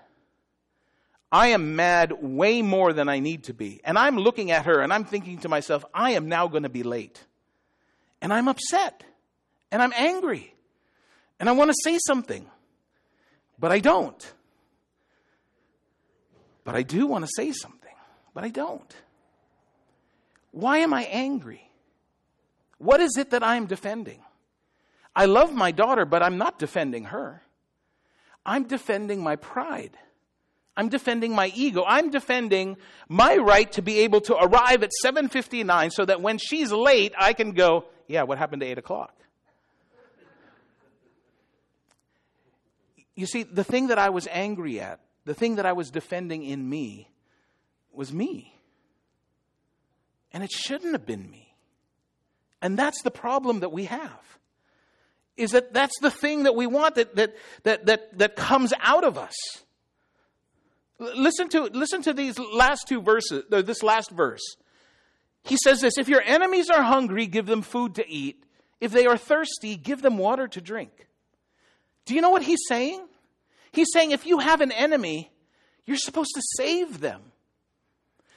I 1.32 1.48
am 1.48 1.76
mad 1.76 2.12
way 2.20 2.60
more 2.60 2.92
than 2.92 3.08
I 3.08 3.20
need 3.20 3.44
to 3.44 3.54
be. 3.54 3.80
And 3.84 3.96
I'm 3.98 4.16
looking 4.16 4.50
at 4.50 4.66
her 4.66 4.80
and 4.80 4.92
I'm 4.92 5.04
thinking 5.04 5.38
to 5.38 5.48
myself, 5.48 5.84
I 5.94 6.12
am 6.12 6.28
now 6.28 6.48
going 6.48 6.64
to 6.64 6.68
be 6.68 6.82
late. 6.82 7.24
And 8.20 8.32
I'm 8.32 8.48
upset. 8.48 9.04
And 9.70 9.80
I'm 9.80 9.92
angry. 9.96 10.54
And 11.38 11.48
I 11.48 11.52
want 11.52 11.70
to 11.70 11.76
say 11.84 11.98
something. 12.04 12.46
But 13.58 13.70
I 13.70 13.78
don't. 13.78 14.32
But 16.64 16.74
I 16.74 16.82
do 16.82 17.06
want 17.06 17.24
to 17.24 17.30
say 17.34 17.52
something. 17.52 17.94
But 18.34 18.44
I 18.44 18.48
don't. 18.48 18.94
Why 20.50 20.78
am 20.78 20.92
I 20.92 21.04
angry? 21.04 21.70
What 22.78 23.00
is 23.00 23.16
it 23.16 23.30
that 23.30 23.44
I'm 23.44 23.66
defending? 23.66 24.20
I 25.14 25.26
love 25.26 25.54
my 25.54 25.70
daughter, 25.70 26.04
but 26.04 26.22
I'm 26.22 26.38
not 26.38 26.58
defending 26.58 27.04
her. 27.04 27.42
I'm 28.44 28.64
defending 28.64 29.22
my 29.22 29.36
pride. 29.36 29.96
I'm 30.76 30.88
defending 30.88 31.34
my 31.34 31.52
ego. 31.54 31.84
I'm 31.86 32.10
defending 32.10 32.76
my 33.08 33.36
right 33.36 33.70
to 33.72 33.82
be 33.82 34.00
able 34.00 34.20
to 34.22 34.36
arrive 34.36 34.82
at 34.82 34.90
7:59 35.02 35.90
so 35.90 36.04
that 36.04 36.22
when 36.22 36.38
she's 36.38 36.72
late, 36.72 37.12
I 37.18 37.32
can 37.32 37.52
go, 37.52 37.86
"Yeah, 38.06 38.22
what 38.22 38.38
happened 38.38 38.62
to 38.62 38.66
8 38.66 38.78
o'clock?" 38.78 39.14
You 43.14 43.26
see, 43.26 43.42
the 43.42 43.64
thing 43.64 43.88
that 43.88 43.98
I 43.98 44.08
was 44.08 44.26
angry 44.30 44.80
at, 44.80 45.00
the 45.26 45.34
thing 45.34 45.56
that 45.56 45.66
I 45.66 45.72
was 45.72 45.90
defending 45.90 46.42
in 46.42 46.66
me, 46.66 47.10
was 47.92 48.12
me. 48.12 48.54
And 50.32 50.42
it 50.42 50.50
shouldn't 50.50 50.92
have 50.92 51.04
been 51.04 51.30
me. 51.30 51.54
And 52.62 52.78
that's 52.78 53.02
the 53.02 53.10
problem 53.10 53.60
that 53.60 53.72
we 53.72 53.86
have 53.86 54.38
is 55.40 55.52
that 55.52 55.72
that's 55.72 55.98
the 56.00 56.10
thing 56.10 56.44
that 56.44 56.54
we 56.54 56.66
want 56.66 56.96
that, 56.96 57.16
that, 57.16 57.34
that, 57.64 57.86
that, 57.86 58.18
that 58.18 58.36
comes 58.36 58.72
out 58.80 59.04
of 59.04 59.16
us. 59.16 59.34
Listen 60.98 61.48
to, 61.48 61.62
listen 61.62 62.02
to 62.02 62.12
these 62.12 62.38
last 62.38 62.86
two 62.86 63.00
verses, 63.00 63.44
this 63.48 63.82
last 63.82 64.10
verse. 64.10 64.42
He 65.44 65.56
says 65.64 65.80
this 65.80 65.96
If 65.96 66.08
your 66.08 66.22
enemies 66.22 66.68
are 66.68 66.82
hungry, 66.82 67.26
give 67.26 67.46
them 67.46 67.62
food 67.62 67.94
to 67.94 68.08
eat. 68.08 68.44
If 68.80 68.92
they 68.92 69.06
are 69.06 69.16
thirsty, 69.16 69.76
give 69.76 70.02
them 70.02 70.18
water 70.18 70.46
to 70.48 70.60
drink. 70.60 71.08
Do 72.04 72.14
you 72.14 72.20
know 72.20 72.30
what 72.30 72.42
he's 72.42 72.60
saying? 72.68 73.06
He's 73.72 73.88
saying 73.92 74.10
if 74.10 74.26
you 74.26 74.38
have 74.38 74.60
an 74.60 74.72
enemy, 74.72 75.30
you're 75.86 75.96
supposed 75.96 76.32
to 76.34 76.42
save 76.56 77.00
them. 77.00 77.29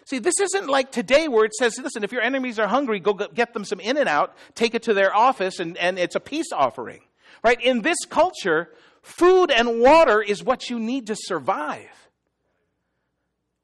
See, 0.06 0.20
this 0.20 0.40
isn't 0.40 0.68
like 0.68 0.92
today 0.92 1.28
where 1.28 1.46
it 1.46 1.54
says, 1.54 1.78
listen, 1.82 2.04
if 2.04 2.12
your 2.12 2.22
enemies 2.22 2.60
are 2.60 2.68
hungry, 2.68 3.00
go 3.00 3.14
get 3.14 3.54
them 3.54 3.64
some 3.64 3.80
In-N-Out, 3.80 4.36
take 4.54 4.76
it 4.76 4.84
to 4.84 4.94
their 4.94 5.16
office, 5.16 5.60
and, 5.60 5.78
and 5.78 5.98
it's 5.98 6.16
a 6.16 6.20
peace 6.20 6.52
offering. 6.52 7.02
Right? 7.44 7.60
In 7.62 7.82
this 7.82 8.00
culture, 8.10 8.70
food 9.02 9.52
and 9.52 9.80
water 9.80 10.22
is 10.22 10.44
what 10.44 10.70
you 10.70 10.80
need 10.80 11.08
to 11.08 11.16
survive. 11.16 11.90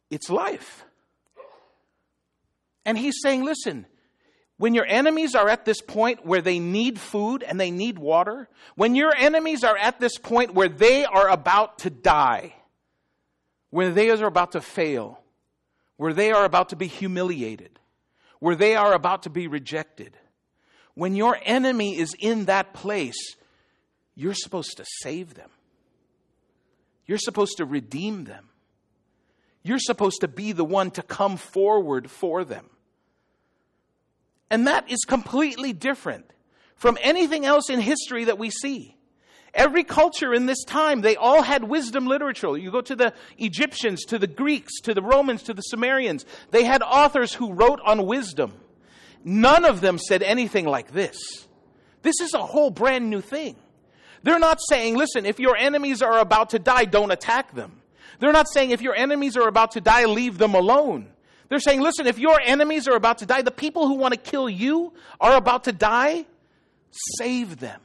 It's 0.10 0.30
life. 0.30 0.86
And 2.86 2.98
he's 2.98 3.20
saying, 3.22 3.44
listen, 3.44 3.86
when 4.58 4.74
your 4.74 4.86
enemies 4.86 5.36
are 5.36 5.48
at 5.48 5.66
this 5.66 5.82
point 5.82 6.26
where 6.26 6.42
they 6.42 6.60
need 6.60 7.00
food 7.00 7.44
and 7.44 7.60
they 7.60 7.72
need 7.72 8.00
water, 8.00 8.50
when 8.76 8.96
your 8.96 9.14
enemies 9.16 9.64
are 9.64 9.78
at 9.78 10.00
this 10.00 10.18
point 10.18 10.54
where 10.54 10.70
they 10.70 11.06
are 11.06 11.30
about 11.30 11.80
to 11.80 11.90
die, 11.90 12.56
where 13.70 13.92
they 13.92 14.10
are 14.10 14.26
about 14.26 14.54
to 14.54 14.62
fail, 14.62 15.22
where 16.00 16.14
they 16.14 16.32
are 16.32 16.46
about 16.46 16.70
to 16.70 16.78
be 16.78 16.88
humiliated, 16.88 17.78
where 18.40 18.56
they 18.56 18.74
are 18.74 18.94
about 18.94 19.24
to 19.24 19.30
be 19.30 19.48
rejected. 19.48 20.16
When 20.94 21.14
your 21.14 21.38
enemy 21.44 22.00
is 22.00 22.16
in 22.18 22.46
that 22.46 22.74
place, 22.74 23.36
you're 24.16 24.34
supposed 24.34 24.78
to 24.78 24.86
save 25.02 25.34
them. 25.34 25.50
You're 27.06 27.18
supposed 27.18 27.58
to 27.58 27.66
redeem 27.66 28.24
them. 28.24 28.48
You're 29.62 29.78
supposed 29.78 30.22
to 30.22 30.30
be 30.30 30.54
the 30.54 30.64
one 30.64 30.90
to 30.92 31.02
come 31.02 31.36
forward 31.36 32.10
for 32.10 32.46
them. 32.46 32.70
And 34.50 34.68
that 34.68 34.90
is 34.90 35.00
completely 35.06 35.74
different 35.74 36.32
from 36.76 36.98
anything 37.02 37.46
else 37.46 37.70
in 37.70 37.82
history 37.82 38.24
that 38.24 38.38
we 38.38 38.52
see. 38.52 38.96
Every 39.60 39.84
culture 39.84 40.34
in 40.34 40.46
this 40.46 40.64
time, 40.64 41.02
they 41.02 41.18
all 41.18 41.42
had 41.42 41.66
wisdom 41.66 42.08
literature. 42.08 42.56
You 42.58 42.72
go 42.72 42.80
to 42.80 42.96
the 42.96 43.14
Egyptians, 43.38 44.06
to 44.06 44.18
the 44.18 44.26
Greeks, 44.26 44.80
to 44.84 44.94
the 44.94 45.02
Romans, 45.02 45.44
to 45.44 45.54
the 45.54 45.62
Sumerians. 45.64 46.26
They 46.52 46.64
had 46.64 46.82
authors 46.82 47.34
who 47.34 47.52
wrote 47.52 47.82
on 47.84 48.06
wisdom. 48.06 48.54
None 49.26 49.66
of 49.66 49.82
them 49.82 49.98
said 49.98 50.24
anything 50.24 50.66
like 50.66 50.94
this. 50.94 51.20
This 52.04 52.22
is 52.22 52.34
a 52.34 52.46
whole 52.46 52.70
brand 52.70 53.10
new 53.10 53.20
thing. 53.20 53.58
They're 54.24 54.40
not 54.40 54.60
saying, 54.70 54.96
listen, 54.96 55.26
if 55.26 55.42
your 55.42 55.58
enemies 55.58 56.02
are 56.02 56.20
about 56.20 56.52
to 56.52 56.60
die, 56.60 56.86
don't 56.86 57.12
attack 57.12 57.54
them. 57.54 57.82
They're 58.20 58.32
not 58.32 58.48
saying, 58.48 58.72
if 58.72 58.82
your 58.82 58.96
enemies 58.96 59.36
are 59.36 59.50
about 59.50 59.72
to 59.72 59.82
die, 59.82 60.06
leave 60.06 60.38
them 60.38 60.56
alone. 60.56 61.10
They're 61.50 61.60
saying, 61.60 61.82
listen, 61.82 62.08
if 62.08 62.18
your 62.18 62.40
enemies 62.40 62.88
are 62.88 62.96
about 62.96 63.18
to 63.18 63.26
die, 63.26 63.42
the 63.42 63.52
people 63.52 63.90
who 63.90 63.96
want 63.96 64.14
to 64.14 64.20
kill 64.20 64.50
you 64.50 64.94
are 65.20 65.36
about 65.36 65.66
to 65.66 65.74
die, 65.74 66.26
save 67.18 67.60
them, 67.60 67.82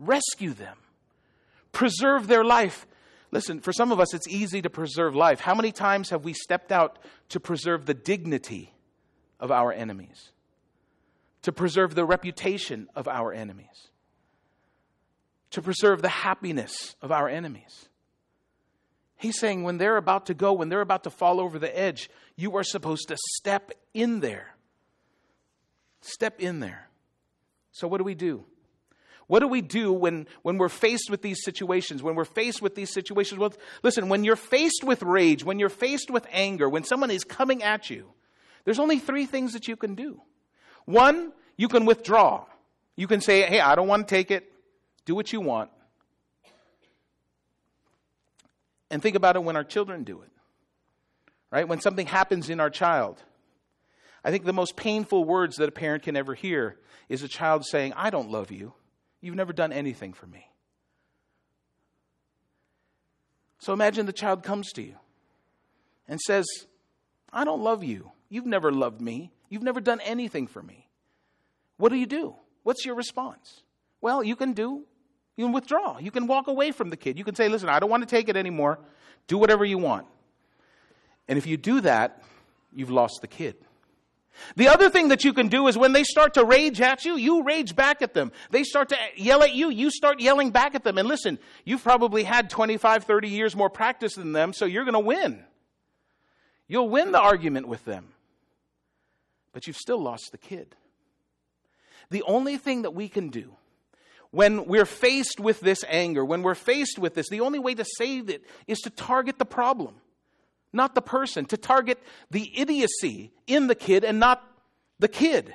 rescue 0.00 0.52
them, 0.52 0.76
preserve 1.70 2.26
their 2.26 2.42
life. 2.42 2.86
Listen, 3.30 3.60
for 3.60 3.72
some 3.72 3.92
of 3.92 4.00
us, 4.00 4.12
it's 4.12 4.26
easy 4.26 4.60
to 4.62 4.70
preserve 4.70 5.14
life. 5.14 5.38
How 5.38 5.54
many 5.54 5.70
times 5.70 6.10
have 6.10 6.24
we 6.24 6.32
stepped 6.32 6.72
out 6.72 6.98
to 7.28 7.38
preserve 7.38 7.86
the 7.86 7.94
dignity 7.94 8.74
of 9.38 9.52
our 9.52 9.72
enemies? 9.72 10.30
To 11.42 11.52
preserve 11.52 11.94
the 11.94 12.04
reputation 12.04 12.88
of 12.96 13.06
our 13.06 13.32
enemies? 13.32 13.88
To 15.50 15.62
preserve 15.62 16.02
the 16.02 16.08
happiness 16.08 16.96
of 17.00 17.12
our 17.12 17.28
enemies? 17.28 17.88
He's 19.16 19.38
saying 19.38 19.62
when 19.62 19.76
they're 19.76 19.98
about 19.98 20.26
to 20.26 20.34
go, 20.34 20.54
when 20.54 20.70
they're 20.70 20.80
about 20.80 21.04
to 21.04 21.10
fall 21.10 21.40
over 21.40 21.58
the 21.58 21.78
edge, 21.78 22.08
you 22.36 22.56
are 22.56 22.64
supposed 22.64 23.08
to 23.08 23.16
step 23.36 23.70
in 23.92 24.20
there. 24.20 24.56
Step 26.00 26.40
in 26.40 26.60
there. 26.60 26.88
So, 27.72 27.86
what 27.86 27.98
do 27.98 28.04
we 28.04 28.14
do? 28.14 28.44
What 29.30 29.38
do 29.38 29.46
we 29.46 29.60
do 29.60 29.92
when, 29.92 30.26
when 30.42 30.58
we're 30.58 30.68
faced 30.68 31.08
with 31.08 31.22
these 31.22 31.44
situations? 31.44 32.02
When 32.02 32.16
we're 32.16 32.24
faced 32.24 32.60
with 32.60 32.74
these 32.74 32.92
situations? 32.92 33.38
Well, 33.38 33.52
listen, 33.84 34.08
when 34.08 34.24
you're 34.24 34.34
faced 34.34 34.82
with 34.82 35.04
rage, 35.04 35.44
when 35.44 35.60
you're 35.60 35.68
faced 35.68 36.10
with 36.10 36.26
anger, 36.32 36.68
when 36.68 36.82
someone 36.82 37.12
is 37.12 37.22
coming 37.22 37.62
at 37.62 37.90
you, 37.90 38.10
there's 38.64 38.80
only 38.80 38.98
three 38.98 39.26
things 39.26 39.52
that 39.52 39.68
you 39.68 39.76
can 39.76 39.94
do. 39.94 40.20
One, 40.84 41.32
you 41.56 41.68
can 41.68 41.84
withdraw. 41.84 42.44
You 42.96 43.06
can 43.06 43.20
say, 43.20 43.42
hey, 43.42 43.60
I 43.60 43.76
don't 43.76 43.86
want 43.86 44.08
to 44.08 44.12
take 44.12 44.32
it. 44.32 44.50
Do 45.04 45.14
what 45.14 45.32
you 45.32 45.40
want. 45.40 45.70
And 48.90 49.00
think 49.00 49.14
about 49.14 49.36
it 49.36 49.44
when 49.44 49.54
our 49.54 49.62
children 49.62 50.02
do 50.02 50.22
it, 50.22 50.32
right? 51.52 51.68
When 51.68 51.80
something 51.80 52.08
happens 52.08 52.50
in 52.50 52.58
our 52.58 52.68
child. 52.68 53.22
I 54.24 54.32
think 54.32 54.44
the 54.44 54.52
most 54.52 54.74
painful 54.74 55.22
words 55.22 55.54
that 55.58 55.68
a 55.68 55.72
parent 55.72 56.02
can 56.02 56.16
ever 56.16 56.34
hear 56.34 56.80
is 57.08 57.22
a 57.22 57.28
child 57.28 57.64
saying, 57.64 57.92
I 57.94 58.10
don't 58.10 58.28
love 58.28 58.50
you. 58.50 58.74
You've 59.20 59.36
never 59.36 59.52
done 59.52 59.72
anything 59.72 60.12
for 60.12 60.26
me. 60.26 60.46
So 63.58 63.72
imagine 63.72 64.06
the 64.06 64.12
child 64.12 64.42
comes 64.42 64.72
to 64.72 64.82
you 64.82 64.96
and 66.08 66.18
says, 66.20 66.46
I 67.32 67.44
don't 67.44 67.62
love 67.62 67.84
you. 67.84 68.10
You've 68.28 68.46
never 68.46 68.72
loved 68.72 69.00
me. 69.00 69.32
You've 69.50 69.62
never 69.62 69.80
done 69.80 70.00
anything 70.00 70.46
for 70.46 70.62
me. 70.62 70.88
What 71.76 71.90
do 71.90 71.96
you 71.96 72.06
do? 72.06 72.34
What's 72.62 72.84
your 72.86 72.94
response? 72.94 73.62
Well, 74.00 74.22
you 74.22 74.36
can 74.36 74.52
do, 74.52 74.84
you 75.36 75.44
can 75.44 75.52
withdraw. 75.52 75.98
You 75.98 76.10
can 76.10 76.26
walk 76.26 76.46
away 76.46 76.70
from 76.70 76.90
the 76.90 76.96
kid. 76.96 77.18
You 77.18 77.24
can 77.24 77.34
say, 77.34 77.48
listen, 77.48 77.68
I 77.68 77.80
don't 77.80 77.90
want 77.90 78.02
to 78.02 78.08
take 78.08 78.28
it 78.28 78.36
anymore. 78.36 78.78
Do 79.26 79.38
whatever 79.38 79.64
you 79.64 79.78
want. 79.78 80.06
And 81.28 81.38
if 81.38 81.46
you 81.46 81.56
do 81.56 81.80
that, 81.82 82.22
you've 82.72 82.90
lost 82.90 83.20
the 83.20 83.28
kid. 83.28 83.56
The 84.56 84.68
other 84.68 84.90
thing 84.90 85.08
that 85.08 85.24
you 85.24 85.32
can 85.32 85.48
do 85.48 85.68
is 85.68 85.76
when 85.76 85.92
they 85.92 86.04
start 86.04 86.34
to 86.34 86.44
rage 86.44 86.80
at 86.80 87.04
you, 87.04 87.16
you 87.16 87.42
rage 87.42 87.76
back 87.76 88.02
at 88.02 88.14
them. 88.14 88.32
They 88.50 88.64
start 88.64 88.88
to 88.90 88.96
yell 89.16 89.42
at 89.42 89.52
you, 89.52 89.70
you 89.70 89.90
start 89.90 90.20
yelling 90.20 90.50
back 90.50 90.74
at 90.74 90.84
them. 90.84 90.98
And 90.98 91.08
listen, 91.08 91.38
you've 91.64 91.82
probably 91.82 92.24
had 92.24 92.50
25, 92.50 93.04
30 93.04 93.28
years 93.28 93.56
more 93.56 93.70
practice 93.70 94.14
than 94.14 94.32
them, 94.32 94.52
so 94.52 94.64
you're 94.64 94.84
going 94.84 94.94
to 94.94 95.00
win. 95.00 95.44
You'll 96.68 96.88
win 96.88 97.12
the 97.12 97.20
argument 97.20 97.68
with 97.68 97.84
them. 97.84 98.08
But 99.52 99.66
you've 99.66 99.76
still 99.76 100.00
lost 100.00 100.30
the 100.32 100.38
kid. 100.38 100.76
The 102.10 102.22
only 102.22 102.56
thing 102.56 102.82
that 102.82 102.92
we 102.92 103.08
can 103.08 103.28
do 103.28 103.52
when 104.30 104.66
we're 104.66 104.86
faced 104.86 105.40
with 105.40 105.60
this 105.60 105.84
anger, 105.88 106.24
when 106.24 106.42
we're 106.42 106.54
faced 106.54 106.98
with 106.98 107.14
this, 107.14 107.28
the 107.28 107.40
only 107.40 107.58
way 107.58 107.74
to 107.74 107.84
save 107.84 108.30
it 108.30 108.44
is 108.68 108.78
to 108.80 108.90
target 108.90 109.38
the 109.38 109.44
problem 109.44 109.96
not 110.72 110.94
the 110.94 111.02
person, 111.02 111.44
to 111.46 111.56
target 111.56 111.98
the 112.30 112.50
idiocy 112.58 113.32
in 113.46 113.66
the 113.66 113.74
kid 113.74 114.04
and 114.04 114.20
not 114.20 114.42
the 114.98 115.08
kid. 115.08 115.54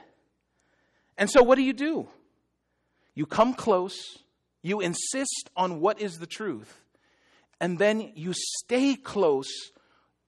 And 1.18 1.30
so, 1.30 1.41
what 1.43 1.55
do 1.55 1.61
you 1.61 1.74
do? 1.74 2.07
You 3.13 3.26
come 3.26 3.53
close, 3.53 4.20
you 4.61 4.82
insist 4.82 5.49
on 5.55 5.80
what 5.80 6.01
is 6.01 6.18
the 6.18 6.28
truth, 6.28 6.82
and 7.61 7.80
then 7.80 8.11
you 8.16 8.34
stay 8.34 8.95
close 8.95 9.72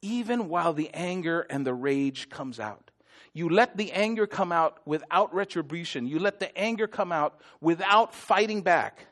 even 0.01 0.47
while 0.47 0.73
the 0.73 0.89
anger 0.93 1.45
and 1.49 1.65
the 1.65 1.73
rage 1.73 2.29
comes 2.29 2.59
out. 2.59 2.91
You 3.33 3.49
let 3.49 3.77
the 3.77 3.91
anger 3.91 4.25
come 4.25 4.51
out 4.51 4.79
without 4.85 5.33
retribution. 5.33 6.07
You 6.07 6.17
let 6.17 6.39
the 6.39 6.57
anger 6.57 6.88
come 6.88 7.11
out 7.11 7.39
without 7.61 8.13
fighting 8.15 8.61
back. 8.61 9.05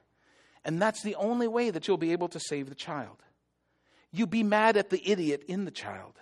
And 0.63 0.81
that's 0.81 1.03
the 1.03 1.15
only 1.15 1.47
way 1.47 1.69
that 1.69 1.87
you'll 1.87 1.97
be 1.97 2.11
able 2.11 2.29
to 2.29 2.39
save 2.39 2.69
the 2.69 2.75
child. 2.75 3.17
You 4.15 4.25
be 4.25 4.43
mad 4.43 4.77
at 4.77 4.89
the 4.89 5.01
idiot 5.11 5.43
in 5.49 5.65
the 5.65 5.71
child, 5.71 6.13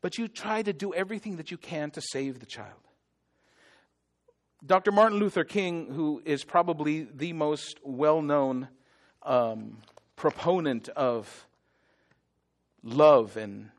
but 0.00 0.16
you 0.16 0.28
try 0.28 0.62
to 0.62 0.72
do 0.72 0.94
everything 0.94 1.38
that 1.38 1.50
you 1.50 1.56
can 1.56 1.90
to 1.90 2.00
save 2.00 2.38
the 2.38 2.46
child. 2.46 2.78
Dr. 4.64 4.92
Martin 4.92 5.18
Luther 5.18 5.42
King, 5.42 5.86
who 5.92 6.22
is 6.24 6.44
probably 6.44 7.08
the 7.12 7.32
most 7.32 7.80
well 7.82 8.22
known 8.22 8.68
um, 9.24 9.78
proponent 10.14 10.88
of 10.90 11.48
love 12.84 13.36
and 13.36 13.70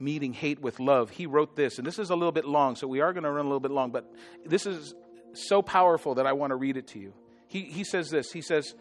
meeting 0.00 0.32
hate 0.32 0.60
with 0.60 0.80
love, 0.80 1.10
he 1.10 1.26
wrote 1.26 1.54
this, 1.54 1.78
and 1.78 1.86
this 1.86 2.00
is 2.00 2.10
a 2.10 2.16
little 2.16 2.32
bit 2.32 2.44
long, 2.44 2.74
so 2.74 2.88
we 2.88 3.00
are 3.00 3.12
going 3.12 3.22
to 3.22 3.30
run 3.30 3.44
a 3.44 3.48
little 3.48 3.60
bit 3.60 3.70
long, 3.70 3.92
but 3.92 4.12
this 4.44 4.66
is 4.66 4.94
so 5.32 5.62
powerful 5.62 6.16
that 6.16 6.26
I 6.26 6.32
want 6.32 6.50
to 6.50 6.56
read 6.56 6.76
it 6.76 6.88
to 6.88 6.98
you. 6.98 7.14
He, 7.46 7.62
he 7.62 7.84
says 7.84 8.10
this 8.10 8.32
He 8.32 8.42
says, 8.42 8.74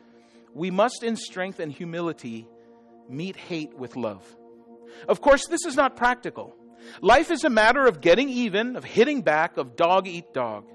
We 0.56 0.72
must, 0.72 1.04
in 1.04 1.16
strength 1.16 1.60
and 1.60 1.72
humility, 1.72 2.48
meet 3.10 3.36
hate 3.36 3.74
with 3.74 3.96
love. 3.96 4.24
Of 5.08 5.22
course, 5.22 5.48
this 5.48 5.66
is 5.66 5.76
not 5.76 5.96
practical. 5.96 6.56
Life 7.02 7.32
is 7.32 7.44
a 7.44 7.50
matter 7.50 7.86
of 7.86 8.02
getting 8.02 8.30
even, 8.30 8.76
of 8.76 8.84
hitting 8.84 9.22
back, 9.22 9.58
of 9.58 9.76
dog 9.76 10.08
eat 10.08 10.34
dog. 10.34 10.66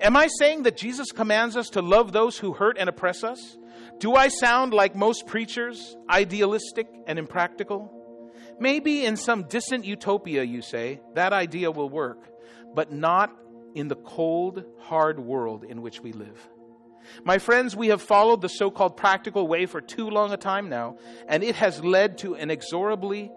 Am 0.00 0.16
I 0.16 0.28
saying 0.38 0.62
that 0.62 0.76
Jesus 0.76 1.12
commands 1.12 1.56
us 1.56 1.70
to 1.70 1.82
love 1.82 2.12
those 2.12 2.38
who 2.38 2.52
hurt 2.52 2.78
and 2.78 2.88
oppress 2.88 3.24
us? 3.24 3.58
Do 3.98 4.14
I 4.14 4.28
sound 4.28 4.72
like 4.72 4.94
most 4.94 5.26
preachers, 5.26 5.96
idealistic 6.08 6.86
and 7.06 7.18
impractical? 7.18 7.90
Maybe 8.58 9.04
in 9.04 9.16
some 9.16 9.44
distant 9.44 9.84
utopia, 9.84 10.42
you 10.44 10.62
say, 10.62 11.00
that 11.14 11.32
idea 11.32 11.70
will 11.70 11.88
work, 11.88 12.28
but 12.74 12.92
not 12.92 13.36
in 13.74 13.88
the 13.88 13.96
cold, 13.96 14.64
hard 14.78 15.18
world 15.18 15.64
in 15.64 15.82
which 15.82 16.00
we 16.00 16.12
live. 16.12 16.48
My 17.24 17.38
friends, 17.38 17.76
we 17.76 17.88
have 17.88 18.02
followed 18.02 18.40
the 18.40 18.48
so 18.48 18.70
called 18.70 18.96
practical 18.96 19.46
way 19.46 19.66
for 19.66 19.80
too 19.80 20.08
long 20.08 20.32
a 20.32 20.36
time 20.36 20.68
now, 20.68 20.96
and 21.28 21.42
it 21.42 21.56
has 21.56 21.84
led 21.84 22.18
to 22.18 22.34
inexorably 22.34 23.30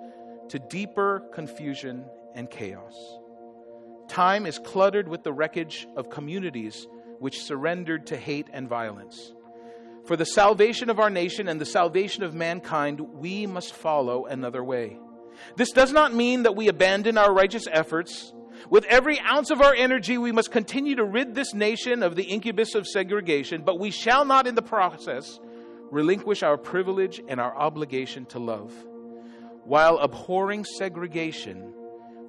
to 0.49 0.59
deeper 0.59 1.24
confusion 1.34 2.05
and 2.34 2.49
chaos. 2.49 2.93
Time 4.07 4.45
is 4.45 4.59
cluttered 4.59 5.07
with 5.07 5.24
the 5.24 5.34
wreckage 5.34 5.88
of 5.95 6.09
communities 6.09 6.88
which 7.20 7.43
surrendered 7.43 8.07
to 8.07 8.18
hate 8.18 8.47
and 8.53 8.70
violence. 8.70 9.34
For 10.05 10.15
the 10.15 10.26
salvation 10.26 10.89
of 10.89 10.99
our 10.99 11.09
nation 11.09 11.49
and 11.49 11.59
the 11.59 11.65
salvation 11.65 12.24
of 12.24 12.34
mankind, 12.34 13.01
we 13.01 13.45
must 13.45 13.74
follow 13.74 14.26
another 14.26 14.63
way. 14.63 14.97
This 15.57 15.72
does 15.72 15.91
not 15.91 16.13
mean 16.13 16.43
that 16.43 16.55
we 16.55 16.70
abandon 16.70 17.18
our 17.18 17.34
righteous 17.34 17.68
efforts 17.70 18.34
with 18.70 18.86
every 18.86 19.20
ounce 19.20 19.49
of 19.49 19.61
our 19.61 19.74
energy, 19.74 20.18
we 20.18 20.32
must 20.32 20.51
continue 20.51 20.95
to 20.95 21.03
rid 21.03 21.36
this 21.36 21.53
nation 21.53 22.03
of 22.03 22.15
the 22.15 22.24
incubus 22.24 22.76
of 22.76 22.88
segregation, 22.88 23.61
but 23.61 23.80
we 23.80 23.91
shall 23.91 24.26
not, 24.26 24.47
in 24.47 24.55
the 24.55 24.61
process, 24.61 25.39
relinquish 25.89 26.43
our 26.43 26.57
privilege 26.57 27.22
and 27.28 27.39
our 27.39 27.55
obligation 27.55 28.26
to 28.26 28.39
love. 28.39 28.74
While 29.63 29.97
abhorring 29.97 30.65
segregation, 30.65 31.74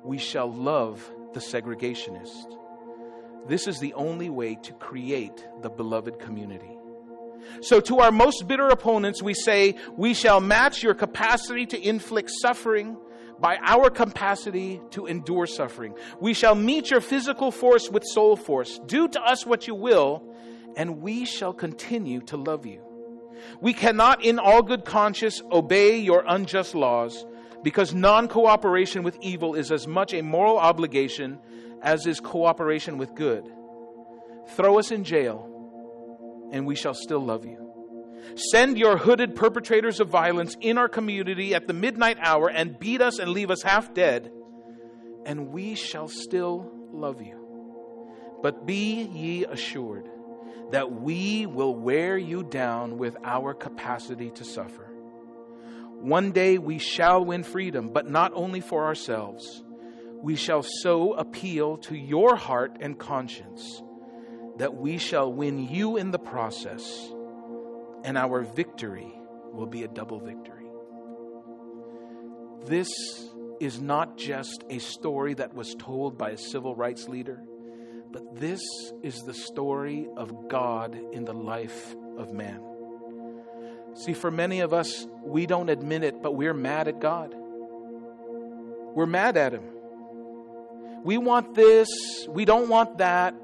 we 0.05 0.19
shall 0.19 0.53
love 0.53 1.11
the 1.35 1.41
segregationist. 1.41 2.57
This 3.49 3.67
is 3.67 3.79
the 3.79 3.95
only 3.95 4.31
way 4.31 4.57
to 4.63 4.73
create 4.75 5.47
the 5.63 5.71
beloved 5.71 6.19
community. 6.19 6.79
So, 7.61 7.81
to 7.81 8.01
our 8.01 8.13
most 8.13 8.47
bitter 8.47 8.69
opponents, 8.69 9.23
we 9.23 9.35
say, 9.35 9.77
We 9.97 10.15
shall 10.15 10.41
match 10.41 10.83
your 10.83 10.95
capacity 10.95 11.67
to 11.67 11.81
inflict 11.81 12.31
suffering 12.43 12.97
by 13.41 13.59
our 13.63 13.91
capacity 13.91 14.81
to 14.91 15.07
endure 15.07 15.47
suffering. 15.47 15.95
We 16.21 16.35
shall 16.35 16.55
meet 16.55 16.91
your 16.91 17.01
physical 17.01 17.51
force 17.51 17.89
with 17.91 18.05
soul 18.05 18.37
force. 18.37 18.81
Do 18.87 19.09
to 19.09 19.21
us 19.21 19.47
what 19.47 19.67
you 19.67 19.75
will, 19.75 20.23
and 20.77 21.01
we 21.01 21.25
shall 21.25 21.53
continue 21.53 22.21
to 22.23 22.37
love 22.37 22.67
you. 22.67 22.83
We 23.61 23.73
cannot, 23.73 24.25
in 24.25 24.39
all 24.39 24.63
good 24.63 24.85
conscience, 24.85 25.41
obey 25.53 25.99
your 25.99 26.25
unjust 26.27 26.75
laws 26.75 27.25
because 27.63 27.95
non 27.95 28.29
cooperation 28.29 29.03
with 29.03 29.17
evil 29.21 29.55
is 29.55 29.71
as 29.71 29.87
much 29.87 30.13
a 30.13 30.23
moral 30.23 30.59
obligation 30.59 31.39
as 31.83 32.07
is 32.07 32.21
cooperation 32.21 32.99
with 32.99 33.15
good. 33.15 33.45
Throw 34.51 34.79
us 34.79 34.91
in 34.91 35.05
jail, 35.05 35.49
and 36.53 36.67
we 36.67 36.75
shall 36.75 36.95
still 36.95 37.21
love 37.25 37.45
you. 37.45 37.68
Send 38.35 38.79
your 38.79 38.97
hooded 38.97 39.35
perpetrators 39.35 40.01
of 40.01 40.09
violence 40.09 40.57
in 40.61 40.79
our 40.79 40.89
community 40.89 41.55
at 41.55 41.67
the 41.67 41.73
midnight 41.73 42.19
hour 42.21 42.49
and 42.49 42.79
beat 42.79 43.01
us 43.01 43.19
and 43.19 43.31
leave 43.31 43.51
us 43.51 43.63
half 43.63 43.95
dead, 43.95 44.31
and 45.27 45.49
we 45.49 45.75
shall 45.75 46.09
still 46.09 46.71
love 46.93 47.21
you. 47.21 47.37
But 48.43 48.67
be 48.67 49.03
ye 49.03 49.45
assured, 49.45 50.09
that 50.71 50.93
we 50.93 51.47
will 51.47 51.75
wear 51.75 52.17
you 52.17 52.43
down 52.43 52.99
with 52.99 53.17
our 53.25 53.55
capacity 53.55 54.31
to 54.31 54.45
suffer. 54.45 54.85
One 56.01 56.31
day 56.31 56.59
we 56.59 56.79
shall 56.79 57.25
win 57.25 57.43
freedom, 57.43 57.91
but 57.93 58.09
not 58.09 58.33
only 58.35 58.61
for 58.61 58.85
ourselves. 58.85 59.65
We 60.23 60.37
shall 60.37 60.63
so 60.63 61.15
appeal 61.15 61.79
to 61.79 61.97
your 61.97 62.37
heart 62.37 62.77
and 62.81 62.99
conscience 62.99 63.83
that 64.59 64.75
we 64.75 64.99
shall 64.99 65.33
win 65.33 65.59
you 65.69 65.97
in 65.97 66.11
the 66.11 66.19
process, 66.19 67.11
and 68.05 68.17
our 68.17 68.43
victory 68.43 69.13
will 69.53 69.67
be 69.67 69.83
a 69.85 69.89
double 69.89 70.21
victory. 70.21 70.67
This 72.67 72.89
is 73.61 73.81
not 73.81 74.17
just 74.17 74.65
a 74.71 74.79
story 74.79 75.35
that 75.35 75.55
was 75.55 75.75
told 75.75 76.19
by 76.19 76.31
a 76.31 76.39
civil 76.39 76.75
rights 76.75 77.09
leader, 77.09 77.43
but 78.11 78.39
this 78.39 78.61
is 79.03 79.21
the 79.23 79.35
story 79.35 80.09
of 80.17 80.49
God 80.49 80.99
in 81.13 81.25
the 81.25 81.35
life 81.35 81.95
of 82.17 82.33
man. 82.33 82.63
See, 83.95 84.15
for 84.15 84.31
many 84.31 84.61
of 84.61 84.73
us, 84.73 85.07
we 85.25 85.47
don't 85.47 85.69
admit 85.69 86.05
it, 86.05 86.23
but 86.23 86.33
we're 86.33 86.55
mad 86.55 86.89
at 86.89 87.01
God. 87.01 87.35
We're 88.95 89.07
mad 89.07 89.37
at 89.37 89.53
Him. 89.53 89.65
We 91.05 91.19
want 91.19 91.55
this, 91.55 91.89
we 92.29 92.45
don't 92.45 92.69
want 92.69 92.99
that. 92.99 93.35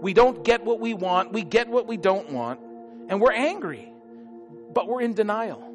We 0.00 0.12
don't 0.12 0.44
get 0.44 0.64
what 0.64 0.80
we 0.80 0.92
want, 0.92 1.32
we 1.32 1.42
get 1.42 1.68
what 1.68 1.86
we 1.86 1.96
don't 1.96 2.30
want, 2.30 2.60
and 3.08 3.20
we're 3.20 3.32
angry, 3.32 3.92
but 4.72 4.88
we're 4.88 5.02
in 5.02 5.14
denial. 5.14 5.74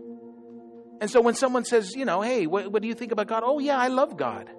And 1.01 1.09
so 1.09 1.21
when 1.21 1.35
someone 1.35 1.63
says, 1.63 1.95
you 1.95 2.05
know, 2.05 2.21
hey, 2.21 2.45
what, 2.45 2.71
what, 2.71 2.81
do 2.81 2.87
you 2.87 2.93
think 2.93 3.11
about 3.11 3.27
God? 3.27 3.43
Oh, 3.45 3.59
yeah, 3.59 3.77
I 3.77 3.87
love 3.87 4.17
God. 4.17 4.49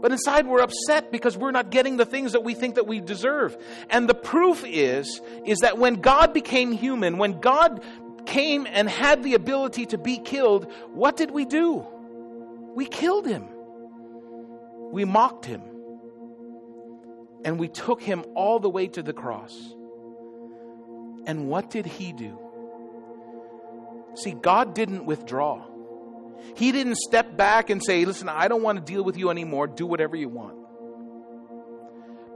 But 0.00 0.12
inside 0.12 0.46
we're 0.46 0.60
upset 0.60 1.10
because 1.10 1.36
we're 1.36 1.50
not 1.50 1.70
getting 1.70 1.96
the 1.96 2.06
things 2.06 2.32
that 2.32 2.44
we 2.44 2.54
think 2.54 2.76
that 2.76 2.86
we 2.86 3.00
deserve. 3.00 3.56
And 3.90 4.08
the 4.08 4.14
proof 4.14 4.64
is, 4.66 5.20
is 5.44 5.58
that 5.58 5.78
when 5.78 5.96
God 5.96 6.32
became 6.32 6.72
human, 6.72 7.18
when 7.18 7.40
God 7.40 7.82
came 8.26 8.66
and 8.68 8.88
had 8.88 9.22
the 9.22 9.34
ability 9.34 9.86
to 9.86 9.98
be 9.98 10.18
killed, 10.18 10.70
what 10.92 11.16
did 11.16 11.30
we 11.30 11.44
do? 11.44 11.84
We 12.74 12.86
killed 12.86 13.26
him. 13.26 13.48
We 14.92 15.04
mocked 15.04 15.46
him. 15.46 15.62
And 17.44 17.58
we 17.58 17.68
took 17.68 18.02
him 18.02 18.24
all 18.34 18.60
the 18.60 18.68
way 18.68 18.88
to 18.88 19.02
the 19.02 19.12
cross. 19.12 19.74
And 21.26 21.48
what 21.48 21.70
did 21.70 21.86
he 21.86 22.12
do? 22.12 22.38
See, 24.14 24.32
God 24.32 24.74
didn't 24.74 25.04
withdraw. 25.04 25.64
He 26.56 26.72
didn't 26.72 26.96
step 26.96 27.36
back 27.36 27.70
and 27.70 27.82
say, 27.84 28.04
Listen, 28.04 28.28
I 28.28 28.48
don't 28.48 28.62
want 28.62 28.78
to 28.78 28.92
deal 28.92 29.04
with 29.04 29.16
you 29.16 29.30
anymore. 29.30 29.66
Do 29.66 29.86
whatever 29.86 30.16
you 30.16 30.28
want. 30.28 30.56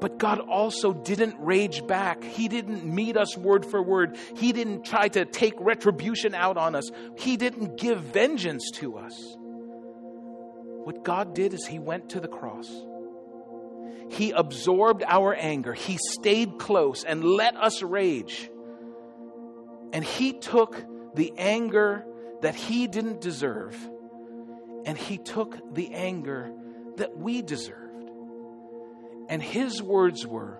But 0.00 0.18
God 0.18 0.40
also 0.40 0.92
didn't 0.92 1.36
rage 1.38 1.86
back. 1.86 2.24
He 2.24 2.48
didn't 2.48 2.84
meet 2.84 3.16
us 3.16 3.36
word 3.36 3.64
for 3.64 3.80
word. 3.80 4.18
He 4.36 4.52
didn't 4.52 4.84
try 4.84 5.06
to 5.08 5.24
take 5.24 5.54
retribution 5.60 6.34
out 6.34 6.56
on 6.56 6.74
us. 6.74 6.90
He 7.16 7.36
didn't 7.36 7.78
give 7.78 8.00
vengeance 8.00 8.70
to 8.78 8.98
us. 8.98 9.14
What 10.84 11.04
God 11.04 11.34
did 11.34 11.54
is 11.54 11.66
He 11.66 11.78
went 11.78 12.10
to 12.10 12.20
the 12.20 12.26
cross. 12.26 12.68
He 14.10 14.32
absorbed 14.32 15.04
our 15.06 15.34
anger. 15.34 15.72
He 15.72 15.98
stayed 15.98 16.58
close 16.58 17.04
and 17.04 17.24
let 17.24 17.56
us 17.56 17.80
rage. 17.82 18.50
And 19.92 20.04
He 20.04 20.32
took 20.32 20.84
the 21.14 21.32
anger 21.36 22.04
that 22.42 22.54
he 22.54 22.86
didn't 22.86 23.20
deserve, 23.20 23.76
and 24.84 24.98
he 24.98 25.16
took 25.16 25.74
the 25.74 25.94
anger 25.94 26.52
that 26.96 27.16
we 27.16 27.40
deserved. 27.40 28.10
And 29.28 29.42
his 29.42 29.82
words 29.82 30.26
were, 30.26 30.58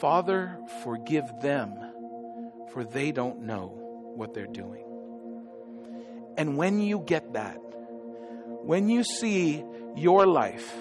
Father, 0.00 0.58
forgive 0.82 1.24
them, 1.40 1.74
for 2.72 2.84
they 2.84 3.12
don't 3.12 3.42
know 3.42 3.68
what 4.16 4.34
they're 4.34 4.46
doing. 4.46 4.84
And 6.36 6.56
when 6.56 6.80
you 6.80 7.00
get 7.00 7.34
that, 7.34 7.58
when 8.64 8.88
you 8.88 9.04
see 9.04 9.64
your 9.96 10.26
life, 10.26 10.74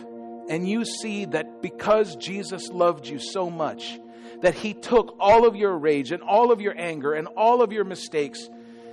and 0.50 0.68
you 0.68 0.84
see 0.84 1.26
that 1.26 1.62
because 1.62 2.16
Jesus 2.16 2.70
loved 2.70 3.06
you 3.06 3.20
so 3.20 3.52
much, 3.52 4.00
that 4.42 4.56
he 4.56 4.74
took 4.74 5.16
all 5.20 5.46
of 5.46 5.56
your 5.56 5.78
rage 5.78 6.12
and 6.12 6.24
all 6.24 6.52
of 6.52 6.62
your 6.62 6.74
anger 6.78 7.14
and 7.14 7.28
all 7.28 7.62
of 7.62 7.72
your 7.72 7.84
mistakes 7.84 8.50